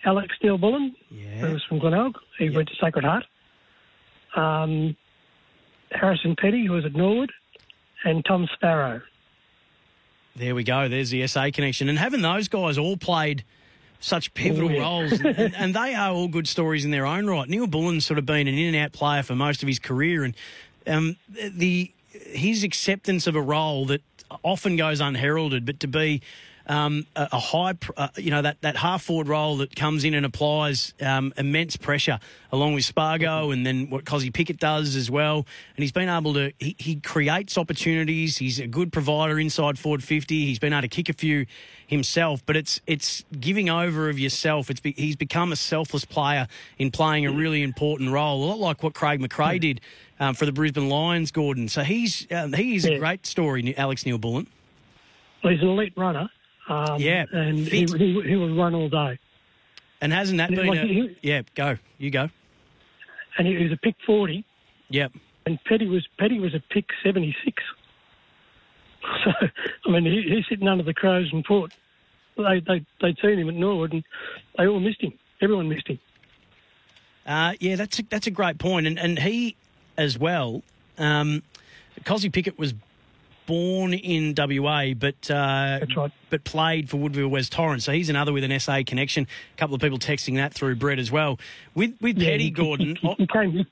Alex 0.04 0.36
Neal-Bullen, 0.44 0.96
yeah. 1.10 1.38
who 1.38 1.54
was 1.54 1.64
from 1.64 1.80
Glenelg. 1.80 2.18
He 2.38 2.46
yep. 2.46 2.56
went 2.56 2.70
to 2.70 2.76
Sacred 2.82 3.06
Heart. 3.06 3.26
Um, 4.36 4.98
Harrison 5.92 6.36
Petty, 6.36 6.66
who 6.66 6.74
was 6.74 6.84
at 6.84 6.94
Norwood, 6.94 7.32
and 8.04 8.26
Tom 8.26 8.48
Sparrow. 8.54 9.02
There 10.36 10.56
we 10.56 10.64
go. 10.64 10.90
There's 10.90 11.12
the 11.12 11.26
SA 11.28 11.52
connection. 11.54 11.88
And 11.88 11.98
having 11.98 12.22
those 12.22 12.48
guys 12.48 12.78
all 12.78 12.98
played 12.98 13.46
such 14.00 14.34
pivotal 14.34 14.70
oh, 14.70 14.74
yeah. 14.74 14.82
roles, 14.82 15.12
and, 15.14 15.56
and, 15.56 15.74
they 15.74 15.94
are 15.96 16.12
all 16.12 16.28
good 16.28 16.48
stories 16.48 16.84
in 16.84 16.92
their 16.92 17.06
own 17.06 17.28
right. 17.28 17.48
Neal-Bullen's 17.48 18.06
sort 18.06 18.20
of 18.20 18.26
been 18.26 18.48
an 18.48 18.56
in 18.56 18.76
and 18.76 18.76
out 18.76 18.92
player 18.92 19.24
for 19.24 19.36
most 19.36 19.64
of 19.64 19.68
his 19.68 19.80
career, 19.80 20.24
and 20.24 20.36
um, 20.88 21.16
the 21.30 21.92
his 22.12 22.64
acceptance 22.64 23.28
of 23.28 23.36
a 23.36 23.42
role 23.42 23.86
that 23.86 24.02
often 24.44 24.76
goes 24.76 25.02
unheralded, 25.02 25.66
but 25.66 25.80
to 25.82 25.88
be 25.88 26.22
um, 26.68 27.06
a, 27.16 27.28
a 27.34 27.40
high, 27.40 27.74
pr- 27.74 27.92
uh, 27.98 28.08
you 28.18 28.32
know, 28.32 28.42
that, 28.42 28.62
that 28.62 28.76
half 28.78 29.04
forward 29.04 29.28
role 29.28 29.58
that 29.58 29.76
comes 29.76 30.04
in 30.04 30.14
and 30.14 30.26
applies 30.26 30.94
um, 31.02 31.34
immense 31.38 31.76
pressure 31.78 32.20
along 32.52 32.74
with 32.74 32.86
Spargo 32.86 33.52
and 33.52 33.66
then 33.66 33.90
what 33.90 34.06
Kozzy 34.06 34.34
Pickett 34.34 34.60
does 34.60 34.96
as 34.96 35.12
well. 35.12 35.46
And 35.76 35.84
he's 35.84 35.92
been 35.92 36.10
able 36.10 36.34
to, 36.36 36.52
he, 36.60 36.76
he 36.80 36.96
creates 36.98 37.58
opportunities. 37.58 38.38
He's 38.38 38.60
a 38.60 38.68
good 38.68 38.92
provider 38.94 39.40
inside 39.40 39.78
forward 39.78 40.04
50. 40.04 40.46
He's 40.46 40.60
been 40.60 40.74
able 40.74 40.82
to 40.84 40.88
kick 40.88 41.10
a 41.10 41.14
few 41.14 41.46
himself, 41.88 42.44
but 42.48 42.56
it's 42.58 42.82
it's 42.88 43.24
giving 43.40 43.70
over 43.70 44.10
of 44.10 44.18
yourself. 44.18 44.72
It's 44.72 44.80
be, 44.80 44.94
he's 44.94 45.16
become 45.16 45.52
a 45.52 45.56
selfless 45.56 46.04
player 46.04 46.48
in 46.80 46.90
playing 46.90 47.28
a 47.28 47.32
really 47.32 47.62
important 47.62 48.12
role, 48.12 48.44
a 48.44 48.46
lot 48.46 48.58
like 48.58 48.82
what 48.82 48.96
Craig 48.96 49.20
McRae 49.20 49.60
did 49.60 49.82
um, 50.20 50.34
for 50.34 50.48
the 50.48 50.52
Brisbane 50.52 50.90
Lions, 50.90 51.30
Gordon. 51.32 51.68
So 51.68 51.84
he's 51.84 52.26
um, 52.32 52.54
he's 52.54 52.86
a 52.86 52.94
Yeah. 52.94 52.98
great 52.98 53.28
story, 53.28 53.76
Alex 53.78 54.04
Neal-Bullen. 54.04 54.48
Well, 55.44 55.54
he's 55.54 55.62
an 55.62 55.68
elite 55.70 55.94
runner. 55.96 56.28
Um, 56.68 57.00
Yeah, 57.00 57.26
and 57.32 57.58
he, 57.60 57.86
he, 57.86 58.22
he 58.22 58.36
will 58.36 58.56
run 58.56 58.74
all 58.76 58.90
day. 58.90 59.20
And 60.02 60.12
hasn't 60.12 60.38
that 60.40 60.50
Yeah, 60.52 60.56
been 60.58 60.68
like 60.68 60.80
a, 60.80 60.88
he- 60.88 61.18
yeah? 61.22 61.42
Go, 61.56 61.78
you 61.98 62.10
go. 62.12 62.30
And 63.38 63.48
he 63.48 63.56
was 63.58 63.72
a 63.72 63.78
pick 63.78 63.96
40, 64.06 64.44
Yep. 64.90 65.12
and 65.46 65.60
Petty 65.66 65.88
was 65.88 66.08
Petty 66.18 66.40
was 66.40 66.54
a 66.54 66.60
pick 66.72 66.86
76. 67.04 67.62
So, 69.24 69.32
I 69.86 69.90
mean, 69.92 70.04
he, 70.06 70.24
he's 70.36 70.46
sitting 70.50 70.68
under 70.68 70.84
the 70.84 70.94
crows 70.94 71.30
and 71.32 71.46
Port. 71.46 71.72
They, 72.38 72.60
they, 72.68 72.84
they'd 73.02 73.18
seen 73.22 73.38
him 73.38 73.48
at 73.50 73.54
Norwood, 73.56 73.94
and 73.94 74.04
they 74.58 74.66
all 74.68 74.80
missed 74.80 75.00
him. 75.02 75.14
Everyone 75.42 75.70
missed 75.70 75.88
him. 75.88 76.00
Uh, 77.26 77.54
yeah, 77.60 77.76
that's 77.76 78.00
a, 78.00 78.04
that's 78.10 78.26
a 78.28 78.32
great 78.32 78.58
point, 78.58 78.88
and 78.88 78.98
and 79.00 79.20
he 79.20 79.56
as 79.98 80.18
well. 80.18 80.64
Um, 80.98 81.44
Kozzy 82.04 82.32
Pickett 82.34 82.58
was 82.58 82.74
born 83.46 83.94
in 83.94 84.34
WA, 84.38 84.94
but 84.94 85.30
uh, 85.30 85.80
right. 85.96 86.12
but 86.30 86.44
played 86.44 86.90
for 86.90 86.98
Woodville 86.98 87.28
West 87.30 87.52
Torrens, 87.52 87.84
so 87.86 87.92
he's 87.92 88.10
another 88.10 88.34
with 88.34 88.44
an 88.44 88.60
SA 88.60 88.82
connection. 88.86 89.28
A 89.54 89.58
couple 89.58 89.76
of 89.76 89.82
people 89.82 89.98
texting 90.00 90.36
that 90.36 90.54
through 90.54 90.76
Brett 90.76 91.00
as 91.00 91.12
well. 91.12 91.40
With 91.74 91.96
with 92.02 92.18
Yeah, 92.18 92.32
Petty 92.32 92.44
he- 92.46 92.52
Gordon, 92.52 92.96
He, 92.96 93.14
he 93.18 93.28
came. 93.28 93.66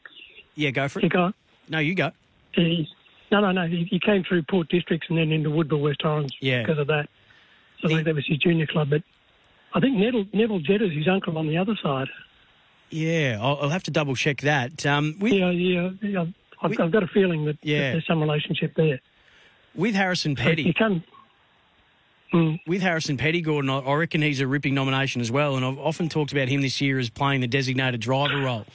yeah, 0.56 0.72
go 0.72 0.88
for 0.88 1.00
it. 1.00 1.10
got. 1.10 1.34
No, 1.70 1.80
you 1.80 1.96
go. 1.96 2.12
He, 2.54 2.88
no, 3.32 3.40
no, 3.42 3.52
no. 3.52 3.66
He, 3.68 3.86
he 3.86 4.00
came 4.00 4.24
through 4.24 4.44
Port 4.44 4.70
Districts 4.70 5.08
and 5.10 5.18
then 5.18 5.32
into 5.32 5.50
Woodville 5.50 5.80
West 5.82 6.00
Torrens 6.00 6.36
Yeah. 6.40 6.62
because 6.62 6.78
of 6.78 6.88
that. 6.88 7.10
So 7.82 7.88
I 7.88 7.94
think 7.94 8.06
that 8.06 8.16
was 8.16 8.26
his 8.28 8.38
junior 8.38 8.68
club. 8.68 8.90
But 8.92 9.02
I 9.74 9.80
think 9.80 9.98
Neville, 9.98 10.26
Neville 10.34 10.60
Jetta's 10.60 10.92
his 10.94 11.08
uncle 11.08 11.38
on 11.38 11.48
the 11.48 11.58
other 11.58 11.76
side. 11.82 12.08
Yeah, 12.92 13.40
I'll, 13.42 13.58
I'll 13.64 13.70
have 13.70 13.84
to 13.84 13.92
double 13.92 14.16
check 14.16 14.42
that. 14.42 14.86
Um, 14.86 15.16
with 15.20 15.34
Yeah, 15.34 15.50
yeah. 15.50 15.90
yeah. 16.02 16.26
I've, 16.62 16.80
I've 16.80 16.92
got 16.92 17.02
a 17.04 17.08
feeling 17.08 17.46
that, 17.46 17.60
that 17.62 17.68
there's 17.68 18.06
some 18.06 18.22
relationship 18.22 18.76
there. 18.76 19.00
With 19.76 19.96
Harrison 19.96 20.36
Petty. 20.36 20.64
You 20.64 20.74
come. 20.74 21.04
Mm, 22.34 22.60
with 22.66 22.82
Harrison 22.82 23.16
Petty, 23.18 23.42
Gordon, 23.42 23.70
I 23.70 23.78
I 23.80 23.94
reckon 23.94 24.22
he's 24.22 24.40
a 24.42 24.48
ripping 24.48 24.74
nomination 24.74 25.22
as 25.22 25.32
well. 25.32 25.56
And 25.56 25.64
I've 25.64 25.78
often 25.78 26.10
talked 26.10 26.32
about 26.32 26.48
him 26.48 26.62
this 26.62 26.82
year 26.82 26.98
as 26.98 27.10
playing 27.10 27.42
the 27.42 27.48
designated 27.48 28.02
driver 28.02 28.40
role, 28.42 28.66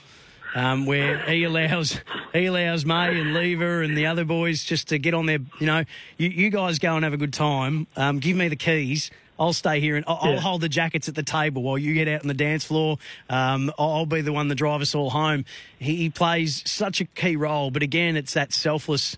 um, 0.54 0.86
where 0.86 1.18
he 1.28 1.42
allows 1.42 1.98
he 2.32 2.46
allows 2.46 2.84
May 2.84 3.20
and 3.20 3.34
Lever 3.34 3.82
and 3.82 3.96
the 3.98 4.06
other 4.06 4.24
boys 4.24 4.62
just 4.62 4.88
to 4.88 4.98
get 4.98 5.12
on 5.12 5.26
their, 5.26 5.38
you 5.58 5.66
know, 5.66 5.82
you, 6.18 6.28
you 6.28 6.50
guys 6.50 6.78
go 6.78 6.94
and 6.94 7.02
have 7.04 7.14
a 7.14 7.16
good 7.16 7.32
time. 7.32 7.88
Um, 7.96 8.20
give 8.20 8.36
me 8.36 8.46
the 8.46 8.54
keys. 8.56 9.10
I'll 9.40 9.52
stay 9.52 9.80
here 9.80 9.96
and 9.96 10.04
I'll, 10.06 10.18
I'll 10.20 10.32
Yeah. 10.34 10.40
hold 10.40 10.60
the 10.60 10.68
jackets 10.68 11.08
at 11.08 11.14
the 11.16 11.22
table 11.24 11.62
while 11.62 11.78
you 11.78 11.94
get 11.94 12.06
out 12.08 12.22
on 12.22 12.28
the 12.28 12.34
dance 12.34 12.64
floor. 12.64 12.98
Um, 13.28 13.72
I'll 13.76 13.90
I'll 13.90 14.06
be 14.06 14.20
the 14.20 14.32
one 14.32 14.46
that 14.48 14.54
drive 14.54 14.82
us 14.82 14.94
all 14.94 15.10
home. 15.10 15.44
He, 15.80 15.96
he 15.96 16.10
plays 16.10 16.62
such 16.64 17.00
a 17.00 17.06
key 17.06 17.34
role, 17.34 17.72
but 17.72 17.82
again, 17.82 18.16
it's 18.16 18.34
that 18.34 18.52
selfless 18.52 19.16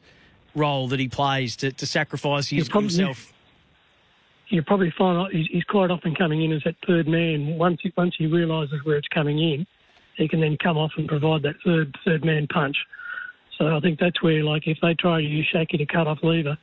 role 0.54 0.88
that 0.88 1.00
he 1.00 1.08
plays 1.08 1.56
to, 1.56 1.72
to 1.72 1.86
sacrifice 1.86 2.48
his, 2.48 2.68
probably- 2.68 2.88
himself. 2.88 3.32
you 4.48 4.62
probably 4.62 4.92
find 4.96 5.18
out 5.18 5.32
he's, 5.32 5.46
he's 5.50 5.64
quite 5.64 5.90
often 5.90 6.14
coming 6.14 6.42
in 6.42 6.52
as 6.52 6.62
that 6.64 6.76
third 6.86 7.06
man. 7.06 7.56
Once 7.58 7.80
he, 7.82 7.92
once 7.96 8.14
he 8.18 8.26
realises 8.26 8.80
where 8.84 8.96
it's 8.96 9.08
coming 9.08 9.38
in, 9.38 9.66
he 10.16 10.28
can 10.28 10.40
then 10.40 10.56
come 10.62 10.76
off 10.76 10.92
and 10.96 11.08
provide 11.08 11.42
that 11.42 11.54
third 11.64 11.96
third 12.04 12.24
man 12.24 12.46
punch. 12.52 12.76
So 13.56 13.76
I 13.76 13.80
think 13.80 13.98
that's 13.98 14.22
where, 14.22 14.42
like, 14.42 14.66
if 14.66 14.78
they 14.80 14.94
try 14.94 15.20
to 15.20 15.26
use 15.26 15.46
Schache 15.52 15.76
to 15.76 15.86
cut 15.86 16.06
off 16.06 16.18
Lever, 16.22 16.56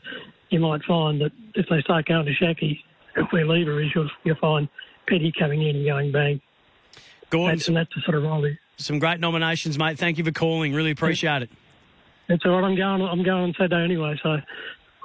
you 0.50 0.60
might 0.60 0.84
find 0.84 1.22
that 1.22 1.32
if 1.54 1.68
they 1.70 1.82
start 1.82 2.08
going 2.08 2.26
to 2.26 2.34
Schache, 2.34 2.84
where 3.30 3.46
Lever 3.46 3.82
is, 3.82 3.92
you'll, 3.94 4.10
you'll 4.24 4.36
find 4.38 4.68
Petty 5.08 5.32
coming 5.38 5.62
in 5.62 5.76
and 5.76 5.86
going 5.86 6.12
bang. 6.12 6.42
Gordon, 7.30 7.58
That's, 7.58 7.68
and 7.68 7.78
that's 7.78 7.94
the 7.94 8.02
sort 8.02 8.18
of 8.18 8.24
role. 8.24 8.48
Some 8.78 9.00
great 9.00 9.20
nominations, 9.20 9.78
mate. 9.78 9.98
Thank 10.00 10.18
you 10.18 10.24
for 10.24 10.32
calling. 10.32 10.74
Really 10.74 10.92
appreciate 10.92 11.44
it. 11.44 11.50
It's 12.30 12.46
all 12.46 12.60
right. 12.62 12.68
I'm 12.68 12.76
going. 12.76 13.02
I'm 13.02 13.24
going 13.24 13.44
on 13.44 13.54
Saturday 13.54 13.84
anyway, 13.84 14.20
so 14.24 14.38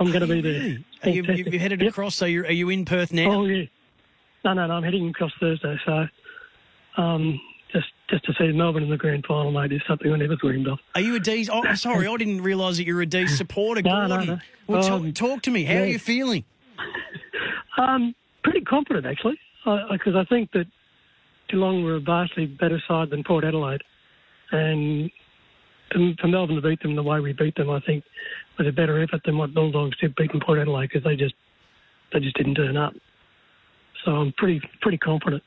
I'm 0.01 0.07
going 0.13 0.21
to 0.21 0.27
be 0.27 0.41
there. 0.41 0.79
Are 1.05 1.09
you, 1.11 1.23
you 1.25 1.59
headed 1.59 1.81
Yep. 1.81 1.91
across? 1.91 2.15
So 2.15 2.27
you're, 2.27 2.45
are 2.47 2.53
you 2.53 2.69
in 2.71 2.85
Perth 2.85 3.13
now? 3.13 3.31
Oh 3.31 3.45
yeah. 3.47 3.65
No, 4.45 4.55
no, 4.55 4.67
no. 4.67 4.75
I'm 4.75 4.83
heading 4.83 5.09
across 5.09 5.33
Thursday, 5.39 5.77
so 5.87 6.07
um, 7.01 7.41
just 7.73 7.87
just 8.11 8.25
to 8.25 8.33
see 8.39 8.49
Melbourne 8.53 8.83
in 8.83 8.91
the 8.91 8.97
grand 8.97 9.25
final, 9.27 9.53
mate, 9.53 9.73
is 9.73 9.81
something 9.89 10.13
I 10.13 10.17
never 10.17 10.37
dreamed 10.37 10.67
of. 10.69 10.79
Are 10.95 11.01
you 11.01 11.15
a 11.17 11.21
D's? 11.21 11.49
Oh, 11.51 11.63
sorry, 11.75 12.07
I 12.09 12.17
didn't 12.17 12.43
realise 12.43 12.77
that 12.79 12.85
you're 12.85 13.01
a 13.03 13.07
D's 13.07 13.37
supporter. 13.39 13.83
No, 13.83 14.07
no, 14.07 14.09
Gordon. 14.09 14.27
no. 14.29 14.39
Well, 14.67 14.83
talk, 14.83 15.01
Um, 15.03 15.13
talk 15.13 15.43
to 15.43 15.51
me. 15.51 15.65
How 15.65 15.79
are 15.81 15.87
you 15.87 15.99
feeling? 15.99 16.45
Um, 17.79 18.15
pretty 18.45 18.61
confident 18.61 19.07
actually, 19.07 19.39
because 19.65 20.15
I 20.15 20.25
think 20.29 20.53
that 20.53 20.67
Geelong 21.49 21.83
were 21.85 21.97
a 21.97 22.01
vastly 22.01 22.45
better 22.47 22.81
side 22.87 23.09
than 23.11 23.25
Port 23.25 23.45
Adelaide, 23.45 23.83
and 24.51 25.11
for 26.21 26.29
Melbourne 26.29 26.57
to 26.57 26.63
beat 26.63 26.83
them 26.83 26.95
the 26.95 27.03
way 27.03 27.21
we 27.21 27.33
beat 27.33 27.55
them, 27.57 27.71
I 27.71 27.81
think 27.81 28.05
was 28.59 28.67
a 28.67 28.73
better 28.73 29.03
effort 29.03 29.23
than 29.25 29.39
what 29.39 29.55
Bulldogs 29.55 29.97
did 29.99 30.15
beating 30.15 30.41
Port 30.41 30.59
Adelaide 30.59 30.89
because 30.89 31.05
they 31.05 31.17
just 31.17 31.35
they 32.13 32.21
just 32.21 32.37
didn't 32.37 32.55
turn 32.55 32.77
up. 32.77 32.95
So 34.05 34.13
I'm 34.13 34.33
pretty 34.33 34.61
pretty 34.81 34.99
confident. 34.99 35.43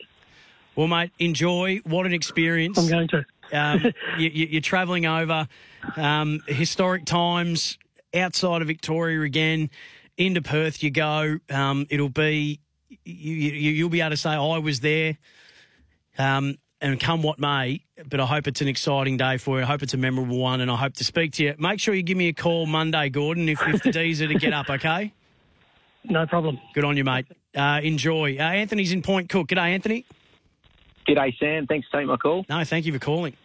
Well, 0.75 0.87
mate, 0.87 1.11
enjoy. 1.19 1.79
What 1.85 2.05
an 2.05 2.13
experience. 2.13 2.77
I'm 2.77 2.89
going 2.89 3.07
to. 3.09 3.25
Um, 3.53 3.93
you, 4.17 4.29
you, 4.29 4.47
you're 4.47 4.61
travelling 4.61 5.05
over 5.05 5.47
um, 5.95 6.41
historic 6.47 7.05
times 7.05 7.77
outside 8.13 8.61
of 8.61 8.67
Victoria 8.67 9.21
again. 9.21 9.69
Into 10.17 10.41
Perth 10.41 10.81
you 10.81 10.91
go. 10.91 11.39
Um, 11.49 11.87
it'll 11.89 12.09
be 12.09 12.61
you, 13.03 13.33
you, 13.33 13.71
you'll 13.71 13.89
be 13.89 14.01
able 14.01 14.11
to 14.11 14.17
say 14.17 14.31
I 14.31 14.57
was 14.57 14.79
there. 14.79 15.17
Um, 16.17 16.57
and 16.85 16.99
come 16.99 17.23
what 17.23 17.39
may, 17.39 17.81
but 18.07 18.19
I 18.19 18.27
hope 18.27 18.47
it's 18.47 18.61
an 18.61 18.67
exciting 18.67 19.17
day 19.17 19.37
for 19.37 19.57
you. 19.57 19.63
I 19.63 19.65
hope 19.65 19.81
it's 19.81 19.95
a 19.95 19.97
memorable 19.97 20.37
one, 20.37 20.61
and 20.61 20.69
I 20.69 20.75
hope 20.75 20.93
to 20.95 21.03
speak 21.03 21.33
to 21.33 21.43
you. 21.43 21.55
Make 21.57 21.79
sure 21.79 21.95
you 21.95 22.03
give 22.03 22.17
me 22.17 22.27
a 22.27 22.33
call 22.33 22.67
Monday, 22.67 23.09
Gordon, 23.09 23.49
if, 23.49 23.59
if 23.67 23.81
the 23.81 23.91
D's 23.91 24.21
are 24.21 24.27
to 24.27 24.35
get 24.35 24.53
up, 24.53 24.69
okay? 24.69 25.11
No 26.03 26.27
problem. 26.27 26.59
Good 26.75 26.83
on 26.83 26.95
you, 26.95 27.03
mate. 27.03 27.25
Uh, 27.55 27.79
enjoy. 27.83 28.37
Uh, 28.37 28.43
Anthony's 28.43 28.91
in 28.91 29.01
Point 29.01 29.29
Cook. 29.29 29.47
G'day, 29.47 29.73
Anthony. 29.73 30.05
G'day, 31.07 31.35
Sam. 31.39 31.65
Thanks 31.65 31.87
for 31.87 31.97
taking 31.97 32.07
my 32.07 32.17
call. 32.17 32.45
No, 32.47 32.63
thank 32.63 32.85
you 32.85 32.93
for 32.93 32.99
calling. 32.99 33.35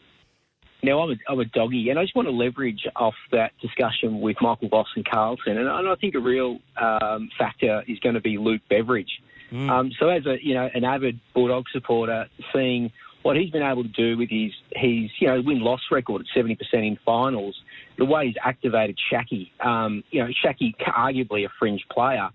Now, 0.82 1.00
I'm 1.00 1.12
a, 1.12 1.14
I'm 1.26 1.40
a 1.40 1.46
doggy, 1.46 1.88
and 1.88 1.98
I 1.98 2.02
just 2.02 2.14
want 2.14 2.28
to 2.28 2.32
leverage 2.32 2.86
off 2.96 3.14
that 3.32 3.52
discussion 3.62 4.20
with 4.20 4.36
Michael 4.42 4.68
Voss 4.68 4.88
and 4.96 5.08
Carlton. 5.08 5.56
And, 5.56 5.66
and 5.66 5.88
I 5.88 5.94
think 5.94 6.14
a 6.14 6.20
real 6.20 6.58
um, 6.76 7.30
factor 7.38 7.84
is 7.88 7.98
going 8.00 8.16
to 8.16 8.20
be 8.20 8.36
Luke 8.36 8.62
Beveridge. 8.68 9.22
Um, 9.52 9.90
so, 9.98 10.08
as 10.08 10.26
a 10.26 10.36
you 10.40 10.54
know 10.54 10.70
an 10.74 10.84
avid 10.84 11.18
Bulldog 11.34 11.64
supporter, 11.72 12.28
seeing 12.54 12.92
what 13.22 13.36
he's 13.36 13.50
been 13.50 13.62
able 13.62 13.82
to 13.82 13.88
do 13.88 14.16
with 14.16 14.30
his 14.30 14.52
his 14.72 15.10
you 15.18 15.28
know 15.28 15.40
win 15.42 15.60
loss 15.60 15.80
record 15.90 16.22
at 16.22 16.26
seventy 16.34 16.54
percent 16.54 16.84
in 16.84 16.98
finals, 17.04 17.56
the 17.98 18.04
way 18.04 18.26
he's 18.26 18.36
activated 18.42 18.98
Schache, 19.10 19.50
um, 19.64 20.02
you 20.10 20.22
know 20.22 20.28
Schache 20.42 20.74
arguably 20.86 21.44
a 21.44 21.48
fringe 21.58 21.84
player. 21.90 22.30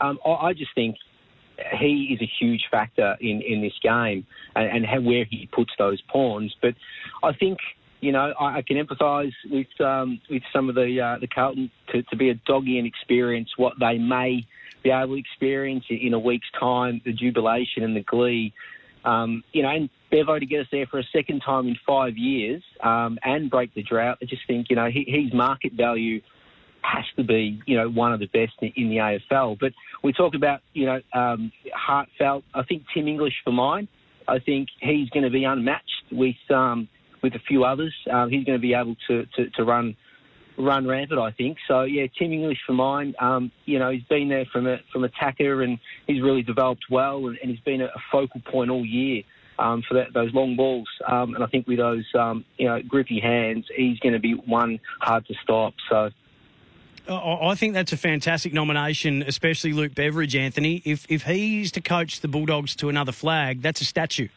Um, 0.00 0.18
I, 0.24 0.30
I 0.30 0.52
just 0.52 0.74
think 0.74 0.96
he 1.78 2.14
is 2.14 2.22
a 2.22 2.30
huge 2.38 2.66
factor 2.70 3.16
in, 3.20 3.42
in 3.42 3.60
this 3.62 3.72
game 3.82 4.24
and, 4.54 4.68
and 4.68 4.86
how, 4.86 5.00
where 5.00 5.24
he 5.28 5.48
puts 5.52 5.72
those 5.78 6.00
pawns. 6.02 6.54
But 6.62 6.74
I 7.22 7.32
think 7.32 7.58
you 8.00 8.12
know 8.12 8.32
I, 8.38 8.58
I 8.58 8.62
can 8.62 8.76
empathise 8.76 9.32
with 9.50 9.80
um, 9.80 10.20
with 10.30 10.42
some 10.52 10.68
of 10.68 10.74
the 10.74 11.00
uh, 11.00 11.18
the 11.20 11.26
Carlton 11.26 11.70
to, 11.92 12.02
to 12.02 12.16
be 12.16 12.30
a 12.30 12.34
doggy 12.46 12.78
and 12.78 12.86
experience 12.86 13.50
what 13.56 13.74
they 13.80 13.98
may 13.98 14.46
be 14.82 14.90
able 14.90 15.14
to 15.14 15.20
experience 15.20 15.84
in 15.90 16.14
a 16.14 16.18
week's 16.18 16.46
time, 16.58 17.00
the 17.04 17.12
jubilation 17.12 17.82
and 17.82 17.96
the 17.96 18.02
glee. 18.02 18.52
Um, 19.08 19.42
you 19.52 19.62
know, 19.62 19.70
and 19.70 19.88
Bevo 20.10 20.38
to 20.38 20.46
get 20.46 20.60
us 20.60 20.66
there 20.70 20.86
for 20.86 20.98
a 20.98 21.04
second 21.12 21.40
time 21.40 21.66
in 21.66 21.76
five 21.86 22.16
years 22.16 22.62
um, 22.82 23.18
and 23.22 23.50
break 23.50 23.74
the 23.74 23.82
drought. 23.82 24.18
I 24.22 24.26
just 24.26 24.42
think 24.46 24.66
you 24.70 24.76
know 24.76 24.88
he, 24.90 25.04
his 25.06 25.32
market 25.32 25.72
value 25.72 26.20
has 26.82 27.04
to 27.16 27.24
be, 27.24 27.60
you 27.66 27.76
know, 27.76 27.88
one 27.88 28.12
of 28.12 28.20
the 28.20 28.26
best 28.26 28.54
in, 28.60 28.72
in 28.76 28.88
the 28.88 28.96
AFL. 28.96 29.58
But 29.58 29.72
we 30.02 30.12
talk 30.12 30.34
about, 30.34 30.60
you 30.72 30.86
know, 30.86 31.00
um, 31.12 31.52
heartfelt. 31.74 32.44
I 32.54 32.62
think 32.62 32.84
Tim 32.94 33.08
English 33.08 33.34
for 33.44 33.52
mine. 33.52 33.88
I 34.26 34.38
think 34.38 34.68
he's 34.80 35.08
going 35.10 35.24
to 35.24 35.30
be 35.30 35.44
unmatched 35.44 36.12
with 36.12 36.36
um, 36.50 36.88
with 37.22 37.34
a 37.34 37.40
few 37.40 37.64
others. 37.64 37.94
Um, 38.10 38.30
he's 38.30 38.44
going 38.44 38.58
to 38.58 38.62
be 38.62 38.74
able 38.74 38.96
to, 39.08 39.26
to, 39.36 39.50
to 39.50 39.64
run 39.64 39.96
run 40.58 40.86
rampant. 40.86 41.20
I 41.20 41.30
think 41.30 41.58
so. 41.66 41.82
Yeah, 41.82 42.06
Tim 42.18 42.32
English 42.32 42.58
for 42.66 42.72
mine. 42.72 43.14
Um, 43.18 43.50
you 43.64 43.78
know, 43.78 43.90
he's 43.90 44.02
been 44.04 44.28
there 44.28 44.44
from 44.52 44.66
a 44.66 44.78
from 44.92 45.04
attacker 45.04 45.62
and 45.62 45.78
he's 46.06 46.22
really 46.22 46.42
developed 46.42 46.84
well 46.90 47.28
and, 47.28 47.38
and 47.40 47.50
he's 47.50 47.60
been 47.60 47.80
a, 47.80 47.90
focal 48.12 48.40
point 48.40 48.70
all 48.70 48.84
year. 48.84 49.22
Um, 49.60 49.82
for 49.88 49.94
that, 49.94 50.12
those 50.14 50.32
long 50.32 50.54
balls, 50.54 50.86
um, 51.04 51.34
and 51.34 51.42
I 51.42 51.48
think 51.48 51.66
with 51.66 51.78
those, 51.78 52.04
um, 52.16 52.44
you 52.58 52.68
know, 52.68 52.80
grippy 52.80 53.18
hands, 53.18 53.66
he's 53.74 53.98
going 53.98 54.12
to 54.12 54.20
be 54.20 54.34
one 54.34 54.78
hard 55.00 55.26
to 55.26 55.34
stop. 55.42 55.74
So, 55.90 56.10
I 57.08 57.38
I 57.42 57.54
think 57.56 57.74
that's 57.74 57.92
a 57.92 57.96
fantastic 57.96 58.52
nomination, 58.52 59.22
especially 59.22 59.72
Luke 59.72 59.96
Beveridge, 59.96 60.36
Anthony. 60.36 60.80
If 60.84 61.06
if 61.08 61.24
he's 61.24 61.72
to 61.72 61.80
coach 61.80 62.20
the 62.20 62.28
Bulldogs 62.28 62.76
to 62.76 62.88
another 62.88 63.10
flag, 63.10 63.60
that's 63.60 63.80
a 63.80 63.84
statue. 63.84 64.28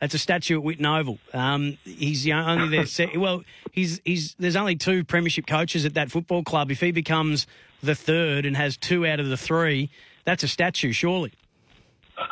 That's 0.00 0.14
a 0.14 0.18
statue 0.18 0.58
at 0.58 0.64
Whitten 0.64 0.86
Oval. 0.86 1.18
Um, 1.34 1.76
he's 1.84 2.24
the 2.24 2.32
only 2.32 2.68
there. 2.68 2.86
se- 2.86 3.16
well, 3.16 3.44
he's 3.72 4.00
he's 4.04 4.34
there's 4.38 4.56
only 4.56 4.76
two 4.76 5.04
premiership 5.04 5.46
coaches 5.46 5.84
at 5.84 5.94
that 5.94 6.10
football 6.10 6.42
club. 6.42 6.70
If 6.70 6.80
he 6.80 6.90
becomes 6.90 7.46
the 7.82 7.94
third 7.94 8.46
and 8.46 8.56
has 8.56 8.76
two 8.76 9.06
out 9.06 9.20
of 9.20 9.28
the 9.28 9.36
three, 9.36 9.90
that's 10.24 10.42
a 10.42 10.48
statue, 10.48 10.92
surely. 10.92 11.32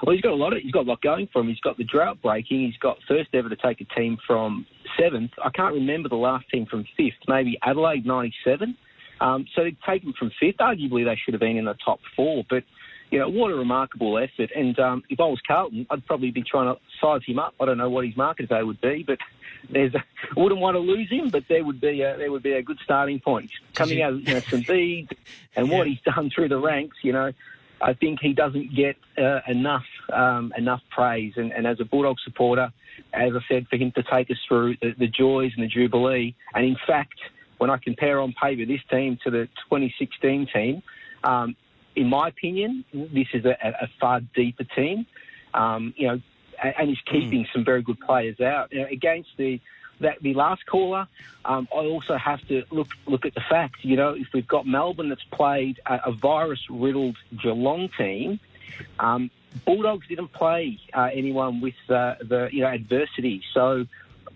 Well, 0.02 0.14
he's 0.14 0.22
got 0.22 0.32
a 0.32 0.36
lot. 0.36 0.54
Of, 0.54 0.62
he's 0.62 0.72
got 0.72 0.86
a 0.86 0.88
lot 0.88 1.00
going 1.00 1.28
for 1.32 1.40
him. 1.40 1.48
He's 1.48 1.60
got 1.60 1.76
the 1.76 1.84
drought 1.84 2.20
breaking. 2.22 2.60
He's 2.60 2.76
got 2.76 2.98
first 3.06 3.30
ever 3.34 3.48
to 3.48 3.56
take 3.56 3.80
a 3.80 3.84
team 3.84 4.18
from 4.26 4.66
seventh. 4.98 5.32
I 5.42 5.50
can't 5.50 5.74
remember 5.74 6.08
the 6.08 6.16
last 6.16 6.48
team 6.50 6.66
from 6.66 6.84
fifth. 6.96 7.14
Maybe 7.26 7.58
Adelaide 7.62 8.06
'97. 8.06 8.76
Um, 9.20 9.46
so 9.54 9.64
to 9.64 9.72
take 9.86 10.02
them 10.04 10.14
from 10.18 10.30
fifth, 10.40 10.58
arguably 10.58 11.04
they 11.04 11.18
should 11.22 11.34
have 11.34 11.40
been 11.40 11.56
in 11.56 11.64
the 11.64 11.76
top 11.84 12.00
four. 12.14 12.44
But 12.48 12.64
you 13.10 13.18
know, 13.18 13.28
what 13.28 13.50
a 13.50 13.54
remarkable 13.54 14.18
effort. 14.18 14.50
And 14.54 14.78
um, 14.78 15.02
if 15.08 15.18
I 15.20 15.24
was 15.24 15.40
Carlton, 15.46 15.86
I'd 15.90 16.06
probably 16.06 16.30
be 16.30 16.42
trying 16.42 16.74
to 16.74 16.80
size 17.00 17.22
him 17.26 17.38
up. 17.38 17.54
I 17.60 17.64
don't 17.64 17.78
know 17.78 17.88
what 17.88 18.04
his 18.04 18.16
market 18.16 18.48
day 18.48 18.62
would 18.62 18.80
be, 18.80 19.02
but 19.06 19.18
there's 19.70 19.94
a, 19.94 19.98
I 20.36 20.40
wouldn't 20.40 20.60
want 20.60 20.74
to 20.74 20.80
lose 20.80 21.10
him. 21.10 21.30
But 21.30 21.44
there 21.48 21.64
would 21.64 21.80
be 21.80 22.02
a, 22.02 22.16
there 22.16 22.30
would 22.30 22.42
be 22.42 22.52
a 22.52 22.62
good 22.62 22.78
starting 22.84 23.20
point 23.20 23.50
coming 23.74 24.02
out 24.02 24.12
of 24.12 24.28
you 24.28 24.34
know, 24.34 24.40
some 24.40 24.60
beads 24.68 25.10
and 25.56 25.70
what 25.70 25.86
he's 25.86 26.00
done 26.00 26.30
through 26.34 26.48
the 26.48 26.58
ranks. 26.58 26.98
You 27.02 27.12
know, 27.12 27.32
I 27.80 27.94
think 27.94 28.20
he 28.20 28.32
doesn't 28.32 28.74
get 28.74 28.96
uh, 29.16 29.40
enough 29.46 29.86
um, 30.12 30.52
enough 30.56 30.82
praise. 30.90 31.34
And, 31.36 31.52
and 31.52 31.66
as 31.66 31.80
a 31.80 31.84
Bulldog 31.84 32.16
supporter, 32.24 32.72
as 33.14 33.32
I 33.34 33.40
said, 33.48 33.68
for 33.68 33.76
him 33.76 33.92
to 33.92 34.02
take 34.02 34.30
us 34.30 34.38
through 34.46 34.76
the, 34.82 34.94
the 34.98 35.06
joys 35.06 35.52
and 35.56 35.64
the 35.64 35.68
jubilee, 35.68 36.34
and 36.54 36.64
in 36.64 36.76
fact, 36.86 37.18
when 37.58 37.70
I 37.70 37.78
compare 37.78 38.20
on 38.20 38.34
paper 38.40 38.64
this 38.66 38.80
team 38.90 39.18
to 39.24 39.30
the 39.30 39.46
2016 39.70 40.48
team, 40.52 40.82
um, 41.24 41.56
in 41.98 42.08
my 42.08 42.28
opinion, 42.28 42.84
this 42.92 43.26
is 43.34 43.44
a, 43.44 43.56
a 43.62 43.88
far 44.00 44.20
deeper 44.20 44.64
team. 44.64 45.06
Um, 45.52 45.94
you 45.96 46.06
know, 46.06 46.20
and, 46.62 46.74
and 46.78 46.88
he's 46.88 47.00
keeping 47.06 47.46
some 47.52 47.64
very 47.64 47.82
good 47.82 48.00
players 48.00 48.40
out. 48.40 48.72
You 48.72 48.82
know, 48.82 48.88
against 48.90 49.30
the 49.36 49.60
that 50.00 50.22
the 50.22 50.32
last 50.34 50.64
caller, 50.66 51.08
um, 51.44 51.66
I 51.72 51.78
also 51.78 52.16
have 52.16 52.46
to 52.48 52.62
look 52.70 52.88
look 53.06 53.26
at 53.26 53.34
the 53.34 53.40
fact. 53.40 53.76
You 53.82 53.96
know, 53.96 54.10
if 54.10 54.28
we've 54.32 54.46
got 54.46 54.66
Melbourne 54.66 55.08
that's 55.08 55.24
played 55.24 55.80
a, 55.86 56.00
a 56.06 56.12
virus 56.12 56.60
riddled 56.70 57.16
Geelong 57.42 57.90
team. 57.98 58.40
Um, 59.00 59.30
Bulldogs 59.64 60.06
didn't 60.06 60.32
play 60.32 60.78
uh, 60.94 61.08
anyone 61.12 61.60
with 61.60 61.74
uh, 61.88 62.14
the 62.20 62.48
you 62.52 62.60
know 62.60 62.68
adversity, 62.68 63.42
so 63.52 63.86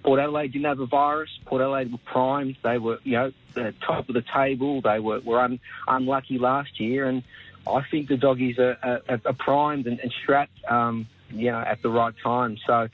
Port 0.02 0.18
Adelaide 0.18 0.52
didn't 0.52 0.64
have 0.64 0.80
a 0.80 0.86
virus. 0.86 1.30
Port 1.44 1.62
Adelaide 1.62 1.92
were 1.92 1.98
primed. 1.98 2.56
They 2.62 2.78
were, 2.78 2.98
you 3.04 3.12
know, 3.12 3.32
the 3.54 3.74
top 3.86 4.08
of 4.08 4.14
the 4.14 4.24
table. 4.34 4.80
They 4.80 4.98
were, 4.98 5.20
were 5.20 5.40
un, 5.40 5.60
unlucky 5.86 6.38
last 6.38 6.80
year, 6.80 7.06
and 7.06 7.22
I 7.66 7.82
think 7.90 8.08
the 8.08 8.16
doggies 8.16 8.58
are, 8.58 8.76
are, 8.82 9.20
are 9.24 9.32
primed 9.32 9.86
and, 9.86 10.00
and 10.00 10.12
strapped, 10.22 10.64
um, 10.68 11.06
you 11.30 11.50
know, 11.50 11.60
at 11.60 11.82
the 11.82 11.90
right 11.90 12.14
time. 12.22 12.58
So 12.66 12.88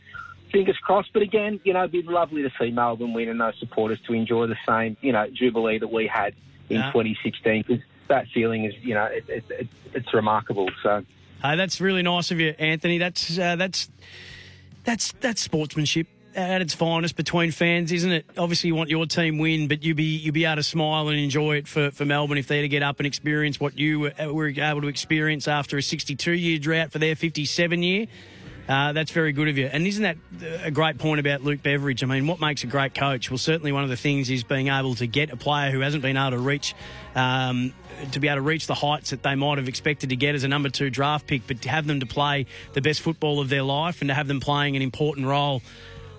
fingers 0.52 0.76
crossed. 0.82 1.12
But 1.12 1.22
again, 1.22 1.60
you 1.64 1.72
know, 1.72 1.80
it'd 1.80 1.92
be 1.92 2.02
lovely 2.02 2.42
to 2.42 2.50
see 2.60 2.70
Melbourne 2.70 3.12
win 3.12 3.28
and 3.28 3.40
those 3.40 3.58
supporters 3.58 3.98
to 4.06 4.12
enjoy 4.12 4.46
the 4.46 4.58
same, 4.66 4.96
you 5.00 5.12
know, 5.12 5.26
jubilee 5.32 5.78
that 5.78 5.92
we 5.92 6.06
had 6.06 6.34
in 6.68 6.76
Yeah. 6.76 6.92
2016 6.92 7.64
because 7.66 7.82
that 8.08 8.26
feeling 8.28 8.64
is, 8.64 8.74
you 8.82 8.94
know, 8.94 9.04
it, 9.04 9.24
it, 9.28 9.44
it, 9.50 9.68
it's 9.94 10.12
remarkable. 10.14 10.68
So. 10.82 11.04
Hey, 11.42 11.56
that's 11.56 11.80
really 11.80 12.02
nice 12.02 12.30
of 12.30 12.40
you, 12.40 12.54
Anthony. 12.58 12.98
That's 12.98 13.38
uh, 13.38 13.56
that's 13.56 13.88
that's 14.84 15.12
that's 15.20 15.40
sportsmanship 15.40 16.06
at 16.38 16.62
its 16.62 16.74
finest 16.74 17.16
between 17.16 17.50
fans, 17.50 17.90
isn't 17.90 18.12
it? 18.12 18.26
Obviously, 18.38 18.68
you 18.68 18.74
want 18.74 18.90
your 18.90 19.06
team 19.06 19.38
win, 19.38 19.66
but 19.66 19.82
you 19.82 19.94
be 19.94 20.04
you 20.04 20.30
be 20.30 20.44
able 20.44 20.56
to 20.56 20.62
smile 20.62 21.08
and 21.08 21.18
enjoy 21.18 21.56
it 21.56 21.68
for, 21.68 21.90
for 21.90 22.04
Melbourne 22.04 22.38
if 22.38 22.46
they're 22.46 22.62
to 22.62 22.68
get 22.68 22.82
up 22.82 23.00
and 23.00 23.06
experience 23.06 23.58
what 23.58 23.76
you 23.76 24.00
were, 24.00 24.12
were 24.32 24.48
able 24.48 24.82
to 24.82 24.88
experience 24.88 25.48
after 25.48 25.76
a 25.76 25.82
62 25.82 26.32
year 26.32 26.58
drought 26.58 26.92
for 26.92 26.98
their 26.98 27.16
57 27.16 27.82
year. 27.82 28.06
Uh, 28.68 28.92
that's 28.92 29.10
very 29.12 29.32
good 29.32 29.48
of 29.48 29.56
you. 29.56 29.66
And 29.66 29.86
isn't 29.86 30.02
that 30.02 30.18
a 30.62 30.70
great 30.70 30.98
point 30.98 31.20
about 31.20 31.42
Luke 31.42 31.62
Beveridge? 31.62 32.02
I 32.02 32.06
mean, 32.06 32.26
what 32.26 32.38
makes 32.38 32.64
a 32.64 32.66
great 32.66 32.94
coach? 32.94 33.30
Well, 33.30 33.38
certainly 33.38 33.72
one 33.72 33.82
of 33.82 33.88
the 33.88 33.96
things 33.96 34.28
is 34.28 34.44
being 34.44 34.68
able 34.68 34.94
to 34.96 35.06
get 35.06 35.30
a 35.30 35.38
player 35.38 35.70
who 35.70 35.80
hasn't 35.80 36.02
been 36.02 36.18
able 36.18 36.32
to 36.32 36.38
reach, 36.38 36.74
um, 37.14 37.72
to 38.12 38.20
be 38.20 38.28
able 38.28 38.36
to 38.36 38.42
reach 38.42 38.66
the 38.66 38.74
heights 38.74 39.08
that 39.08 39.22
they 39.22 39.34
might 39.36 39.56
have 39.56 39.68
expected 39.68 40.10
to 40.10 40.16
get 40.16 40.34
as 40.34 40.44
a 40.44 40.48
number 40.48 40.68
two 40.68 40.90
draft 40.90 41.26
pick, 41.26 41.46
but 41.46 41.62
to 41.62 41.70
have 41.70 41.86
them 41.86 42.00
to 42.00 42.06
play 42.06 42.44
the 42.74 42.82
best 42.82 43.00
football 43.00 43.40
of 43.40 43.48
their 43.48 43.62
life 43.62 44.02
and 44.02 44.08
to 44.08 44.14
have 44.14 44.28
them 44.28 44.38
playing 44.38 44.76
an 44.76 44.82
important 44.82 45.26
role 45.26 45.62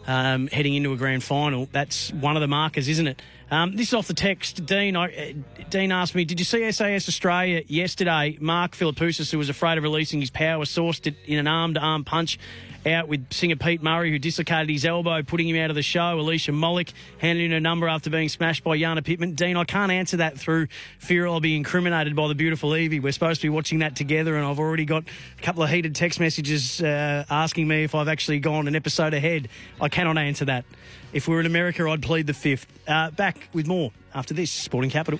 um, 0.10 0.48
heading 0.48 0.74
into 0.74 0.92
a 0.92 0.98
grand 0.98 1.24
final. 1.24 1.70
That's 1.72 2.12
one 2.12 2.36
of 2.36 2.42
the 2.42 2.48
markers, 2.48 2.88
isn't 2.88 3.06
it? 3.08 3.22
Um, 3.52 3.76
this 3.76 3.88
is 3.88 3.94
off 3.96 4.08
the 4.08 4.14
text. 4.14 4.66
Dean, 4.66 4.96
I, 4.96 5.08
uh, 5.08 5.64
Dean 5.70 5.92
asked 5.92 6.14
me, 6.14 6.24
did 6.24 6.40
you 6.40 6.46
see 6.46 6.72
SAS 6.72 7.10
Australia 7.10 7.64
yesterday? 7.68 8.38
Mark 8.40 8.74
Philippoussis, 8.74 9.32
who 9.32 9.40
was 9.40 9.50
afraid 9.50 9.80
of 9.80 9.84
releasing 9.84 10.20
his 10.20 10.30
power, 10.30 10.66
sourced 10.66 11.08
it 11.08 11.16
in 11.26 11.40
an 11.40 11.48
arm-to-arm 11.48 12.04
punch 12.06 12.38
out 12.86 13.08
with 13.08 13.34
singer 13.34 13.56
Pete 13.56 13.82
Murray, 13.82 14.12
who 14.12 14.20
dislocated 14.20 14.70
his 14.70 14.86
elbow, 14.86 15.24
putting 15.24 15.50
him 15.50 15.58
out 15.58 15.70
of 15.70 15.76
the 15.76 15.82
show. 15.82 16.20
Alicia 16.20 16.52
Molik 16.52 16.94
handed 17.18 17.44
in 17.44 17.54
a 17.54 17.60
number 17.60 17.88
after 17.88 18.10
being 18.10 18.30
smashed 18.30 18.64
by 18.64 18.78
Jana 18.78 19.02
Pittman. 19.02 19.34
Dean, 19.34 19.58
I 19.58 19.64
can't 19.64 19.92
answer 19.92 20.18
that 20.18 20.38
through 20.38 20.68
fear 21.00 21.26
I'll 21.26 21.40
be 21.40 21.56
incriminated 21.56 22.16
by 22.16 22.28
the 22.28 22.36
beautiful 22.36 22.76
Evie. 22.76 23.00
We're 23.00 23.12
supposed 23.12 23.42
to 23.42 23.46
be 23.46 23.50
watching 23.50 23.80
that 23.80 23.96
together, 23.96 24.36
and 24.36 24.46
I've 24.46 24.60
already 24.60 24.86
got 24.86 25.04
a 25.38 25.42
couple 25.42 25.64
of 25.64 25.70
heated 25.70 25.96
text 25.96 26.20
messages 26.20 26.82
uh, 26.82 27.26
asking 27.30 27.68
me 27.68 27.84
if 27.84 27.96
I've 27.96 28.08
actually 28.08 28.40
gone 28.40 28.68
an 28.68 28.76
episode 28.76 29.14
ahead. 29.14 29.50
I 29.82 29.90
cannot 29.90 30.18
answer 30.18 30.46
that. 30.46 30.66
If 31.12 31.28
we 31.28 31.34
were 31.34 31.40
in 31.40 31.46
America, 31.46 31.88
I'd 31.90 32.02
plead 32.04 32.28
the 32.28 32.34
fifth. 32.34 32.68
Uh, 32.88 33.10
back 33.12 33.50
with 33.54 33.68
more 33.68 33.92
after 34.14 34.34
this 34.34 34.52
Sporting 34.52 34.92
Capital. 34.92 35.20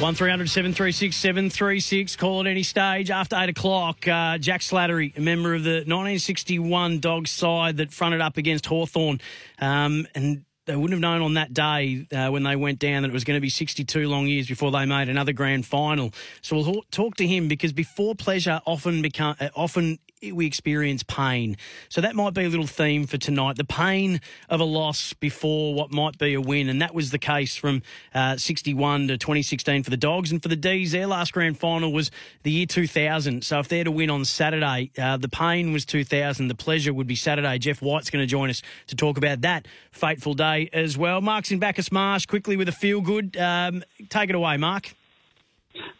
1300 0.00 0.48
736 0.48 1.16
736. 1.16 2.16
Call 2.16 2.40
at 2.40 2.46
any 2.46 2.62
stage 2.62 3.10
after 3.10 3.36
8 3.36 3.48
o'clock. 3.48 4.06
Uh, 4.06 4.38
Jack 4.38 4.60
Slattery, 4.60 5.16
a 5.16 5.20
member 5.20 5.54
of 5.54 5.62
the 5.64 5.84
1961 5.86 6.98
Dogs 7.00 7.30
side 7.30 7.76
that 7.78 7.92
fronted 7.92 8.20
up 8.20 8.36
against 8.36 8.66
Hawthorn, 8.66 9.20
Um, 9.60 10.06
and 10.14 10.44
they 10.66 10.74
wouldn't 10.74 10.92
have 10.92 11.00
known 11.00 11.20
on 11.22 11.34
that 11.34 11.52
day 11.52 12.06
uh, 12.10 12.30
when 12.30 12.42
they 12.42 12.56
went 12.56 12.78
down 12.78 13.02
that 13.02 13.08
it 13.10 13.12
was 13.12 13.24
going 13.24 13.36
to 13.36 13.40
be 13.40 13.50
62 13.50 14.08
long 14.08 14.26
years 14.26 14.48
before 14.48 14.70
they 14.70 14.86
made 14.86 15.08
another 15.08 15.32
grand 15.32 15.66
final. 15.66 16.10
So 16.40 16.56
we'll 16.56 16.64
talk- 16.72 16.90
talk 16.90 17.16
to 17.16 17.26
him 17.26 17.48
because 17.48 17.72
before 17.72 18.14
pleasure 18.14 18.60
often 18.66 19.02
become 19.02 19.36
uh, 19.40 19.50
often 19.54 19.98
we 20.32 20.46
experience 20.46 21.02
pain. 21.02 21.56
So 21.88 22.00
that 22.00 22.14
might 22.14 22.34
be 22.34 22.44
a 22.44 22.48
little 22.48 22.66
theme 22.66 23.06
for 23.06 23.18
tonight: 23.18 23.56
the 23.56 23.64
pain 23.64 24.20
of 24.48 24.60
a 24.60 24.64
loss 24.64 25.12
before 25.12 25.74
what 25.74 25.92
might 25.92 26.18
be 26.18 26.34
a 26.34 26.40
win, 26.40 26.68
and 26.68 26.80
that 26.82 26.94
was 26.94 27.10
the 27.10 27.18
case 27.18 27.56
from 27.56 27.82
uh, 28.14 28.36
61 28.36 29.08
to 29.08 29.18
2016 29.18 29.82
for 29.82 29.90
the 29.90 29.96
Dogs 29.96 30.32
and 30.32 30.42
for 30.42 30.48
the 30.48 30.56
D's. 30.56 30.92
Their 30.92 31.06
last 31.06 31.32
grand 31.32 31.58
final 31.58 31.92
was 31.92 32.10
the 32.42 32.50
year 32.50 32.66
2000. 32.66 33.44
So 33.44 33.58
if 33.58 33.68
they're 33.68 33.84
to 33.84 33.90
win 33.90 34.10
on 34.10 34.24
Saturday, 34.24 34.90
uh, 34.98 35.16
the 35.16 35.28
pain 35.28 35.72
was 35.72 35.84
2000. 35.84 36.48
The 36.48 36.54
pleasure 36.54 36.92
would 36.92 37.06
be 37.06 37.16
Saturday. 37.16 37.58
Jeff 37.58 37.82
White's 37.82 38.10
going 38.10 38.22
to 38.22 38.26
join 38.26 38.50
us 38.50 38.62
to 38.88 38.96
talk 38.96 39.18
about 39.18 39.42
that 39.42 39.66
fateful 39.90 40.34
day 40.34 40.68
as 40.72 40.96
well. 40.96 41.20
Mark's 41.20 41.50
in 41.50 41.58
Bacchus 41.58 41.90
Marsh 41.92 42.26
quickly 42.26 42.56
with 42.56 42.68
a 42.68 42.72
feel 42.72 43.00
good. 43.00 43.36
Um, 43.36 43.84
take 44.08 44.30
it 44.30 44.34
away, 44.34 44.56
Mark. 44.56 44.94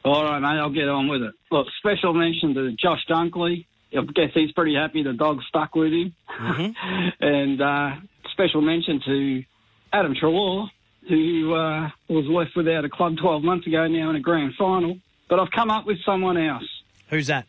All 0.05 0.25
right, 0.25 0.39
mate, 0.39 0.61
I'll 0.61 0.70
get 0.70 0.89
on 0.89 1.09
with 1.09 1.22
it. 1.22 1.35
Look, 1.51 1.66
special 1.79 2.12
mention 2.12 2.55
to 2.55 2.72
Josh 2.72 3.01
Dunkley. 3.09 3.66
I 3.97 4.03
guess 4.15 4.31
he's 4.35 4.53
pretty 4.53 4.75
happy 4.75 5.03
the 5.03 5.13
dog 5.13 5.39
stuck 5.49 5.75
with 5.75 5.93
him. 5.93 6.15
and 7.21 7.61
uh, 7.61 7.91
special 8.33 8.61
mention 8.61 9.01
to 9.07 9.43
Adam 9.93 10.15
Treloar, 10.15 10.69
who 11.09 11.55
uh, 11.55 11.89
was 12.09 12.25
left 12.29 12.57
without 12.57 12.85
a 12.85 12.89
club 12.89 13.17
12 13.21 13.43
months 13.43 13.67
ago, 13.67 13.87
now 13.87 14.11
in 14.11 14.17
a 14.17 14.21
grand 14.21 14.55
final. 14.59 14.99
But 15.29 15.41
I've 15.41 15.51
come 15.51 15.71
up 15.71 15.87
with 15.87 15.99
someone 16.05 16.37
else. 16.37 16.65
Who's 17.09 17.29
that? 17.29 17.47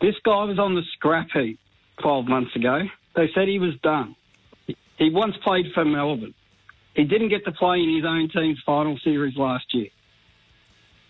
This 0.00 0.14
guy 0.24 0.44
was 0.44 0.58
on 0.58 0.74
the 0.74 0.82
scrap 0.94 1.28
heap 1.32 1.58
12 2.02 2.26
months 2.26 2.54
ago. 2.56 2.80
They 3.14 3.28
said 3.34 3.46
he 3.48 3.58
was 3.58 3.74
done. 3.82 4.16
He- 4.66 4.76
He 4.98 5.10
once 5.10 5.36
played 5.44 5.66
for 5.74 5.84
Melbourne. 5.84 6.34
He 6.94 7.04
didn't 7.04 7.28
get 7.28 7.44
to 7.44 7.52
play 7.52 7.78
in 7.82 7.94
his 7.96 8.04
own 8.04 8.28
team's 8.28 8.58
final 8.66 8.98
series 9.04 9.36
last 9.36 9.64
year. 9.72 9.88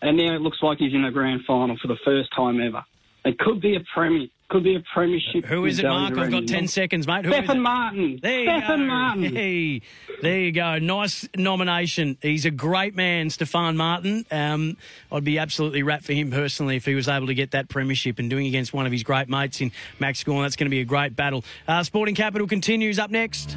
And 0.00 0.16
now 0.16 0.34
it 0.34 0.40
looks 0.42 0.58
like 0.62 0.78
he's 0.78 0.94
in 0.94 1.04
a 1.04 1.10
grand 1.12 1.42
final 1.46 1.76
for 1.80 1.88
the 1.88 1.96
first 2.04 2.28
time 2.36 2.60
ever. 2.60 2.84
It 3.24 3.38
could 3.38 3.60
be 3.60 3.76
a 3.76 3.80
premier, 3.94 4.26
could 4.52 4.62
be 4.62 4.76
a 4.76 4.82
premiership. 4.92 5.46
Who 5.46 5.64
is 5.64 5.78
it, 5.78 5.84
Mark? 5.84 6.16
I've 6.16 6.30
got 6.30 6.46
10 6.46 6.68
seconds, 6.68 7.06
mate. 7.06 7.24
Who 7.24 7.32
is 7.32 7.38
Stephen 7.38 7.56
it? 7.56 7.60
Martin. 7.60 8.18
There 8.22 8.40
you 8.40 8.60
Stephen 8.60 8.80
go. 8.80 8.86
Martin. 8.86 9.34
Hey, 9.34 9.80
there 10.20 10.38
you 10.40 10.52
go. 10.52 10.78
Nice 10.78 11.26
nomination. 11.36 12.18
He's 12.20 12.44
a 12.44 12.50
great 12.50 12.94
man, 12.94 13.30
Stefan 13.30 13.76
Martin. 13.76 14.26
Um, 14.30 14.76
I'd 15.10 15.24
be 15.24 15.38
absolutely 15.38 15.82
rapt 15.82 16.04
for 16.04 16.12
him 16.12 16.30
personally 16.30 16.76
if 16.76 16.84
he 16.84 16.94
was 16.94 17.08
able 17.08 17.26
to 17.28 17.34
get 17.34 17.52
that 17.52 17.70
premiership 17.70 18.18
and 18.18 18.28
doing 18.28 18.46
against 18.46 18.74
one 18.74 18.84
of 18.84 18.92
his 18.92 19.02
great 19.02 19.28
mates 19.28 19.60
in 19.62 19.72
Max 19.98 20.22
Gawn. 20.22 20.42
That's 20.42 20.56
going 20.56 20.66
to 20.66 20.70
be 20.70 20.80
a 20.80 20.84
great 20.84 21.16
battle. 21.16 21.44
Uh, 21.66 21.82
Sporting 21.82 22.14
Capital 22.14 22.46
continues 22.46 22.98
up 22.98 23.10
next. 23.10 23.56